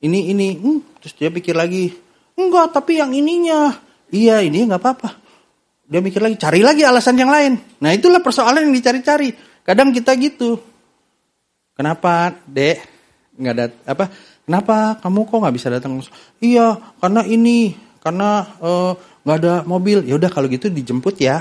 ini 0.00 0.30
ini, 0.30 0.56
hmm, 0.56 1.02
terus 1.02 1.12
dia 1.18 1.28
pikir 1.28 1.52
lagi, 1.58 1.92
enggak 2.38 2.72
tapi 2.72 3.02
yang 3.02 3.12
ininya, 3.12 3.76
iya 4.14 4.40
ini 4.40 4.64
nggak 4.68 4.80
apa-apa. 4.80 5.10
Dia 5.92 6.00
mikir 6.00 6.24
lagi, 6.24 6.40
cari 6.40 6.64
lagi 6.64 6.86
alasan 6.86 7.20
yang 7.20 7.28
lain. 7.28 7.60
Nah 7.84 7.92
itulah 7.92 8.24
persoalan 8.24 8.64
yang 8.64 8.72
dicari-cari. 8.72 9.34
Kadang 9.60 9.92
kita 9.92 10.16
gitu. 10.16 10.56
Kenapa, 11.76 12.32
dek? 12.48 12.91
Nggak 13.36 13.54
ada 13.56 13.72
apa 13.88 14.04
kenapa? 14.44 15.00
Kamu 15.00 15.24
kok 15.28 15.40
nggak 15.40 15.54
bisa 15.56 15.68
datang? 15.72 16.00
Iya 16.42 16.76
karena 17.00 17.24
ini 17.24 17.72
karena 18.02 18.44
eh, 18.60 18.92
nggak 19.24 19.36
uh, 19.36 19.40
ada 19.40 19.64
mobil. 19.64 20.04
Ya 20.04 20.14
udah 20.18 20.28
kalau 20.28 20.48
gitu 20.50 20.68
dijemput 20.68 21.16
ya. 21.22 21.40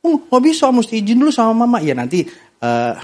Oh 0.00 0.16
nggak 0.16 0.42
bisa 0.44 0.72
mesti 0.72 0.96
izin 1.02 1.20
dulu 1.20 1.32
sama 1.32 1.66
mama. 1.66 1.78
Ya 1.84 1.92
nanti 1.92 2.24
uh, 2.62 2.94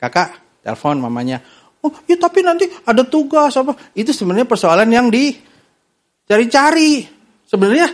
kakak 0.00 0.62
telepon 0.64 0.98
mamanya. 0.98 1.38
Oh 1.84 1.92
ya 2.08 2.16
tapi 2.18 2.40
nanti 2.42 2.66
ada 2.82 3.04
tugas 3.06 3.54
apa? 3.54 3.76
Itu 3.94 4.10
sebenarnya 4.10 4.48
persoalan 4.48 4.90
yang 4.90 5.12
dicari-cari. 5.12 7.06
Sebenarnya 7.44 7.92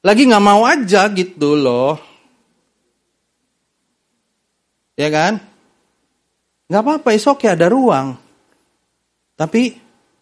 lagi 0.00 0.22
nggak 0.24 0.44
mau 0.44 0.64
aja 0.64 1.10
gitu 1.12 1.58
loh. 1.58 2.00
Ya 4.96 5.10
kan? 5.12 5.40
Nggak 6.70 6.82
apa-apa 6.86 7.08
esok 7.18 7.44
ya 7.44 7.58
ada 7.58 7.66
ruang 7.66 8.29
tapi 9.40 9.72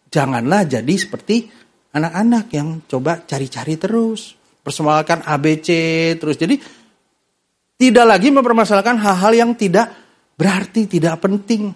janganlah 0.07 0.63
jadi 0.63 0.95
seperti 0.95 1.51
anak-anak 1.91 2.45
yang 2.55 2.87
coba 2.87 3.27
cari-cari 3.27 3.75
terus. 3.75 4.39
Persoalkan 4.63 5.27
ABC 5.27 5.69
terus. 6.15 6.39
Jadi 6.39 6.55
tidak 7.79 8.05
lagi 8.07 8.31
mempermasalahkan 8.31 8.95
hal-hal 8.95 9.33
yang 9.35 9.51
tidak 9.59 9.91
berarti, 10.39 10.87
tidak 10.87 11.19
penting. 11.19 11.71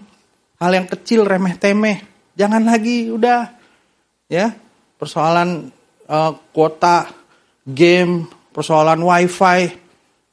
Hal 0.60 0.72
yang 0.72 0.88
kecil, 0.88 1.28
remeh-temeh. 1.28 2.04
Jangan 2.40 2.64
lagi, 2.64 3.12
udah. 3.12 3.52
Ya, 4.32 4.56
persoalan 4.96 5.68
uh, 6.08 6.32
kuota, 6.56 7.12
game, 7.68 8.28
persoalan 8.56 9.04
wifi. 9.04 9.84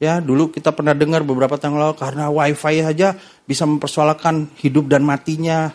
Ya, 0.01 0.17
dulu 0.17 0.49
kita 0.49 0.73
pernah 0.73 0.97
dengar 0.97 1.21
beberapa 1.27 1.59
tahun 1.59 1.77
lalu 1.77 1.95
karena 1.99 2.31
wifi 2.31 2.81
saja 2.81 3.19
bisa 3.43 3.67
mempersoalkan 3.67 4.49
hidup 4.63 4.89
dan 4.89 5.05
matinya. 5.05 5.69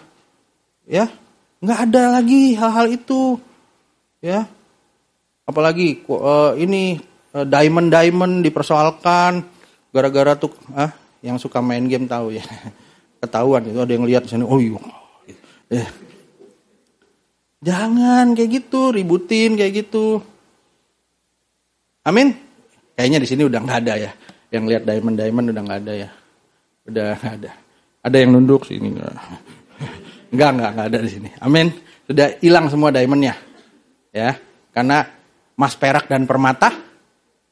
Ya, 0.86 1.10
Nggak 1.60 1.78
ada 1.88 2.02
lagi 2.20 2.52
hal-hal 2.52 2.86
itu. 2.92 3.40
Ya. 4.20 4.44
Apalagi 5.46 6.04
uh, 6.10 6.52
ini 6.58 6.98
uh, 7.32 7.46
diamond 7.46 7.88
diamond 7.88 8.42
dipersoalkan 8.42 9.46
gara-gara 9.94 10.36
tuh 10.36 10.52
ah 10.74 10.92
yang 11.24 11.40
suka 11.40 11.62
main 11.64 11.86
game 11.88 12.04
tahu 12.04 12.36
ya. 12.36 12.44
Ketahuan 13.22 13.64
itu 13.64 13.80
ada 13.80 13.92
yang 13.92 14.04
lihat 14.04 14.28
di 14.28 14.30
sini. 14.36 14.44
Oh 14.44 14.60
iya. 14.60 14.80
Eh. 15.72 15.88
Jangan 17.64 18.36
kayak 18.36 18.50
gitu, 18.62 18.92
ributin 18.92 19.56
kayak 19.56 19.86
gitu. 19.86 20.20
Amin. 22.06 22.36
Kayaknya 22.94 23.18
di 23.24 23.28
sini 23.28 23.42
udah 23.48 23.60
nggak 23.64 23.78
ada 23.82 23.94
ya. 23.98 24.10
Yang 24.52 24.64
lihat 24.70 24.82
diamond 24.86 25.16
diamond 25.18 25.46
udah 25.50 25.62
nggak 25.64 25.80
ada 25.82 25.92
ya. 25.96 26.08
Udah 26.86 27.08
nggak 27.18 27.34
ada. 27.42 27.50
Ada 28.06 28.16
yang 28.22 28.30
nunduk 28.36 28.62
sini. 28.68 28.94
Enggak, 30.30 30.50
enggak, 30.54 30.70
enggak 30.74 30.86
ada 30.90 30.98
di 31.02 31.10
sini. 31.10 31.28
Amin. 31.38 31.66
Sudah 32.06 32.26
hilang 32.42 32.66
semua 32.70 32.90
diamondnya. 32.94 33.34
Ya, 34.14 34.38
karena 34.72 35.06
emas 35.56 35.74
perak 35.76 36.08
dan 36.08 36.24
permata 36.24 36.72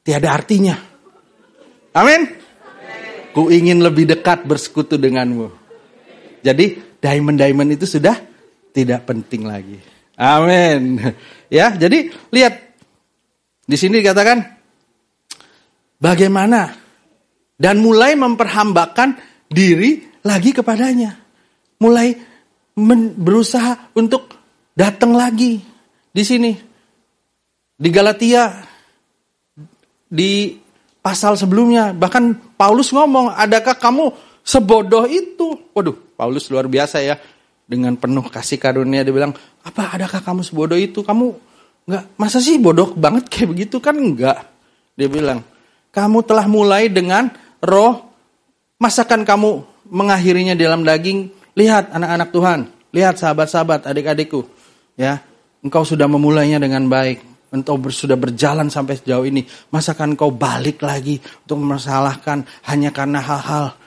tiada 0.04 0.32
artinya. 0.32 0.76
Amin. 1.94 2.28
Ku 3.34 3.50
ingin 3.50 3.82
lebih 3.82 4.06
dekat 4.06 4.46
bersekutu 4.46 4.94
denganmu. 4.94 5.50
Jadi 6.44 6.98
diamond-diamond 7.02 7.74
itu 7.74 7.86
sudah 7.88 8.14
tidak 8.70 9.08
penting 9.08 9.48
lagi. 9.48 9.78
Amin. 10.14 11.02
Ya, 11.50 11.74
jadi 11.74 12.14
lihat 12.30 12.54
di 13.64 13.76
sini 13.80 13.98
dikatakan 14.04 14.44
bagaimana 15.98 16.74
dan 17.58 17.80
mulai 17.80 18.14
memperhambakan 18.14 19.18
diri 19.50 20.04
lagi 20.22 20.54
kepadanya. 20.54 21.18
Mulai 21.82 22.14
men, 22.78 23.14
berusaha 23.14 23.90
untuk 23.94 24.34
datang 24.74 25.14
lagi 25.14 25.62
di 26.10 26.22
sini. 26.22 26.52
Di 27.74 27.88
Galatia 27.90 28.62
di 30.06 30.54
pasal 31.02 31.34
sebelumnya 31.34 31.90
bahkan 31.90 32.34
Paulus 32.54 32.94
ngomong, 32.94 33.34
"Adakah 33.34 33.74
kamu 33.78 34.14
sebodoh 34.46 35.10
itu?" 35.10 35.74
Waduh, 35.74 35.94
Paulus 36.14 36.46
luar 36.50 36.70
biasa 36.70 37.02
ya 37.02 37.18
dengan 37.66 37.98
penuh 37.98 38.22
kasih 38.30 38.62
karunia 38.62 39.02
dia 39.02 39.14
bilang, 39.14 39.34
"Apa 39.66 39.94
adakah 39.98 40.22
kamu 40.22 40.46
sebodoh 40.46 40.78
itu? 40.78 41.02
Kamu 41.02 41.26
nggak 41.84 42.16
masa 42.16 42.38
sih 42.40 42.56
bodoh 42.56 42.94
banget 42.94 43.26
kayak 43.28 43.48
begitu 43.50 43.82
kan 43.82 43.98
enggak?" 43.98 44.46
Dia 44.94 45.10
bilang, 45.10 45.42
"Kamu 45.90 46.22
telah 46.22 46.46
mulai 46.46 46.86
dengan 46.86 47.26
roh, 47.58 48.06
masakan 48.78 49.26
kamu 49.26 49.66
mengakhirinya 49.90 50.54
dalam 50.54 50.86
daging? 50.86 51.43
Lihat 51.54 51.94
anak-anak 51.94 52.28
Tuhan, 52.34 52.60
lihat 52.90 53.14
sahabat-sahabat, 53.18 53.86
adik-adikku, 53.86 54.42
ya, 54.98 55.22
engkau 55.62 55.86
sudah 55.86 56.10
memulainya 56.10 56.58
dengan 56.58 56.86
baik." 56.90 57.34
Engkau 57.54 57.78
sudah 57.86 58.18
berjalan 58.18 58.66
sampai 58.66 58.98
sejauh 58.98 59.30
ini. 59.30 59.46
Masakan 59.70 60.18
kau 60.18 60.34
balik 60.34 60.82
lagi 60.82 61.22
untuk 61.46 61.62
memasalahkan 61.62 62.42
hanya 62.66 62.90
karena 62.90 63.22
hal-hal 63.22 63.78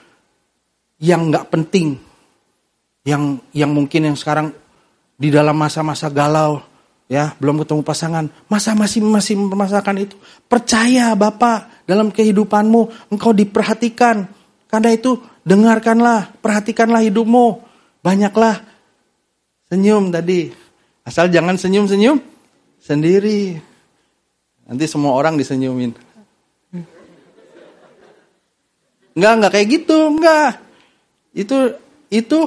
yang 0.96 1.28
nggak 1.28 1.52
penting, 1.52 2.00
yang 3.04 3.36
yang 3.52 3.68
mungkin 3.68 4.08
yang 4.08 4.16
sekarang 4.16 4.56
di 5.20 5.28
dalam 5.28 5.52
masa-masa 5.52 6.08
galau 6.08 6.64
ya 7.12 7.36
belum 7.36 7.60
ketemu 7.60 7.84
pasangan. 7.84 8.24
Masa 8.48 8.72
masih 8.72 9.04
masih 9.04 9.36
mempermasalahkan 9.36 10.00
itu? 10.00 10.16
Percaya 10.48 11.12
bapak 11.12 11.84
dalam 11.84 12.08
kehidupanmu 12.08 13.12
engkau 13.12 13.36
diperhatikan 13.36 14.28
karena 14.68 14.94
itu 14.94 15.18
dengarkanlah 15.42 16.32
perhatikanlah 16.38 17.02
hidupmu. 17.04 17.64
Banyaklah 18.04 18.62
senyum 19.72 20.14
tadi. 20.14 20.52
Asal 21.02 21.32
jangan 21.32 21.56
senyum 21.56 21.88
senyum 21.88 22.20
sendiri. 22.78 23.58
Nanti 24.68 24.84
semua 24.84 25.16
orang 25.16 25.40
disenyumin. 25.40 25.96
Enggak, 29.18 29.32
enggak 29.34 29.52
kayak 29.56 29.68
gitu, 29.72 29.98
enggak. 30.14 30.50
Itu 31.34 31.56
itu 32.12 32.38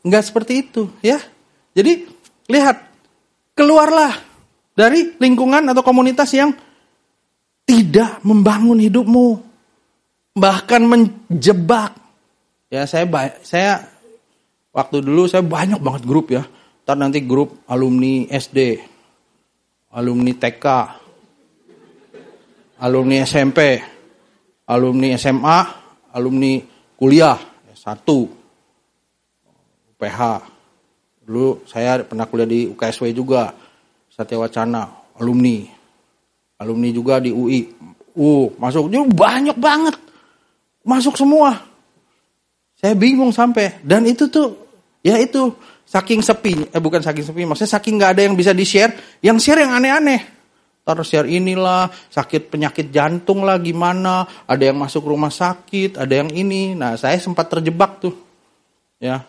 Enggak 0.00 0.24
seperti 0.24 0.64
itu, 0.64 0.88
ya. 1.04 1.20
Jadi 1.76 2.08
lihat, 2.48 2.80
keluarlah 3.52 4.16
dari 4.72 5.12
lingkungan 5.20 5.68
atau 5.68 5.84
komunitas 5.84 6.32
yang 6.32 6.56
tidak 7.68 8.18
membangun 8.24 8.80
hidupmu, 8.80 9.44
bahkan 10.40 10.80
menjebak. 10.88 11.92
Ya 12.72 12.88
saya 12.88 13.04
saya 13.44 13.84
waktu 14.72 15.04
dulu 15.04 15.28
saya 15.28 15.44
banyak 15.44 15.78
banget 15.84 16.02
grup 16.08 16.32
ya. 16.32 16.48
Ntar 16.88 16.96
nanti 16.96 17.22
grup 17.22 17.60
alumni 17.68 18.26
SD, 18.32 18.80
alumni 19.92 20.32
TK, 20.34 20.66
alumni 22.80 23.22
SMP, 23.22 23.78
alumni 24.64 25.14
SMA, 25.20 25.58
alumni 26.16 26.58
kuliah, 26.96 27.38
satu, 27.76 28.26
PH. 30.00 30.20
Dulu 31.22 31.62
saya 31.68 32.02
pernah 32.02 32.26
kuliah 32.26 32.48
di 32.48 32.66
UKSW 32.74 33.14
juga, 33.14 33.54
Satya 34.10 34.40
Wacana, 34.40 35.14
alumni. 35.20 35.62
Alumni 36.58 36.90
juga 36.90 37.22
di 37.22 37.30
UI. 37.30 37.70
Uh, 38.18 38.50
masuk 38.58 38.90
jadi 38.90 39.06
banyak 39.06 39.56
banget. 39.56 40.09
Masuk 40.90 41.14
semua. 41.14 41.62
Saya 42.74 42.98
bingung 42.98 43.30
sampai 43.30 43.78
dan 43.86 44.02
itu 44.08 44.26
tuh 44.26 44.58
ya 45.06 45.14
itu 45.22 45.54
saking 45.86 46.18
sepi, 46.18 46.66
eh 46.74 46.80
bukan 46.82 46.98
saking 46.98 47.22
sepi, 47.30 47.46
maksudnya 47.46 47.78
saking 47.78 47.94
nggak 48.00 48.10
ada 48.18 48.22
yang 48.26 48.34
bisa 48.34 48.50
di-share, 48.50 49.20
yang 49.22 49.38
share 49.38 49.62
yang 49.62 49.70
aneh-aneh. 49.78 50.26
Taruh 50.80 51.06
share 51.06 51.28
inilah, 51.28 51.92
sakit 52.08 52.50
penyakit 52.50 52.88
jantung 52.90 53.44
lah 53.46 53.60
gimana, 53.60 54.24
ada 54.48 54.62
yang 54.64 54.80
masuk 54.80 55.06
rumah 55.06 55.30
sakit, 55.30 56.00
ada 56.00 56.24
yang 56.24 56.32
ini. 56.32 56.72
Nah, 56.72 56.96
saya 56.96 57.20
sempat 57.20 57.52
terjebak 57.52 58.00
tuh. 58.00 58.16
Ya, 58.96 59.28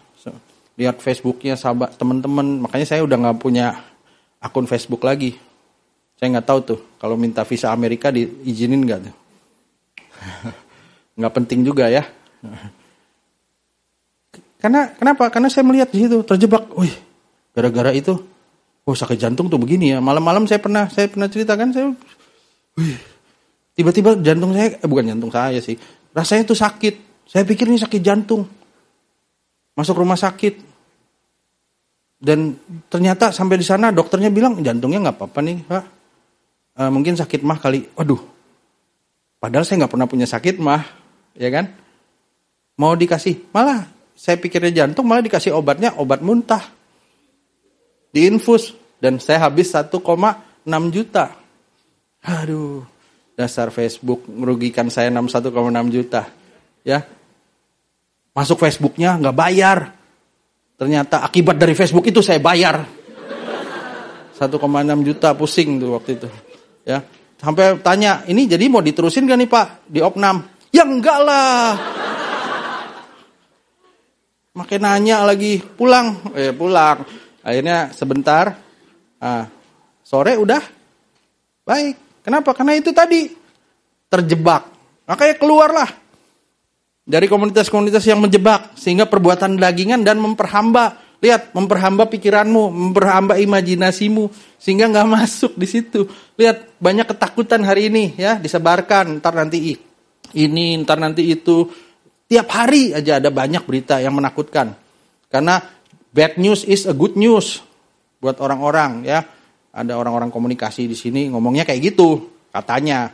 lihat 0.82 0.98
Facebooknya 1.04 1.54
sahabat 1.60 1.94
teman-teman 2.00 2.66
makanya 2.66 2.88
saya 2.88 3.02
udah 3.04 3.18
nggak 3.22 3.38
punya 3.38 3.78
akun 4.40 4.66
Facebook 4.66 5.04
lagi 5.04 5.36
saya 6.16 6.38
nggak 6.38 6.48
tahu 6.48 6.60
tuh 6.64 6.80
kalau 6.98 7.14
minta 7.14 7.46
visa 7.46 7.70
Amerika 7.70 8.10
diizinin 8.10 8.82
nggak 8.82 9.00
tuh 9.06 9.16
nggak 11.18 11.34
penting 11.34 11.66
juga 11.66 11.88
ya. 11.92 12.04
Karena 14.62 14.94
kenapa? 14.94 15.28
Karena 15.34 15.50
saya 15.50 15.66
melihat 15.66 15.90
di 15.90 16.06
situ 16.06 16.22
terjebak 16.22 16.70
wih 16.78 16.94
gara-gara 17.52 17.90
itu. 17.92 18.14
Oh 18.86 18.98
sakit 18.98 19.18
jantung 19.18 19.50
tuh 19.50 19.58
begini 19.58 19.94
ya. 19.94 20.00
Malam-malam 20.00 20.46
saya 20.46 20.62
pernah 20.62 20.86
saya 20.90 21.10
pernah 21.10 21.28
ceritakan 21.28 21.70
saya 21.74 21.86
wih 22.78 22.98
tiba-tiba 23.74 24.20
jantung 24.22 24.54
saya 24.54 24.78
eh 24.78 24.88
bukan 24.88 25.10
jantung 25.10 25.32
saya 25.34 25.60
sih. 25.60 25.76
Rasanya 26.14 26.44
tuh 26.46 26.60
sakit. 26.60 27.26
Saya 27.26 27.48
pikir 27.48 27.72
ini 27.72 27.80
sakit 27.80 28.02
jantung. 28.04 28.44
Masuk 29.74 29.98
rumah 29.98 30.20
sakit. 30.20 30.72
Dan 32.22 32.54
ternyata 32.86 33.34
sampai 33.34 33.58
di 33.58 33.66
sana 33.66 33.90
dokternya 33.90 34.30
bilang 34.30 34.62
jantungnya 34.62 35.10
nggak 35.10 35.18
apa-apa 35.18 35.40
nih 35.42 35.58
pak, 35.66 35.84
e, 36.78 36.82
mungkin 36.94 37.18
sakit 37.18 37.42
mah 37.42 37.58
kali. 37.58 37.90
Waduh, 37.98 38.22
padahal 39.42 39.66
saya 39.66 39.82
nggak 39.82 39.94
pernah 39.98 40.06
punya 40.06 40.30
sakit 40.30 40.62
mah, 40.62 40.86
ya 41.38 41.50
kan? 41.52 41.72
Mau 42.80 42.98
dikasih, 42.98 43.52
malah 43.54 43.88
saya 44.18 44.38
pikirnya 44.38 44.86
jantung 44.86 45.06
malah 45.06 45.22
dikasih 45.22 45.54
obatnya 45.54 45.94
obat 45.98 46.24
muntah, 46.26 46.62
diinfus 48.14 48.74
dan 48.98 49.22
saya 49.22 49.50
habis 49.50 49.74
1,6 49.74 50.02
juta. 50.90 51.36
Aduh, 52.22 52.86
dasar 53.34 53.74
Facebook 53.74 54.26
merugikan 54.30 54.90
saya 54.90 55.10
61,6 55.10 55.94
juta, 55.94 56.30
ya. 56.86 57.06
Masuk 58.32 58.64
Facebooknya 58.64 59.20
nggak 59.20 59.36
bayar, 59.36 59.80
Ternyata 60.82 61.22
akibat 61.22 61.62
dari 61.62 61.78
Facebook 61.78 62.10
itu 62.10 62.26
saya 62.26 62.42
bayar. 62.42 62.82
1,6 62.82 64.50
juta 65.06 65.38
pusing 65.38 65.78
tuh 65.78 65.94
waktu 65.94 66.18
itu. 66.18 66.26
Ya. 66.82 67.06
Sampai 67.38 67.78
tanya, 67.86 68.26
ini 68.26 68.50
jadi 68.50 68.66
mau 68.66 68.82
diterusin 68.82 69.30
gak 69.30 69.38
nih 69.38 69.46
Pak 69.46 69.86
di 69.86 70.02
Opnam? 70.02 70.42
Ya 70.72 70.88
enggak 70.88 71.20
lah. 71.24 71.76
Makin 74.52 74.82
nanya 74.84 75.24
lagi, 75.24 75.60
pulang. 75.60 76.32
Eh 76.36 76.52
pulang. 76.52 77.04
Akhirnya 77.44 77.92
sebentar. 77.92 78.56
Nah, 79.20 79.48
sore 80.04 80.36
udah 80.40 80.64
baik. 81.64 82.24
Kenapa? 82.24 82.56
Karena 82.56 82.76
itu 82.76 82.92
tadi 82.96 83.32
terjebak. 84.12 84.68
Makanya 85.08 85.36
keluarlah 85.40 85.90
dari 87.08 87.28
komunitas-komunitas 87.28 88.04
yang 88.08 88.24
menjebak 88.24 88.76
sehingga 88.78 89.10
perbuatan 89.10 89.60
dagingan 89.60 90.06
dan 90.06 90.22
memperhamba 90.22 91.00
lihat 91.22 91.54
memperhamba 91.54 92.10
pikiranmu 92.10 92.72
memperhamba 92.72 93.38
imajinasimu 93.38 94.30
sehingga 94.58 94.90
nggak 94.90 95.10
masuk 95.20 95.54
di 95.58 95.68
situ 95.70 96.08
lihat 96.38 96.78
banyak 96.82 97.06
ketakutan 97.06 97.62
hari 97.62 97.94
ini 97.94 98.18
ya 98.18 98.38
disebarkan 98.42 99.22
ntar 99.22 99.38
nanti 99.38 99.91
ini 100.38 100.80
ntar 100.84 100.98
nanti 101.00 101.28
itu 101.32 101.68
tiap 102.28 102.48
hari 102.52 102.96
aja 102.96 103.20
ada 103.20 103.30
banyak 103.32 103.64
berita 103.68 104.00
yang 104.00 104.16
menakutkan 104.16 104.76
karena 105.28 105.60
bad 106.12 106.40
news 106.40 106.64
is 106.68 106.88
a 106.88 106.96
good 106.96 107.16
news 107.20 107.60
buat 108.24 108.40
orang-orang 108.40 109.04
ya 109.04 109.24
ada 109.72 109.94
orang-orang 109.96 110.30
komunikasi 110.30 110.88
di 110.88 110.96
sini 110.96 111.32
ngomongnya 111.32 111.64
kayak 111.64 111.94
gitu 111.94 112.32
katanya 112.52 113.12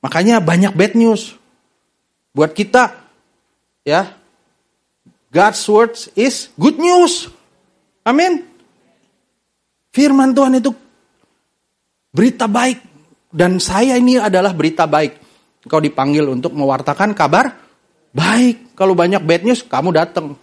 makanya 0.00 0.40
banyak 0.40 0.72
bad 0.72 0.94
news 0.96 1.42
Buat 2.32 2.56
kita, 2.56 2.96
ya, 3.84 4.16
God's 5.28 5.60
words 5.68 6.08
is 6.16 6.48
good 6.56 6.80
news. 6.80 7.28
Amin. 8.08 8.48
Firman 9.92 10.32
Tuhan 10.32 10.56
itu 10.56 10.72
berita 12.08 12.48
baik. 12.48 12.80
Dan 13.32 13.60
saya 13.60 14.00
ini 14.00 14.16
adalah 14.16 14.56
berita 14.56 14.88
baik. 14.88 15.16
Kau 15.66 15.78
dipanggil 15.78 16.26
untuk 16.26 16.54
mewartakan 16.54 17.14
kabar 17.14 17.54
baik. 18.10 18.74
Kalau 18.74 18.98
banyak 18.98 19.22
bad 19.22 19.46
news, 19.46 19.62
kamu 19.62 19.94
datang. 19.94 20.34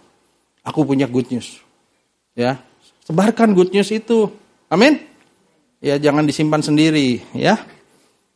Aku 0.64 0.84
punya 0.84 1.04
good 1.08 1.28
news. 1.28 1.60
Ya, 2.32 2.60
sebarkan 3.04 3.52
good 3.52 3.72
news 3.72 3.92
itu. 3.92 4.32
Amin. 4.72 5.00
Ya, 5.80 5.96
jangan 5.96 6.24
disimpan 6.24 6.60
sendiri, 6.60 7.24
ya. 7.32 7.56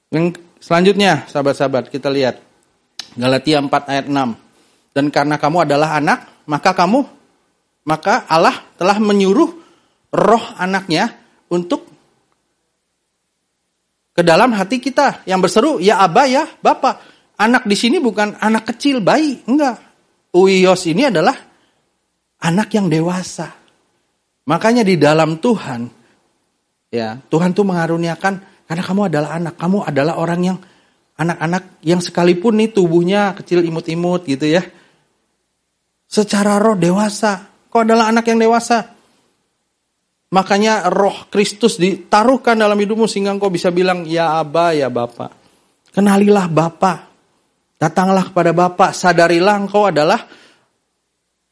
Yang 0.09 0.41
Selanjutnya, 0.65 1.29
sahabat-sahabat, 1.29 1.93
kita 1.93 2.09
lihat 2.09 2.41
Galatia 3.21 3.61
4 3.61 3.69
ayat 3.69 4.07
6. 4.09 4.97
Dan 4.97 5.13
karena 5.13 5.37
kamu 5.37 5.69
adalah 5.69 6.01
anak, 6.01 6.25
maka 6.49 6.73
kamu 6.73 7.05
maka 7.85 8.25
Allah 8.25 8.65
telah 8.81 8.97
menyuruh 8.97 9.53
roh 10.09 10.45
anaknya 10.57 11.13
untuk 11.53 11.85
ke 14.15 14.23
dalam 14.23 14.55
hati 14.55 14.79
kita 14.79 15.27
yang 15.27 15.43
berseru, 15.43 15.83
ya 15.83 15.99
Aba 15.99 16.25
ya 16.31 16.47
Bapak. 16.63 17.13
Anak 17.35 17.67
di 17.67 17.75
sini 17.75 17.99
bukan 17.99 18.39
anak 18.39 18.71
kecil 18.71 19.03
bayi, 19.03 19.43
enggak. 19.51 19.83
Uyos 20.31 20.87
ini 20.87 21.11
adalah 21.11 21.35
anak 22.39 22.71
yang 22.79 22.87
dewasa. 22.87 23.51
Makanya 24.47 24.87
di 24.87 24.95
dalam 24.95 25.43
Tuhan, 25.43 25.91
ya 26.95 27.19
Tuhan 27.27 27.51
tuh 27.51 27.67
mengaruniakan 27.67 28.35
karena 28.71 28.83
kamu 28.87 29.01
adalah 29.11 29.31
anak, 29.35 29.55
kamu 29.59 29.79
adalah 29.83 30.15
orang 30.15 30.41
yang 30.47 30.59
anak-anak 31.19 31.83
yang 31.83 31.99
sekalipun 31.99 32.55
nih 32.63 32.71
tubuhnya 32.71 33.35
kecil 33.35 33.67
imut-imut 33.67 34.31
gitu 34.31 34.47
ya. 34.47 34.63
Secara 36.07 36.63
roh 36.63 36.79
dewasa, 36.79 37.51
kau 37.67 37.83
adalah 37.83 38.15
anak 38.15 38.31
yang 38.31 38.39
dewasa. 38.39 38.94
Makanya 40.35 40.91
roh 40.91 41.31
Kristus 41.31 41.79
ditaruhkan 41.79 42.59
dalam 42.59 42.75
hidupmu 42.75 43.07
sehingga 43.07 43.31
engkau 43.31 43.55
bisa 43.55 43.71
bilang, 43.71 44.03
ya 44.03 44.43
Aba, 44.43 44.75
ya 44.75 44.91
Bapak. 44.91 45.31
Kenalilah 45.95 46.51
Bapak. 46.51 46.99
Datanglah 47.79 48.27
kepada 48.27 48.51
Bapak, 48.51 48.91
sadarilah 48.91 49.55
engkau 49.55 49.87
adalah 49.87 50.27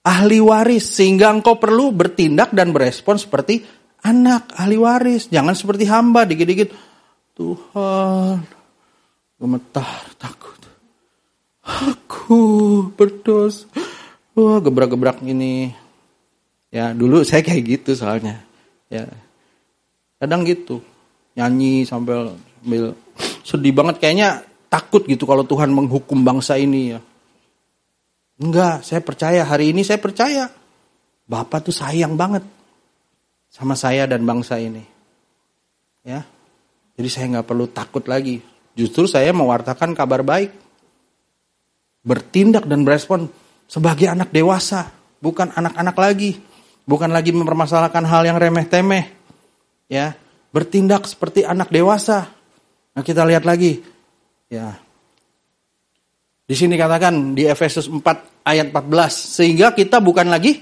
ahli 0.02 0.42
waris. 0.42 0.98
Sehingga 0.98 1.30
engkau 1.30 1.62
perlu 1.62 1.94
bertindak 1.94 2.50
dan 2.50 2.74
berespon 2.74 3.22
seperti 3.22 3.62
anak 4.02 4.50
ahli 4.58 4.74
waris. 4.74 5.30
Jangan 5.30 5.54
seperti 5.54 5.86
hamba, 5.86 6.26
dikit-dikit. 6.26 6.74
Tuhan, 7.38 8.42
gemetar, 9.38 10.10
takut. 10.18 10.58
Aku 11.62 12.42
berdosa. 12.98 13.70
Wah, 14.34 14.58
gebrak-gebrak 14.58 15.22
ini. 15.22 15.70
Ya, 16.74 16.90
dulu 16.90 17.22
saya 17.22 17.46
kayak 17.46 17.62
gitu 17.78 17.94
soalnya 17.94 18.51
ya. 18.93 19.09
Kadang 20.20 20.45
gitu 20.45 20.84
nyanyi 21.32 21.88
sambil, 21.88 22.36
sambil 22.61 22.93
sedih 23.40 23.72
banget. 23.72 23.97
Kayaknya 23.99 24.45
takut 24.68 25.09
gitu 25.09 25.24
kalau 25.24 25.49
Tuhan 25.49 25.72
menghukum 25.72 26.20
bangsa 26.20 26.61
ini 26.61 26.93
ya. 26.93 27.01
Enggak 28.36 28.84
saya 28.84 29.01
percaya. 29.01 29.43
Hari 29.49 29.72
ini 29.72 29.80
saya 29.80 29.97
percaya. 29.97 30.53
Bapak 31.24 31.64
tuh 31.64 31.72
sayang 31.72 32.12
banget 32.20 32.45
sama 33.49 33.72
saya 33.72 34.05
dan 34.05 34.22
bangsa 34.28 34.61
ini. 34.61 34.84
Ya. 36.05 36.28
Jadi 36.93 37.09
saya 37.09 37.24
nggak 37.32 37.49
perlu 37.49 37.66
takut 37.72 38.05
lagi. 38.05 38.45
Justru 38.76 39.09
saya 39.09 39.32
mewartakan 39.32 39.97
kabar 39.97 40.20
baik. 40.20 40.53
Bertindak 42.03 42.66
dan 42.66 42.82
berespon 42.82 43.30
sebagai 43.70 44.11
anak 44.11 44.34
dewasa 44.34 44.90
bukan 45.22 45.55
anak-anak 45.55 45.97
lagi 45.97 46.51
bukan 46.86 47.10
lagi 47.10 47.30
mempermasalahkan 47.30 48.04
hal 48.06 48.22
yang 48.26 48.38
remeh-temeh, 48.38 49.04
ya, 49.86 50.14
bertindak 50.50 51.06
seperti 51.06 51.46
anak 51.46 51.70
dewasa. 51.70 52.28
Nah, 52.92 53.02
kita 53.02 53.24
lihat 53.24 53.46
lagi, 53.46 53.80
ya. 54.52 54.76
Di 56.42 56.54
sini 56.58 56.76
katakan 56.76 57.32
di 57.32 57.48
Efesus 57.48 57.88
4 57.88 58.44
ayat 58.44 58.68
14, 58.74 59.40
sehingga 59.40 59.72
kita 59.72 60.02
bukan 60.02 60.28
lagi 60.28 60.60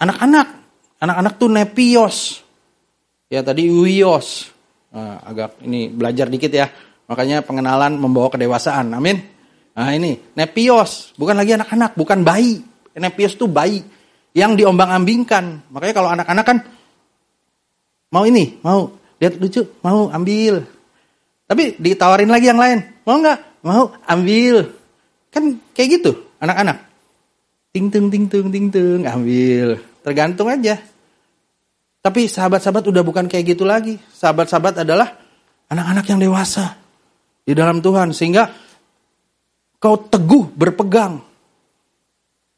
anak-anak. 0.00 0.64
Anak-anak 0.96 1.32
tuh 1.36 1.52
nepios. 1.52 2.40
Ya, 3.28 3.44
tadi 3.44 3.68
uios. 3.68 4.48
Nah, 4.96 5.20
agak 5.20 5.60
ini 5.60 5.92
belajar 5.92 6.32
dikit 6.32 6.48
ya. 6.48 6.72
Makanya 7.10 7.44
pengenalan 7.44 8.00
membawa 8.00 8.32
kedewasaan. 8.32 8.96
Amin. 8.96 9.20
Nah, 9.76 9.92
ini 9.92 10.16
nepios, 10.32 11.12
bukan 11.20 11.36
lagi 11.36 11.52
anak-anak, 11.52 11.92
bukan 12.00 12.24
bayi. 12.24 12.64
Nepios 12.96 13.36
tuh 13.36 13.44
bayi 13.44 13.84
yang 14.36 14.52
diombang-ambingkan. 14.52 15.64
Makanya 15.72 15.94
kalau 15.96 16.10
anak-anak 16.12 16.44
kan 16.44 16.58
mau 18.12 18.28
ini, 18.28 18.60
mau 18.60 18.92
lihat 19.16 19.40
lucu, 19.40 19.64
mau 19.80 20.12
ambil. 20.12 20.60
Tapi 21.48 21.80
ditawarin 21.80 22.28
lagi 22.28 22.52
yang 22.52 22.60
lain, 22.60 22.84
mau 23.08 23.16
nggak? 23.16 23.64
Mau 23.64 23.96
ambil. 24.04 24.76
Kan 25.32 25.56
kayak 25.72 25.88
gitu 25.96 26.12
anak-anak. 26.36 26.84
Ting 27.72 27.88
tung 27.88 28.12
ting 28.12 28.28
tung 28.28 28.52
ting 28.52 28.68
tung 28.68 29.08
ambil. 29.08 29.80
Tergantung 30.04 30.52
aja. 30.52 30.84
Tapi 32.04 32.28
sahabat-sahabat 32.28 32.84
udah 32.92 33.02
bukan 33.02 33.26
kayak 33.26 33.56
gitu 33.56 33.64
lagi. 33.64 33.96
Sahabat-sahabat 33.96 34.84
adalah 34.84 35.16
anak-anak 35.72 36.04
yang 36.12 36.20
dewasa 36.20 36.76
di 37.42 37.56
dalam 37.56 37.80
Tuhan 37.80 38.12
sehingga 38.12 38.52
kau 39.80 39.96
teguh 39.96 40.52
berpegang 40.54 41.24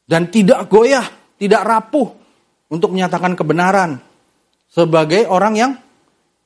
dan 0.05 0.27
tidak 0.29 0.69
goyah 0.69 1.18
tidak 1.39 1.63
rapuh 1.63 2.11
untuk 2.67 2.91
menyatakan 2.91 3.33
kebenaran 3.33 3.97
sebagai 4.69 5.25
orang 5.25 5.53
yang 5.55 5.71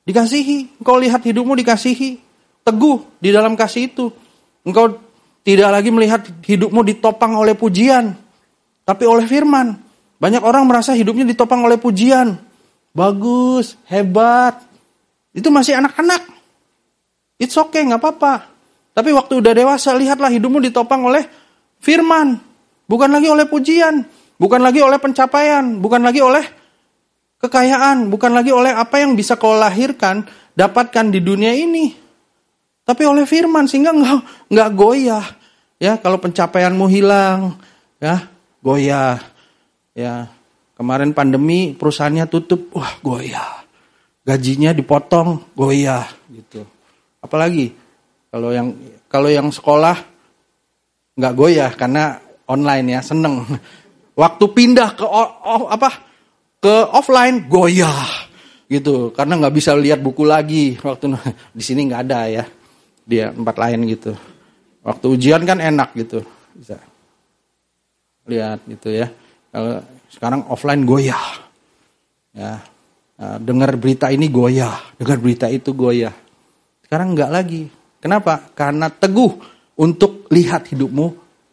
dikasihi. 0.06 0.80
Engkau 0.80 0.96
lihat 0.96 1.20
hidupmu 1.26 1.52
dikasihi, 1.58 2.22
teguh 2.64 3.20
di 3.20 3.34
dalam 3.34 3.58
kasih 3.58 3.90
itu. 3.90 4.08
Engkau 4.64 4.96
tidak 5.44 5.68
lagi 5.68 5.90
melihat 5.92 6.24
hidupmu 6.24 6.80
ditopang 6.86 7.36
oleh 7.36 7.52
pujian, 7.52 8.16
tapi 8.86 9.04
oleh 9.04 9.28
firman. 9.28 9.76
Banyak 10.16 10.40
orang 10.40 10.64
merasa 10.64 10.96
hidupnya 10.96 11.28
ditopang 11.28 11.60
oleh 11.66 11.76
pujian. 11.76 12.40
Bagus, 12.94 13.76
hebat. 13.90 14.62
Itu 15.34 15.50
masih 15.50 15.76
anak-anak. 15.82 16.22
It's 17.36 17.58
okay, 17.58 17.82
nggak 17.84 18.00
apa-apa. 18.00 18.34
Tapi 18.94 19.10
waktu 19.10 19.42
udah 19.42 19.52
dewasa, 19.52 19.90
lihatlah 19.98 20.30
hidupmu 20.30 20.62
ditopang 20.70 21.02
oleh 21.02 21.26
firman. 21.82 22.38
Bukan 22.86 23.10
lagi 23.10 23.26
oleh 23.26 23.44
pujian. 23.44 24.06
Bukan 24.34 24.60
lagi 24.60 24.82
oleh 24.82 24.98
pencapaian, 24.98 25.78
bukan 25.78 26.02
lagi 26.02 26.18
oleh 26.18 26.42
kekayaan, 27.38 28.10
bukan 28.10 28.32
lagi 28.34 28.50
oleh 28.50 28.74
apa 28.74 28.98
yang 28.98 29.14
bisa 29.14 29.38
kau 29.38 29.54
lahirkan, 29.54 30.26
dapatkan 30.56 31.12
di 31.12 31.20
dunia 31.22 31.54
ini. 31.54 31.94
Tapi 32.84 33.02
oleh 33.04 33.24
firman 33.24 33.68
sehingga 33.68 33.94
nggak 33.94 34.50
nggak 34.50 34.70
goyah. 34.74 35.24
Ya, 35.78 36.00
kalau 36.00 36.16
pencapaianmu 36.16 36.86
hilang, 36.88 37.60
ya, 38.00 38.26
goyah. 38.64 39.20
Ya, 39.94 40.26
kemarin 40.74 41.14
pandemi 41.14 41.76
perusahaannya 41.76 42.26
tutup, 42.26 42.74
wah 42.74 42.98
goyah. 43.04 43.62
Gajinya 44.24 44.72
dipotong, 44.72 45.52
goyah 45.52 46.08
gitu. 46.32 46.64
Apalagi 47.20 47.76
kalau 48.32 48.50
yang 48.50 48.72
kalau 49.06 49.28
yang 49.28 49.48
sekolah 49.52 49.96
nggak 51.14 51.34
goyah 51.36 51.70
karena 51.76 52.18
online 52.48 52.98
ya, 52.98 53.00
seneng. 53.04 53.44
Waktu 54.14 54.44
pindah 54.54 54.94
ke 54.94 55.02
oh, 55.02 55.66
apa? 55.66 55.90
Ke 56.62 56.86
offline 56.94 57.50
goyah 57.50 58.30
gitu. 58.70 59.10
Karena 59.10 59.38
nggak 59.42 59.54
bisa 59.54 59.74
lihat 59.74 59.98
buku 59.98 60.22
lagi. 60.22 60.78
Waktu 60.78 61.18
di 61.58 61.62
sini 61.62 61.90
nggak 61.90 62.02
ada 62.06 62.20
ya. 62.30 62.44
Dia 63.04 63.34
tempat 63.34 63.56
lain 63.58 63.80
gitu. 63.90 64.14
Waktu 64.86 65.06
ujian 65.10 65.42
kan 65.42 65.58
enak 65.58 65.92
gitu. 65.98 66.22
Bisa 66.54 66.78
lihat 68.30 68.62
gitu 68.70 68.88
ya. 68.94 69.10
Sekarang 70.08 70.46
offline 70.46 70.86
goyah. 70.86 71.26
Ya. 72.30 72.62
Nah, 73.14 73.38
dengar 73.42 73.74
berita 73.74 74.14
ini 74.14 74.30
goyah. 74.30 74.94
Dengar 74.94 75.18
berita 75.18 75.50
itu 75.50 75.74
goyah. 75.74 76.14
Sekarang 76.86 77.18
nggak 77.18 77.30
lagi. 77.34 77.66
Kenapa? 77.98 78.54
Karena 78.54 78.86
teguh 78.86 79.32
untuk 79.74 80.30
lihat 80.30 80.70
hidupmu 80.70 81.06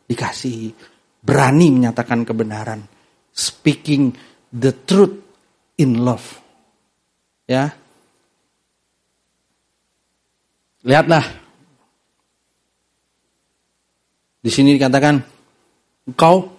dikasihi 0.06 0.92
berani 1.22 1.70
menyatakan 1.70 2.26
kebenaran, 2.26 2.82
speaking 3.32 4.12
the 4.52 4.74
truth 4.74 5.16
in 5.78 6.02
love. 6.02 6.26
Ya. 7.46 7.74
Lihatlah. 10.82 11.26
Di 14.42 14.50
sini 14.50 14.74
dikatakan 14.74 15.22
engkau 16.10 16.50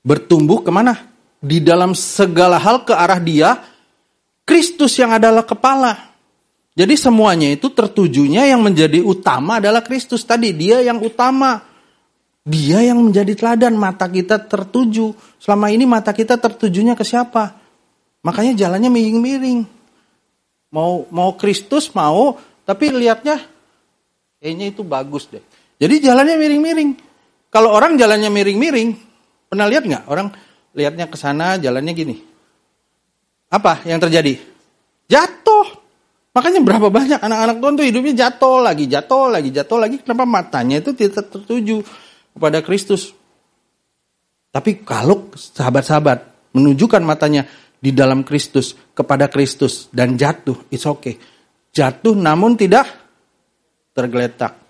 bertumbuh 0.00 0.64
ke 0.64 0.72
mana? 0.72 0.96
Di 1.42 1.60
dalam 1.60 1.92
segala 1.92 2.56
hal 2.56 2.88
ke 2.88 2.96
arah 2.96 3.20
dia, 3.20 3.60
Kristus 4.48 4.96
yang 4.96 5.12
adalah 5.12 5.44
kepala. 5.44 6.12
Jadi 6.72 6.96
semuanya 6.96 7.52
itu 7.52 7.68
tertujunya 7.68 8.48
yang 8.48 8.64
menjadi 8.64 9.04
utama 9.04 9.60
adalah 9.60 9.84
Kristus 9.84 10.24
tadi. 10.24 10.56
Dia 10.56 10.80
yang 10.80 11.04
utama. 11.04 11.71
Dia 12.42 12.82
yang 12.82 12.98
menjadi 12.98 13.38
teladan, 13.38 13.78
mata 13.78 14.10
kita 14.10 14.42
tertuju. 14.42 15.14
Selama 15.38 15.70
ini 15.70 15.86
mata 15.86 16.10
kita 16.10 16.34
tertujunya 16.34 16.98
ke 16.98 17.06
siapa? 17.06 17.54
Makanya 18.26 18.58
jalannya 18.58 18.90
miring-miring. 18.90 19.62
Mau 20.74 21.06
mau 21.14 21.38
Kristus 21.38 21.94
mau, 21.94 22.34
tapi 22.66 22.90
lihatnya 22.90 23.38
kayaknya 24.42 24.74
itu 24.74 24.82
bagus 24.82 25.30
deh. 25.30 25.42
Jadi 25.78 26.02
jalannya 26.02 26.34
miring-miring. 26.34 26.90
Kalau 27.52 27.70
orang 27.70 27.94
jalannya 27.94 28.32
miring-miring, 28.32 28.90
pernah 29.46 29.66
lihat 29.70 29.86
nggak? 29.86 30.04
Orang 30.10 30.34
lihatnya 30.74 31.06
ke 31.06 31.14
sana, 31.14 31.62
jalannya 31.62 31.92
gini. 31.94 32.16
Apa 33.52 33.86
yang 33.86 34.02
terjadi? 34.02 34.40
Jatuh. 35.06 35.78
Makanya 36.32 36.64
berapa 36.64 36.88
banyak 36.88 37.20
anak-anak 37.20 37.56
Tuhan 37.60 37.74
tuh 37.76 37.86
hidupnya 37.86 38.14
jatuh 38.26 38.64
lagi, 38.64 38.88
jatuh 38.88 39.28
lagi, 39.28 39.52
jatuh 39.52 39.78
lagi. 39.78 39.96
Kenapa 40.00 40.24
matanya 40.24 40.80
itu 40.80 40.96
tidak 40.96 41.28
tertuju 41.28 41.84
kepada 42.36 42.64
Kristus? 42.64 43.12
Tapi 44.52 44.84
kalau 44.84 45.32
sahabat-sahabat 45.32 46.52
menunjukkan 46.52 47.00
matanya 47.00 47.48
di 47.80 47.90
dalam 47.90 48.20
Kristus, 48.22 48.76
kepada 48.92 49.26
Kristus, 49.32 49.88
dan 49.88 50.20
jatuh, 50.20 50.68
it's 50.68 50.84
okay. 50.84 51.16
Jatuh 51.72 52.12
namun 52.12 52.54
tidak 52.54 52.84
tergeletak. 53.96 54.60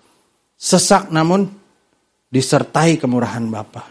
Sesak 0.55 1.11
namun 1.11 1.51
disertai 2.31 2.97
kemurahan 2.97 3.43
Bapa. 3.51 3.91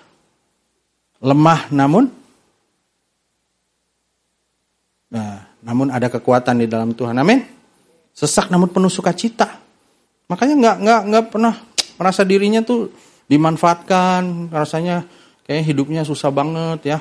Lemah 1.22 1.70
namun 1.70 2.22
Nah, 5.12 5.44
namun 5.60 5.92
ada 5.92 6.08
kekuatan 6.08 6.64
di 6.64 6.68
dalam 6.72 6.96
Tuhan. 6.96 7.12
Amin. 7.20 7.44
Sesak 8.16 8.48
namun 8.48 8.72
penuh 8.72 8.88
sukacita. 8.88 9.60
Makanya 10.32 10.56
nggak 10.56 10.76
nggak 10.80 11.02
nggak 11.12 11.26
pernah 11.28 11.54
merasa 12.00 12.24
dirinya 12.24 12.64
tuh 12.64 12.88
dimanfaatkan, 13.30 14.50
rasanya 14.50 15.06
kayak 15.46 15.68
hidupnya 15.68 16.02
susah 16.06 16.30
banget 16.30 16.98
ya. 16.98 17.00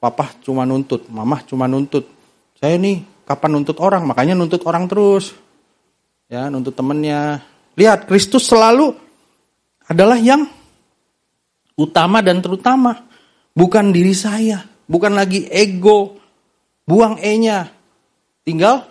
Papa 0.00 0.32
cuma 0.40 0.64
nuntut, 0.64 1.04
mama 1.12 1.44
cuma 1.44 1.68
nuntut. 1.68 2.08
Saya 2.56 2.80
nih 2.80 3.04
kapan 3.28 3.60
nuntut 3.60 3.76
orang, 3.80 4.08
makanya 4.08 4.32
nuntut 4.32 4.64
orang 4.64 4.88
terus. 4.88 5.36
Ya, 6.30 6.48
nuntut 6.48 6.72
temennya. 6.72 7.44
Lihat, 7.76 8.08
Kristus 8.08 8.48
selalu 8.48 8.96
adalah 9.84 10.16
yang 10.16 10.48
utama 11.76 12.24
dan 12.24 12.40
terutama. 12.40 13.08
Bukan 13.50 13.90
diri 13.90 14.14
saya, 14.14 14.62
bukan 14.88 15.12
lagi 15.12 15.44
ego. 15.50 16.16
Buang 16.86 17.18
E-nya. 17.20 17.68
Tinggal 18.46 18.90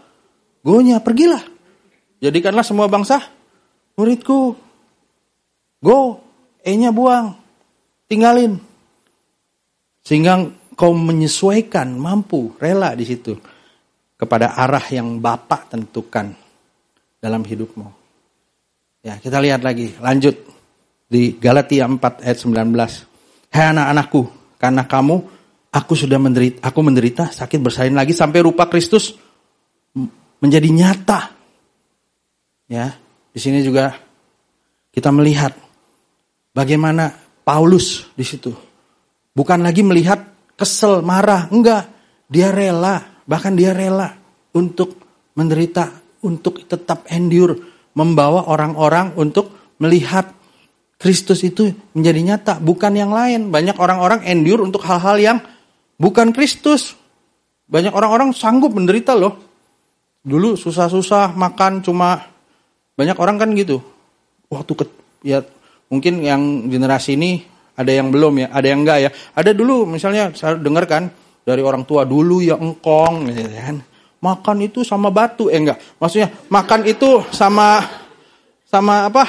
Go-nya, 0.60 1.00
pergilah. 1.00 1.42
Jadikanlah 2.20 2.68
semua 2.68 2.92
bangsa 2.92 3.24
muridku. 3.96 4.60
Go, 5.80 6.20
E-nya 6.64 6.92
buang. 6.92 7.36
Tinggalin. 8.10 8.58
Sehingga 10.04 10.50
kau 10.74 10.96
menyesuaikan, 10.96 11.94
mampu, 11.96 12.56
rela 12.58 12.96
di 12.96 13.06
situ. 13.06 13.38
Kepada 14.20 14.58
arah 14.58 14.84
yang 14.92 15.24
Bapak 15.24 15.72
tentukan 15.72 16.36
dalam 17.20 17.44
hidupmu. 17.44 17.88
Ya, 19.04 19.16
kita 19.20 19.40
lihat 19.40 19.64
lagi, 19.64 19.96
lanjut. 20.00 20.36
Di 21.10 21.40
Galatia 21.40 21.88
4 21.88 22.22
ayat 22.22 22.38
19. 22.38 23.50
Hai 23.50 23.74
anak-anakku, 23.74 24.22
karena 24.62 24.86
kamu, 24.86 25.16
aku 25.74 25.94
sudah 25.98 26.22
menderita, 26.22 26.70
aku 26.70 26.80
menderita, 26.86 27.34
sakit 27.34 27.60
bersalin 27.62 27.98
lagi 27.98 28.14
sampai 28.14 28.46
rupa 28.46 28.70
Kristus 28.70 29.18
menjadi 30.38 30.70
nyata. 30.70 31.34
Ya, 32.70 32.94
di 33.34 33.40
sini 33.42 33.66
juga 33.66 33.98
kita 34.94 35.10
melihat 35.10 35.58
bagaimana 36.60 37.16
Paulus 37.48 38.12
di 38.20 38.28
situ. 38.28 38.52
Bukan 39.32 39.64
lagi 39.64 39.80
melihat 39.80 40.20
kesel, 40.60 41.00
marah, 41.00 41.48
enggak. 41.48 41.88
Dia 42.28 42.52
rela, 42.52 43.24
bahkan 43.24 43.56
dia 43.56 43.72
rela 43.72 44.12
untuk 44.52 45.00
menderita, 45.40 45.88
untuk 46.28 46.68
tetap 46.68 47.08
endure, 47.08 47.56
membawa 47.96 48.52
orang-orang 48.52 49.16
untuk 49.16 49.56
melihat 49.80 50.36
Kristus 51.00 51.48
itu 51.48 51.72
menjadi 51.96 52.20
nyata, 52.36 52.54
bukan 52.60 52.92
yang 52.92 53.16
lain. 53.16 53.48
Banyak 53.48 53.80
orang-orang 53.80 54.28
endure 54.28 54.60
untuk 54.60 54.84
hal-hal 54.84 55.16
yang 55.16 55.38
bukan 55.96 56.36
Kristus. 56.36 57.00
Banyak 57.72 57.96
orang-orang 57.96 58.36
sanggup 58.36 58.76
menderita 58.76 59.16
loh. 59.16 59.40
Dulu 60.20 60.60
susah-susah 60.60 61.40
makan 61.40 61.80
cuma 61.80 62.28
banyak 63.00 63.16
orang 63.16 63.40
kan 63.40 63.50
gitu. 63.56 63.80
Waktu 64.52 64.74
ke, 64.76 64.86
ya 65.24 65.40
mungkin 65.90 66.22
yang 66.22 66.70
generasi 66.70 67.18
ini 67.18 67.44
ada 67.76 67.92
yang 67.92 68.14
belum 68.14 68.34
ya, 68.44 68.48
ada 68.54 68.68
yang 68.68 68.86
enggak 68.86 69.00
ya. 69.08 69.10
Ada 69.36 69.52
dulu 69.56 69.88
misalnya 69.90 70.32
saya 70.36 70.56
dengar 70.60 70.86
kan 70.86 71.10
dari 71.44 71.64
orang 71.64 71.88
tua 71.88 72.06
dulu 72.06 72.44
ya 72.44 72.56
engkong 72.56 73.32
gitu 73.32 73.50
kan. 73.50 73.78
Makan 74.20 74.58
itu 74.68 74.84
sama 74.84 75.10
batu 75.10 75.48
eh 75.48 75.58
enggak. 75.58 75.80
Maksudnya 75.98 76.28
makan 76.52 76.84
itu 76.86 77.24
sama 77.32 77.82
sama 78.68 79.08
apa? 79.08 79.24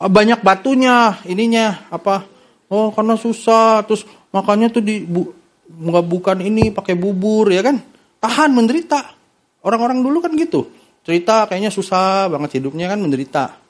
Banyak 0.00 0.40
batunya 0.40 1.20
ininya 1.28 1.86
apa? 1.92 2.24
Oh 2.72 2.88
karena 2.96 3.20
susah 3.20 3.84
terus 3.84 4.08
makannya 4.32 4.72
tuh 4.72 4.80
di 4.80 5.04
bu, 5.04 5.28
bukan 6.08 6.40
ini 6.40 6.72
pakai 6.72 6.96
bubur 6.96 7.52
ya 7.52 7.60
kan. 7.60 7.76
Tahan 8.20 8.50
menderita. 8.56 9.00
Orang-orang 9.60 10.00
dulu 10.00 10.24
kan 10.24 10.32
gitu. 10.32 10.72
Cerita 11.04 11.44
kayaknya 11.44 11.68
susah 11.68 12.32
banget 12.32 12.56
hidupnya 12.56 12.88
kan 12.88 12.96
menderita. 12.96 13.60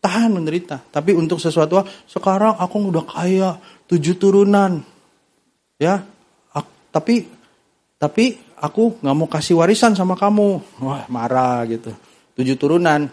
Tahan 0.00 0.30
menderita. 0.30 0.80
Tapi 0.92 1.16
untuk 1.16 1.42
sesuatu, 1.42 1.82
sekarang 2.06 2.56
aku 2.56 2.76
udah 2.92 3.04
kaya, 3.04 3.50
tujuh 3.90 4.14
turunan. 4.20 4.80
Ya, 5.76 6.04
aku, 6.52 6.70
tapi 6.92 7.14
tapi 7.96 8.36
aku 8.60 9.00
nggak 9.00 9.16
mau 9.16 9.28
kasih 9.28 9.56
warisan 9.56 9.96
sama 9.96 10.16
kamu. 10.16 10.80
Wah 10.84 11.04
marah 11.08 11.64
gitu. 11.68 11.92
Tujuh 12.36 12.56
turunan. 12.60 13.08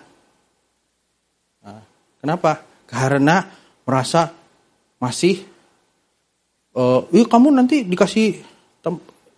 Nah, 1.63 1.81
kenapa? 2.19 2.63
Karena 2.83 3.47
merasa 3.87 4.31
masih, 4.99 5.43
uh, 6.75 7.07
kamu 7.07 7.47
nanti 7.55 7.87
dikasih 7.87 8.43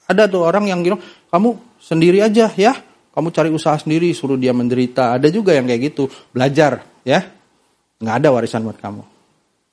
ada 0.06 0.30
tuh 0.30 0.46
orang 0.46 0.70
yang 0.70 0.82
bilang 0.86 1.02
kamu 1.30 1.78
sendiri 1.82 2.22
aja 2.22 2.50
ya. 2.54 2.74
Kamu 3.16 3.32
cari 3.32 3.48
usaha 3.48 3.80
sendiri, 3.80 4.12
suruh 4.12 4.36
dia 4.36 4.52
menderita. 4.52 5.16
Ada 5.16 5.32
juga 5.32 5.56
yang 5.56 5.64
kayak 5.72 5.82
gitu. 5.94 6.12
Belajar 6.36 6.84
ya. 7.08 7.24
Nggak 8.00 8.16
ada 8.24 8.28
warisan 8.32 8.64
buat 8.66 8.80
kamu. 8.80 9.04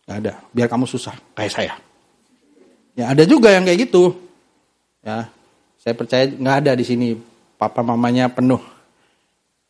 Nggak 0.07 0.19
ada. 0.23 0.33
Biar 0.55 0.69
kamu 0.71 0.87
susah. 0.87 1.15
Kayak 1.35 1.53
saya. 1.53 1.75
Ya 2.93 3.11
ada 3.11 3.25
juga 3.25 3.51
yang 3.51 3.65
kayak 3.65 3.89
gitu. 3.89 4.15
Ya, 5.03 5.27
saya 5.81 5.95
percaya 5.99 6.29
nggak 6.31 6.57
ada 6.67 6.73
di 6.79 6.85
sini. 6.87 7.09
Papa 7.59 7.79
mamanya 7.83 8.27
penuh 8.27 8.59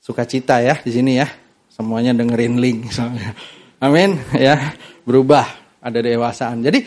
sukacita 0.01 0.61
ya 0.65 0.77
di 0.81 0.93
sini 0.93 1.21
ya. 1.21 1.29
Semuanya 1.73 2.13
dengerin 2.13 2.61
link. 2.61 2.93
Amin 3.85 4.21
ya. 4.37 4.77
Berubah, 5.05 5.45
ada 5.81 5.99
dewasaan. 6.01 6.61
Jadi 6.61 6.85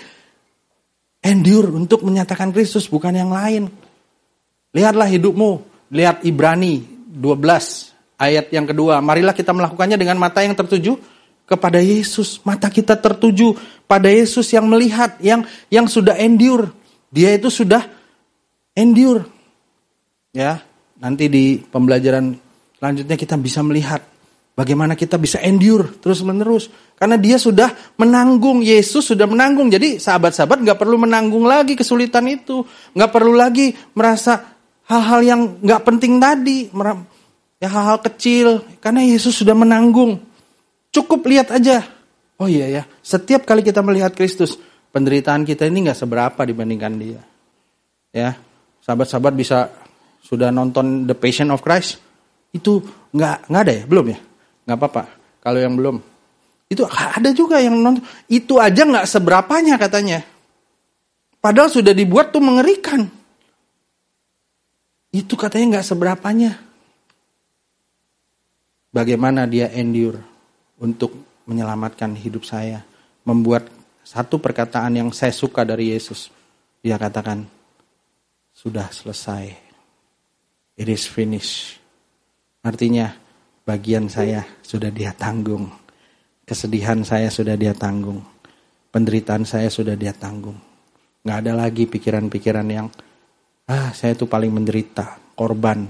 endure 1.25 1.73
untuk 1.73 2.05
menyatakan 2.05 2.53
Kristus 2.53 2.85
bukan 2.85 3.13
yang 3.13 3.33
lain. 3.33 3.69
Lihatlah 4.75 5.09
hidupmu. 5.09 5.73
Lihat 5.93 6.25
Ibrani 6.25 6.81
12 7.13 8.19
ayat 8.19 8.51
yang 8.51 8.65
kedua. 8.67 8.99
Marilah 8.99 9.33
kita 9.33 9.53
melakukannya 9.53 9.95
dengan 9.95 10.17
mata 10.19 10.41
yang 10.43 10.57
tertuju 10.57 10.97
kepada 11.45 11.79
Yesus. 11.79 12.41
Mata 12.41 12.67
kita 12.67 12.97
tertuju 12.97 13.55
pada 13.85 14.09
Yesus 14.09 14.49
yang 14.51 14.65
melihat, 14.65 15.17
yang 15.21 15.45
yang 15.69 15.85
sudah 15.85 16.17
endure. 16.17 16.69
Dia 17.13 17.37
itu 17.37 17.47
sudah 17.53 17.85
endure. 18.75 19.23
Ya, 20.35 20.59
nanti 20.99 21.31
di 21.31 21.63
pembelajaran 21.63 22.35
selanjutnya 22.75 23.15
kita 23.15 23.39
bisa 23.39 23.63
melihat 23.63 24.03
bagaimana 24.57 24.99
kita 24.99 25.15
bisa 25.15 25.39
endure 25.39 25.95
terus-menerus. 26.03 26.67
Karena 26.99 27.15
dia 27.15 27.39
sudah 27.39 27.71
menanggung, 27.95 28.59
Yesus 28.59 29.15
sudah 29.15 29.27
menanggung. 29.27 29.71
Jadi 29.71 29.99
sahabat-sahabat 29.99 30.59
nggak 30.63 30.79
perlu 30.79 30.99
menanggung 30.99 31.47
lagi 31.47 31.75
kesulitan 31.79 32.27
itu. 32.27 32.67
Nggak 32.91 33.11
perlu 33.15 33.31
lagi 33.31 33.71
merasa 33.95 34.55
hal-hal 34.85 35.21
yang 35.23 35.41
nggak 35.63 35.81
penting 35.81 36.19
tadi, 36.19 36.69
ya 37.57 37.67
hal-hal 37.71 37.99
kecil, 38.05 38.63
karena 38.83 39.01
Yesus 39.03 39.39
sudah 39.39 39.55
menanggung. 39.57 40.34
Cukup 40.95 41.27
lihat 41.27 41.51
aja. 41.51 41.83
Oh 42.39 42.47
iya 42.47 42.71
ya, 42.71 42.83
setiap 43.03 43.43
kali 43.43 43.59
kita 43.59 43.83
melihat 43.83 44.15
Kristus, 44.15 44.55
penderitaan 44.95 45.43
kita 45.43 45.67
ini 45.67 45.87
nggak 45.87 45.99
seberapa 45.99 46.39
dibandingkan 46.47 46.95
dia. 46.95 47.19
Ya, 48.15 48.39
sahabat-sahabat 48.79 49.35
bisa 49.35 49.71
sudah 50.23 50.55
nonton 50.55 51.03
The 51.03 51.15
Passion 51.15 51.51
of 51.51 51.59
Christ, 51.59 51.99
itu 52.55 52.79
nggak 53.11 53.51
nggak 53.51 53.61
ada 53.67 53.73
ya, 53.75 53.83
belum 53.87 54.05
ya? 54.07 54.19
Nggak 54.67 54.77
apa-apa. 54.79 55.03
Kalau 55.43 55.59
yang 55.59 55.75
belum, 55.75 55.95
itu 56.71 56.83
ada 56.87 57.29
juga 57.35 57.59
yang 57.59 57.75
nonton. 57.75 58.03
Itu 58.31 58.59
aja 58.59 58.83
nggak 58.83 59.07
seberapanya 59.07 59.75
katanya. 59.75 60.23
Padahal 61.43 61.71
sudah 61.71 61.91
dibuat 61.91 62.31
tuh 62.31 62.43
mengerikan. 62.43 63.03
Itu 65.11 65.35
katanya 65.39 65.79
nggak 65.79 65.87
seberapanya. 65.87 66.51
Bagaimana 68.95 69.43
dia 69.43 69.71
endure 69.75 70.34
untuk 70.81 71.15
menyelamatkan 71.45 72.15
hidup 72.17 72.43
saya. 72.43 72.83
Membuat 73.25 73.69
satu 74.05 74.37
perkataan 74.37 74.97
yang 74.97 75.09
saya 75.09 75.33
suka 75.33 75.65
dari 75.65 75.93
Yesus. 75.93 76.29
Dia 76.85 77.01
katakan, 77.01 77.41
sudah 78.53 78.87
selesai. 78.93 79.51
It 80.77 80.87
is 80.87 81.09
finished. 81.09 81.81
Artinya, 82.61 83.11
bagian 83.65 84.07
saya 84.07 84.45
sudah 84.61 84.93
dia 84.93 85.11
tanggung. 85.11 85.71
Kesedihan 86.45 87.01
saya 87.01 87.33
sudah 87.33 87.57
dia 87.57 87.73
tanggung. 87.73 88.21
Penderitaan 88.93 89.43
saya 89.43 89.67
sudah 89.67 89.97
dia 89.97 90.13
tanggung. 90.13 90.55
Nggak 91.25 91.37
ada 91.41 91.53
lagi 91.57 91.89
pikiran-pikiran 91.89 92.67
yang 92.69 92.87
ah 93.65 93.89
saya 93.97 94.13
itu 94.13 94.29
paling 94.29 94.53
menderita, 94.53 95.33
korban. 95.33 95.89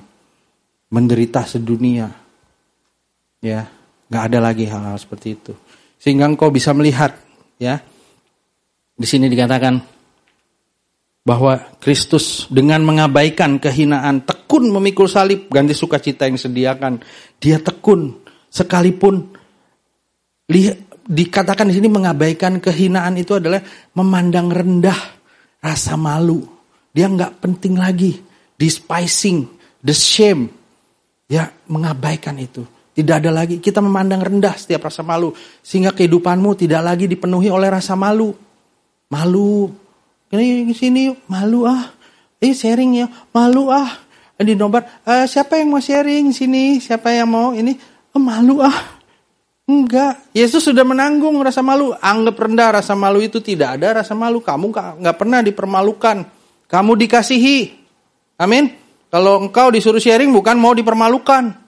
menderita 0.85 1.43
sedunia. 1.43 2.07
Ya, 3.43 3.67
nggak 4.09 4.23
ada 4.31 4.39
lagi 4.41 4.65
hal-hal 4.69 4.97
seperti 4.97 5.27
itu. 5.33 5.53
Sehingga 5.97 6.29
engkau 6.29 6.53
bisa 6.53 6.75
melihat, 6.75 7.17
ya. 7.57 7.81
Di 8.95 9.03
sini 9.03 9.27
dikatakan 9.27 9.81
bahwa 11.25 11.57
Kristus 11.81 12.45
dengan 12.53 12.85
mengabaikan 12.85 13.57
kehinaan, 13.57 14.23
tekun 14.23 14.69
memikul 14.69 15.09
salib, 15.09 15.49
ganti 15.49 15.73
sukacita 15.73 16.29
yang 16.29 16.37
disediakan. 16.37 17.01
Dia 17.41 17.57
tekun 17.57 18.13
sekalipun 18.53 19.33
dikatakan 21.09 21.73
di 21.73 21.81
sini 21.81 21.89
mengabaikan 21.89 22.61
kehinaan 22.61 23.17
itu 23.17 23.41
adalah 23.41 23.59
memandang 23.97 24.53
rendah 24.53 24.99
rasa 25.59 25.97
malu. 25.97 26.45
Dia 26.93 27.09
nggak 27.09 27.41
penting 27.41 27.75
lagi, 27.75 28.21
despising, 28.55 29.49
the 29.81 29.91
shame, 29.91 30.47
ya 31.27 31.49
mengabaikan 31.67 32.37
itu. 32.39 32.74
Tidak 32.95 33.15
ada 33.19 33.27
lagi 33.27 33.59
kita 33.59 33.83
memandang 33.83 34.23
rendah 34.23 34.55
setiap 34.55 34.87
rasa 34.87 35.03
malu 35.03 35.35
sehingga 35.59 35.91
kehidupanmu 35.91 36.55
tidak 36.55 36.79
lagi 36.79 37.11
dipenuhi 37.11 37.51
oleh 37.51 37.67
rasa 37.67 37.91
malu. 37.99 38.31
Malu. 39.11 39.67
Ini 40.31 40.71
sini 40.71 41.11
malu 41.27 41.67
ah. 41.67 41.91
Eh 42.39 42.55
sharing 42.55 43.03
ya, 43.03 43.07
malu 43.35 43.67
ah. 43.67 43.91
Di 44.39 44.55
nomor 44.55 44.83
uh, 45.03 45.27
siapa 45.27 45.59
yang 45.59 45.75
mau 45.75 45.83
sharing 45.83 46.31
sini? 46.31 46.79
Siapa 46.79 47.11
yang 47.11 47.27
mau 47.27 47.51
ini? 47.51 47.75
Oh, 48.15 48.23
malu 48.23 48.63
ah. 48.63 48.95
Enggak, 49.65 50.29
Yesus 50.31 50.61
sudah 50.61 50.85
menanggung 50.85 51.35
rasa 51.41 51.65
malu. 51.65 51.91
Anggap 51.97 52.37
rendah 52.37 52.79
rasa 52.79 52.93
malu 52.93 53.19
itu 53.19 53.41
tidak 53.41 53.75
ada 53.75 54.05
rasa 54.05 54.15
malu. 54.15 54.39
Kamu 54.39 54.71
nggak 55.01 55.17
pernah 55.17 55.43
dipermalukan. 55.43 56.23
Kamu 56.69 56.91
dikasihi. 56.95 57.75
Amin. 58.39 58.71
Kalau 59.11 59.41
engkau 59.41 59.67
disuruh 59.73 59.99
sharing 59.99 60.31
bukan 60.31 60.55
mau 60.55 60.71
dipermalukan. 60.71 61.64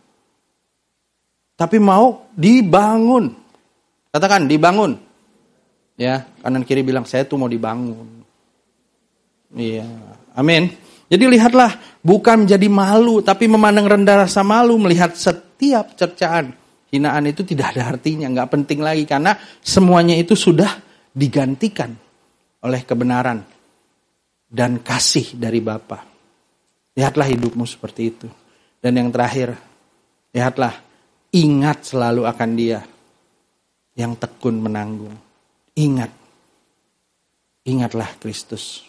Tapi 1.57 1.81
mau 1.81 2.29
dibangun. 2.37 3.33
Katakan 4.13 4.45
dibangun. 4.45 4.93
Ya, 5.97 6.29
kanan 6.45 6.61
kiri 6.61 6.85
bilang 6.85 7.09
saya 7.09 7.25
tuh 7.25 7.41
mau 7.41 7.49
dibangun. 7.49 8.21
Iya. 9.57 9.89
Amin. 10.37 10.69
Jadi 11.09 11.23
lihatlah, 11.25 11.73
bukan 12.05 12.45
menjadi 12.45 12.67
malu, 12.69 13.25
tapi 13.25 13.49
memandang 13.49 13.89
rendah 13.89 14.29
rasa 14.29 14.45
malu 14.45 14.77
melihat 14.77 15.17
setiap 15.17 15.97
cercaan. 15.97 16.53
Hinaan 16.87 17.27
itu 17.27 17.43
tidak 17.43 17.75
ada 17.75 17.97
artinya, 17.97 18.31
nggak 18.31 18.51
penting 18.53 18.79
lagi 18.79 19.03
karena 19.03 19.35
semuanya 19.59 20.15
itu 20.15 20.39
sudah 20.39 20.71
digantikan 21.11 21.91
oleh 22.63 22.81
kebenaran 22.87 23.43
dan 24.47 24.79
kasih 24.79 25.35
dari 25.35 25.59
Bapa. 25.59 25.99
Lihatlah 26.95 27.27
hidupmu 27.27 27.65
seperti 27.67 28.01
itu. 28.07 28.27
Dan 28.79 28.95
yang 29.03 29.09
terakhir, 29.11 29.57
lihatlah 30.31 30.86
Ingat 31.35 31.91
selalu 31.91 32.23
akan 32.23 32.49
dia 32.55 32.79
yang 33.97 34.15
tekun 34.15 34.61
menanggung. 34.61 35.15
Ingat. 35.75 36.11
Ingatlah 37.67 38.15
Kristus. 38.21 38.87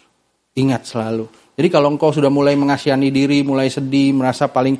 Ingat 0.55 0.87
selalu. 0.87 1.27
Jadi 1.59 1.67
kalau 1.67 1.91
engkau 1.91 2.15
sudah 2.15 2.31
mulai 2.31 2.55
mengasihani 2.55 3.11
diri, 3.11 3.43
mulai 3.43 3.67
sedih, 3.67 4.15
merasa 4.15 4.47
paling 4.47 4.79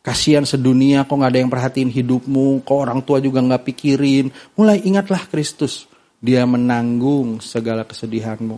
kasihan 0.00 0.46
sedunia, 0.46 1.02
kok 1.02 1.18
nggak 1.18 1.32
ada 1.34 1.40
yang 1.42 1.50
perhatiin 1.50 1.90
hidupmu, 1.90 2.62
kok 2.62 2.78
orang 2.86 3.02
tua 3.02 3.18
juga 3.18 3.42
nggak 3.42 3.66
pikirin, 3.66 4.30
mulai 4.54 4.78
ingatlah 4.86 5.26
Kristus. 5.26 5.90
Dia 6.20 6.44
menanggung 6.44 7.40
segala 7.40 7.88
kesedihanmu. 7.88 8.56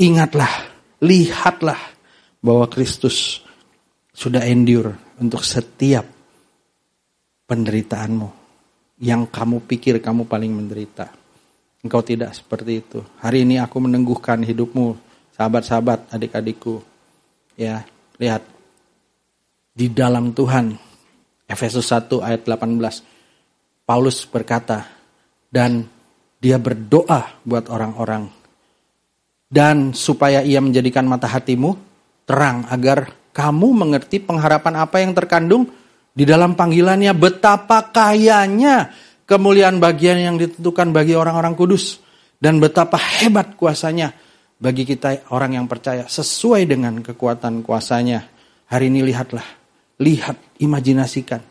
Ingatlah, 0.00 0.52
lihatlah 1.04 1.80
bahwa 2.40 2.66
Kristus 2.72 3.44
sudah 4.16 4.42
endure 4.48 4.96
untuk 5.20 5.44
setiap 5.44 6.19
penderitaanmu. 7.50 8.30
Yang 9.02 9.22
kamu 9.34 9.66
pikir 9.66 9.98
kamu 9.98 10.30
paling 10.30 10.54
menderita. 10.54 11.10
Engkau 11.82 11.98
tidak 12.06 12.38
seperti 12.38 12.78
itu. 12.78 13.02
Hari 13.18 13.42
ini 13.42 13.58
aku 13.58 13.82
menengguhkan 13.82 14.46
hidupmu, 14.46 14.94
sahabat-sahabat, 15.34 16.14
adik-adikku. 16.14 16.78
Ya, 17.58 17.82
lihat. 18.22 18.46
Di 19.74 19.88
dalam 19.90 20.30
Tuhan, 20.36 20.76
Efesus 21.48 21.88
1 21.88 22.20
ayat 22.20 22.44
18, 22.44 23.02
Paulus 23.88 24.22
berkata, 24.28 24.86
dan 25.48 25.88
dia 26.38 26.60
berdoa 26.60 27.40
buat 27.42 27.66
orang-orang. 27.72 28.28
Dan 29.50 29.96
supaya 29.96 30.44
ia 30.44 30.62
menjadikan 30.62 31.08
mata 31.08 31.26
hatimu 31.26 31.74
terang 32.28 32.68
agar 32.70 33.10
kamu 33.34 33.68
mengerti 33.72 34.22
pengharapan 34.22 34.74
apa 34.78 35.02
yang 35.02 35.10
terkandung 35.16 35.66
di 36.10 36.24
dalam 36.26 36.58
panggilannya 36.58 37.14
betapa 37.14 37.94
kayanya 37.94 38.90
kemuliaan 39.30 39.78
bagian 39.78 40.18
yang 40.18 40.36
ditentukan 40.36 40.90
bagi 40.90 41.14
orang-orang 41.14 41.54
kudus. 41.54 42.02
Dan 42.40 42.56
betapa 42.56 42.96
hebat 42.96 43.52
kuasanya 43.54 44.16
bagi 44.56 44.88
kita 44.88 45.28
orang 45.30 45.60
yang 45.60 45.66
percaya 45.68 46.08
sesuai 46.08 46.64
dengan 46.66 47.04
kekuatan 47.04 47.60
kuasanya. 47.60 48.26
Hari 48.70 48.88
ini 48.88 49.04
lihatlah, 49.04 49.44
lihat, 50.00 50.56
imajinasikan 50.62 51.42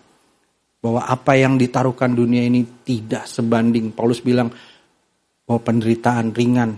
bahwa 0.81 1.03
apa 1.05 1.35
yang 1.37 1.59
ditaruhkan 1.59 2.09
dunia 2.15 2.41
ini 2.41 2.65
tidak 2.81 3.29
sebanding. 3.29 3.93
Paulus 3.93 4.23
bilang 4.23 4.49
bahwa 5.45 5.61
penderitaan 5.61 6.33
ringan 6.33 6.73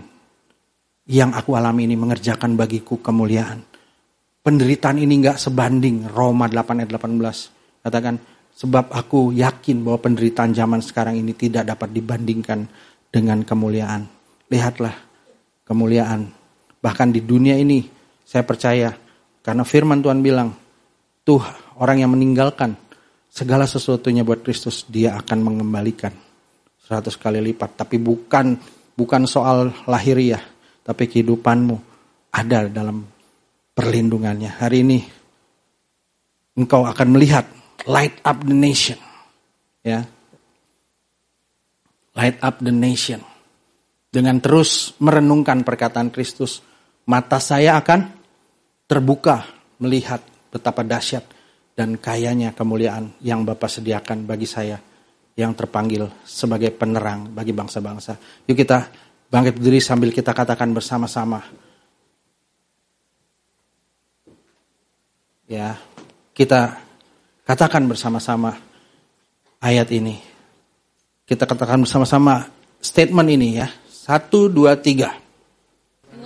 yang 1.08 1.32
aku 1.32 1.56
alami 1.56 1.88
ini 1.88 1.96
mengerjakan 1.96 2.52
bagiku 2.52 3.00
kemuliaan. 3.00 3.64
Penderitaan 4.42 4.98
ini 4.98 5.22
nggak 5.22 5.38
sebanding 5.38 6.10
Roma 6.10 6.50
8 6.50 6.82
ayat 6.84 6.90
18 6.90 7.61
Katakan, 7.82 8.16
sebab 8.54 8.94
aku 8.94 9.34
yakin 9.34 9.82
bahwa 9.82 9.98
penderitaan 9.98 10.54
zaman 10.54 10.78
sekarang 10.78 11.18
ini 11.18 11.34
tidak 11.34 11.66
dapat 11.66 11.90
dibandingkan 11.90 12.70
dengan 13.10 13.42
kemuliaan. 13.42 14.06
Lihatlah 14.46 14.94
kemuliaan. 15.66 16.30
Bahkan 16.78 17.08
di 17.10 17.20
dunia 17.26 17.58
ini, 17.58 17.82
saya 18.22 18.46
percaya, 18.46 18.94
karena 19.42 19.66
firman 19.66 19.98
Tuhan 19.98 20.22
bilang, 20.22 20.54
tuh 21.26 21.42
orang 21.82 22.06
yang 22.06 22.14
meninggalkan 22.14 22.78
segala 23.26 23.66
sesuatunya 23.66 24.22
buat 24.22 24.46
Kristus, 24.46 24.86
dia 24.86 25.18
akan 25.18 25.38
mengembalikan 25.42 26.14
seratus 26.82 27.18
kali 27.18 27.40
lipat. 27.40 27.82
Tapi 27.82 27.96
bukan 27.98 28.58
bukan 28.92 29.22
soal 29.24 29.72
lahiriah, 29.88 30.42
tapi 30.84 31.08
kehidupanmu 31.08 31.76
ada 32.34 32.68
dalam 32.68 33.06
perlindungannya. 33.72 34.60
Hari 34.60 34.78
ini 34.84 34.98
engkau 36.58 36.84
akan 36.84 37.08
melihat 37.08 37.48
light 37.86 38.22
up 38.22 38.42
the 38.44 38.54
nation. 38.54 38.98
Ya. 39.82 40.06
Light 42.12 42.38
up 42.44 42.60
the 42.60 42.74
nation. 42.74 43.24
Dengan 44.12 44.38
terus 44.44 44.92
merenungkan 45.00 45.64
perkataan 45.64 46.12
Kristus, 46.12 46.60
mata 47.08 47.40
saya 47.40 47.80
akan 47.80 48.12
terbuka 48.84 49.48
melihat 49.80 50.20
betapa 50.52 50.84
dahsyat 50.84 51.24
dan 51.72 51.96
kayanya 51.96 52.52
kemuliaan 52.52 53.16
yang 53.24 53.48
Bapak 53.48 53.72
sediakan 53.72 54.28
bagi 54.28 54.44
saya 54.44 54.76
yang 55.32 55.56
terpanggil 55.56 56.12
sebagai 56.28 56.68
penerang 56.76 57.32
bagi 57.32 57.56
bangsa-bangsa. 57.56 58.20
Yuk 58.44 58.52
kita 58.52 58.92
bangkit 59.32 59.56
berdiri 59.56 59.80
sambil 59.80 60.12
kita 60.12 60.36
katakan 60.36 60.76
bersama-sama. 60.76 61.40
Ya, 65.48 65.80
kita 66.36 66.80
Katakan 67.42 67.90
bersama-sama 67.90 68.54
ayat 69.58 69.90
ini. 69.90 70.18
Kita 71.26 71.42
katakan 71.42 71.82
bersama-sama 71.82 72.46
statement 72.78 73.28
ini 73.30 73.48
ya. 73.58 73.66
Satu, 73.90 74.50
dua, 74.50 74.78
tiga. 74.78 75.14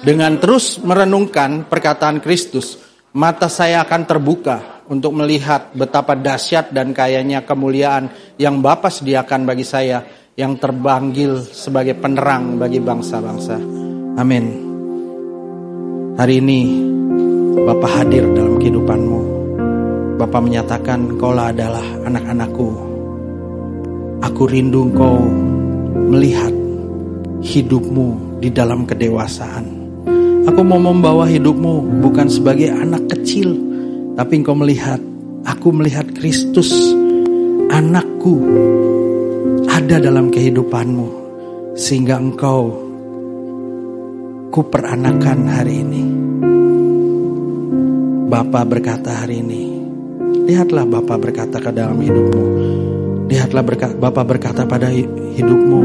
Dengan 0.04 0.36
terus 0.36 0.76
merenungkan 0.80 1.68
perkataan 1.68 2.20
Kristus, 2.20 2.76
mata 3.16 3.48
saya 3.48 3.80
akan 3.84 4.02
terbuka 4.04 4.84
untuk 4.92 5.16
melihat 5.16 5.72
betapa 5.72 6.12
dahsyat 6.12 6.72
dan 6.72 6.92
kayanya 6.92 7.48
kemuliaan 7.48 8.12
yang 8.36 8.60
Bapa 8.60 8.92
sediakan 8.92 9.48
bagi 9.48 9.64
saya 9.64 10.04
yang 10.36 10.60
terbanggil 10.60 11.40
sebagai 11.48 11.96
penerang 11.96 12.60
bagi 12.60 12.76
bangsa-bangsa. 12.76 13.56
Amin. 14.20 14.44
Hari 16.16 16.34
ini 16.40 16.60
Bapak 17.56 18.04
hadir 18.04 18.24
dalam 18.36 18.60
kehidupanmu. 18.60 19.35
Bapak 20.16 20.40
menyatakan 20.40 21.20
kaulah 21.20 21.52
adalah 21.52 21.84
anak-anakku. 22.08 22.68
Aku 24.24 24.48
rindu 24.48 24.88
engkau 24.88 25.20
melihat 26.08 26.56
hidupmu 27.44 28.40
di 28.40 28.48
dalam 28.48 28.88
kedewasaan. 28.88 29.64
Aku 30.48 30.64
mau 30.64 30.80
membawa 30.80 31.28
hidupmu 31.28 32.00
bukan 32.00 32.32
sebagai 32.32 32.72
anak 32.72 33.12
kecil, 33.12 33.60
tapi 34.16 34.40
engkau 34.40 34.56
melihat, 34.56 34.96
aku 35.44 35.68
melihat 35.74 36.08
Kristus, 36.16 36.72
anakku, 37.68 38.40
ada 39.68 40.00
dalam 40.00 40.32
kehidupanmu, 40.32 41.08
sehingga 41.76 42.16
engkau 42.16 42.72
kuperanakan 44.48 45.38
hari 45.44 45.74
ini. 45.84 46.02
Bapak 48.32 48.64
berkata 48.64 49.22
hari 49.22 49.44
ini, 49.44 49.75
Lihatlah 50.46 50.86
Bapak 50.86 51.18
berkata 51.18 51.58
ke 51.58 51.74
dalam 51.74 51.98
hidupmu. 51.98 52.44
Lihatlah 53.26 53.66
berkata, 53.66 53.98
Bapak 53.98 54.24
berkata 54.30 54.62
pada 54.62 54.86
hidupmu 54.94 55.80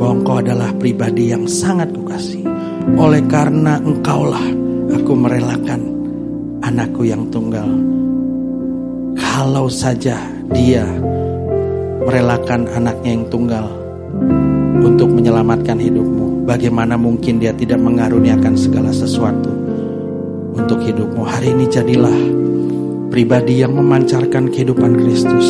bahwa 0.00 0.24
engkau 0.24 0.36
adalah 0.40 0.72
pribadi 0.72 1.36
yang 1.36 1.44
sangat 1.44 1.92
kukasih. 1.92 2.48
Oleh 2.96 3.20
karena 3.28 3.76
engkaulah 3.76 4.40
aku 4.88 5.12
merelakan 5.12 5.84
anakku 6.64 7.04
yang 7.04 7.28
tunggal. 7.28 7.68
Kalau 9.20 9.68
saja 9.68 10.16
dia 10.48 10.88
merelakan 12.08 12.72
anaknya 12.72 13.20
yang 13.20 13.28
tunggal 13.28 13.68
untuk 14.80 15.12
menyelamatkan 15.12 15.76
hidupmu, 15.76 16.48
bagaimana 16.48 16.96
mungkin 16.96 17.36
dia 17.36 17.52
tidak 17.52 17.84
mengaruniakan 17.84 18.56
segala 18.56 18.96
sesuatu 18.96 19.52
untuk 20.56 20.80
hidupmu? 20.80 21.20
Hari 21.20 21.52
ini 21.52 21.68
jadilah 21.68 22.47
pribadi 23.08 23.60
yang 23.64 23.74
memancarkan 23.74 24.52
kehidupan 24.52 24.92
Kristus. 25.00 25.46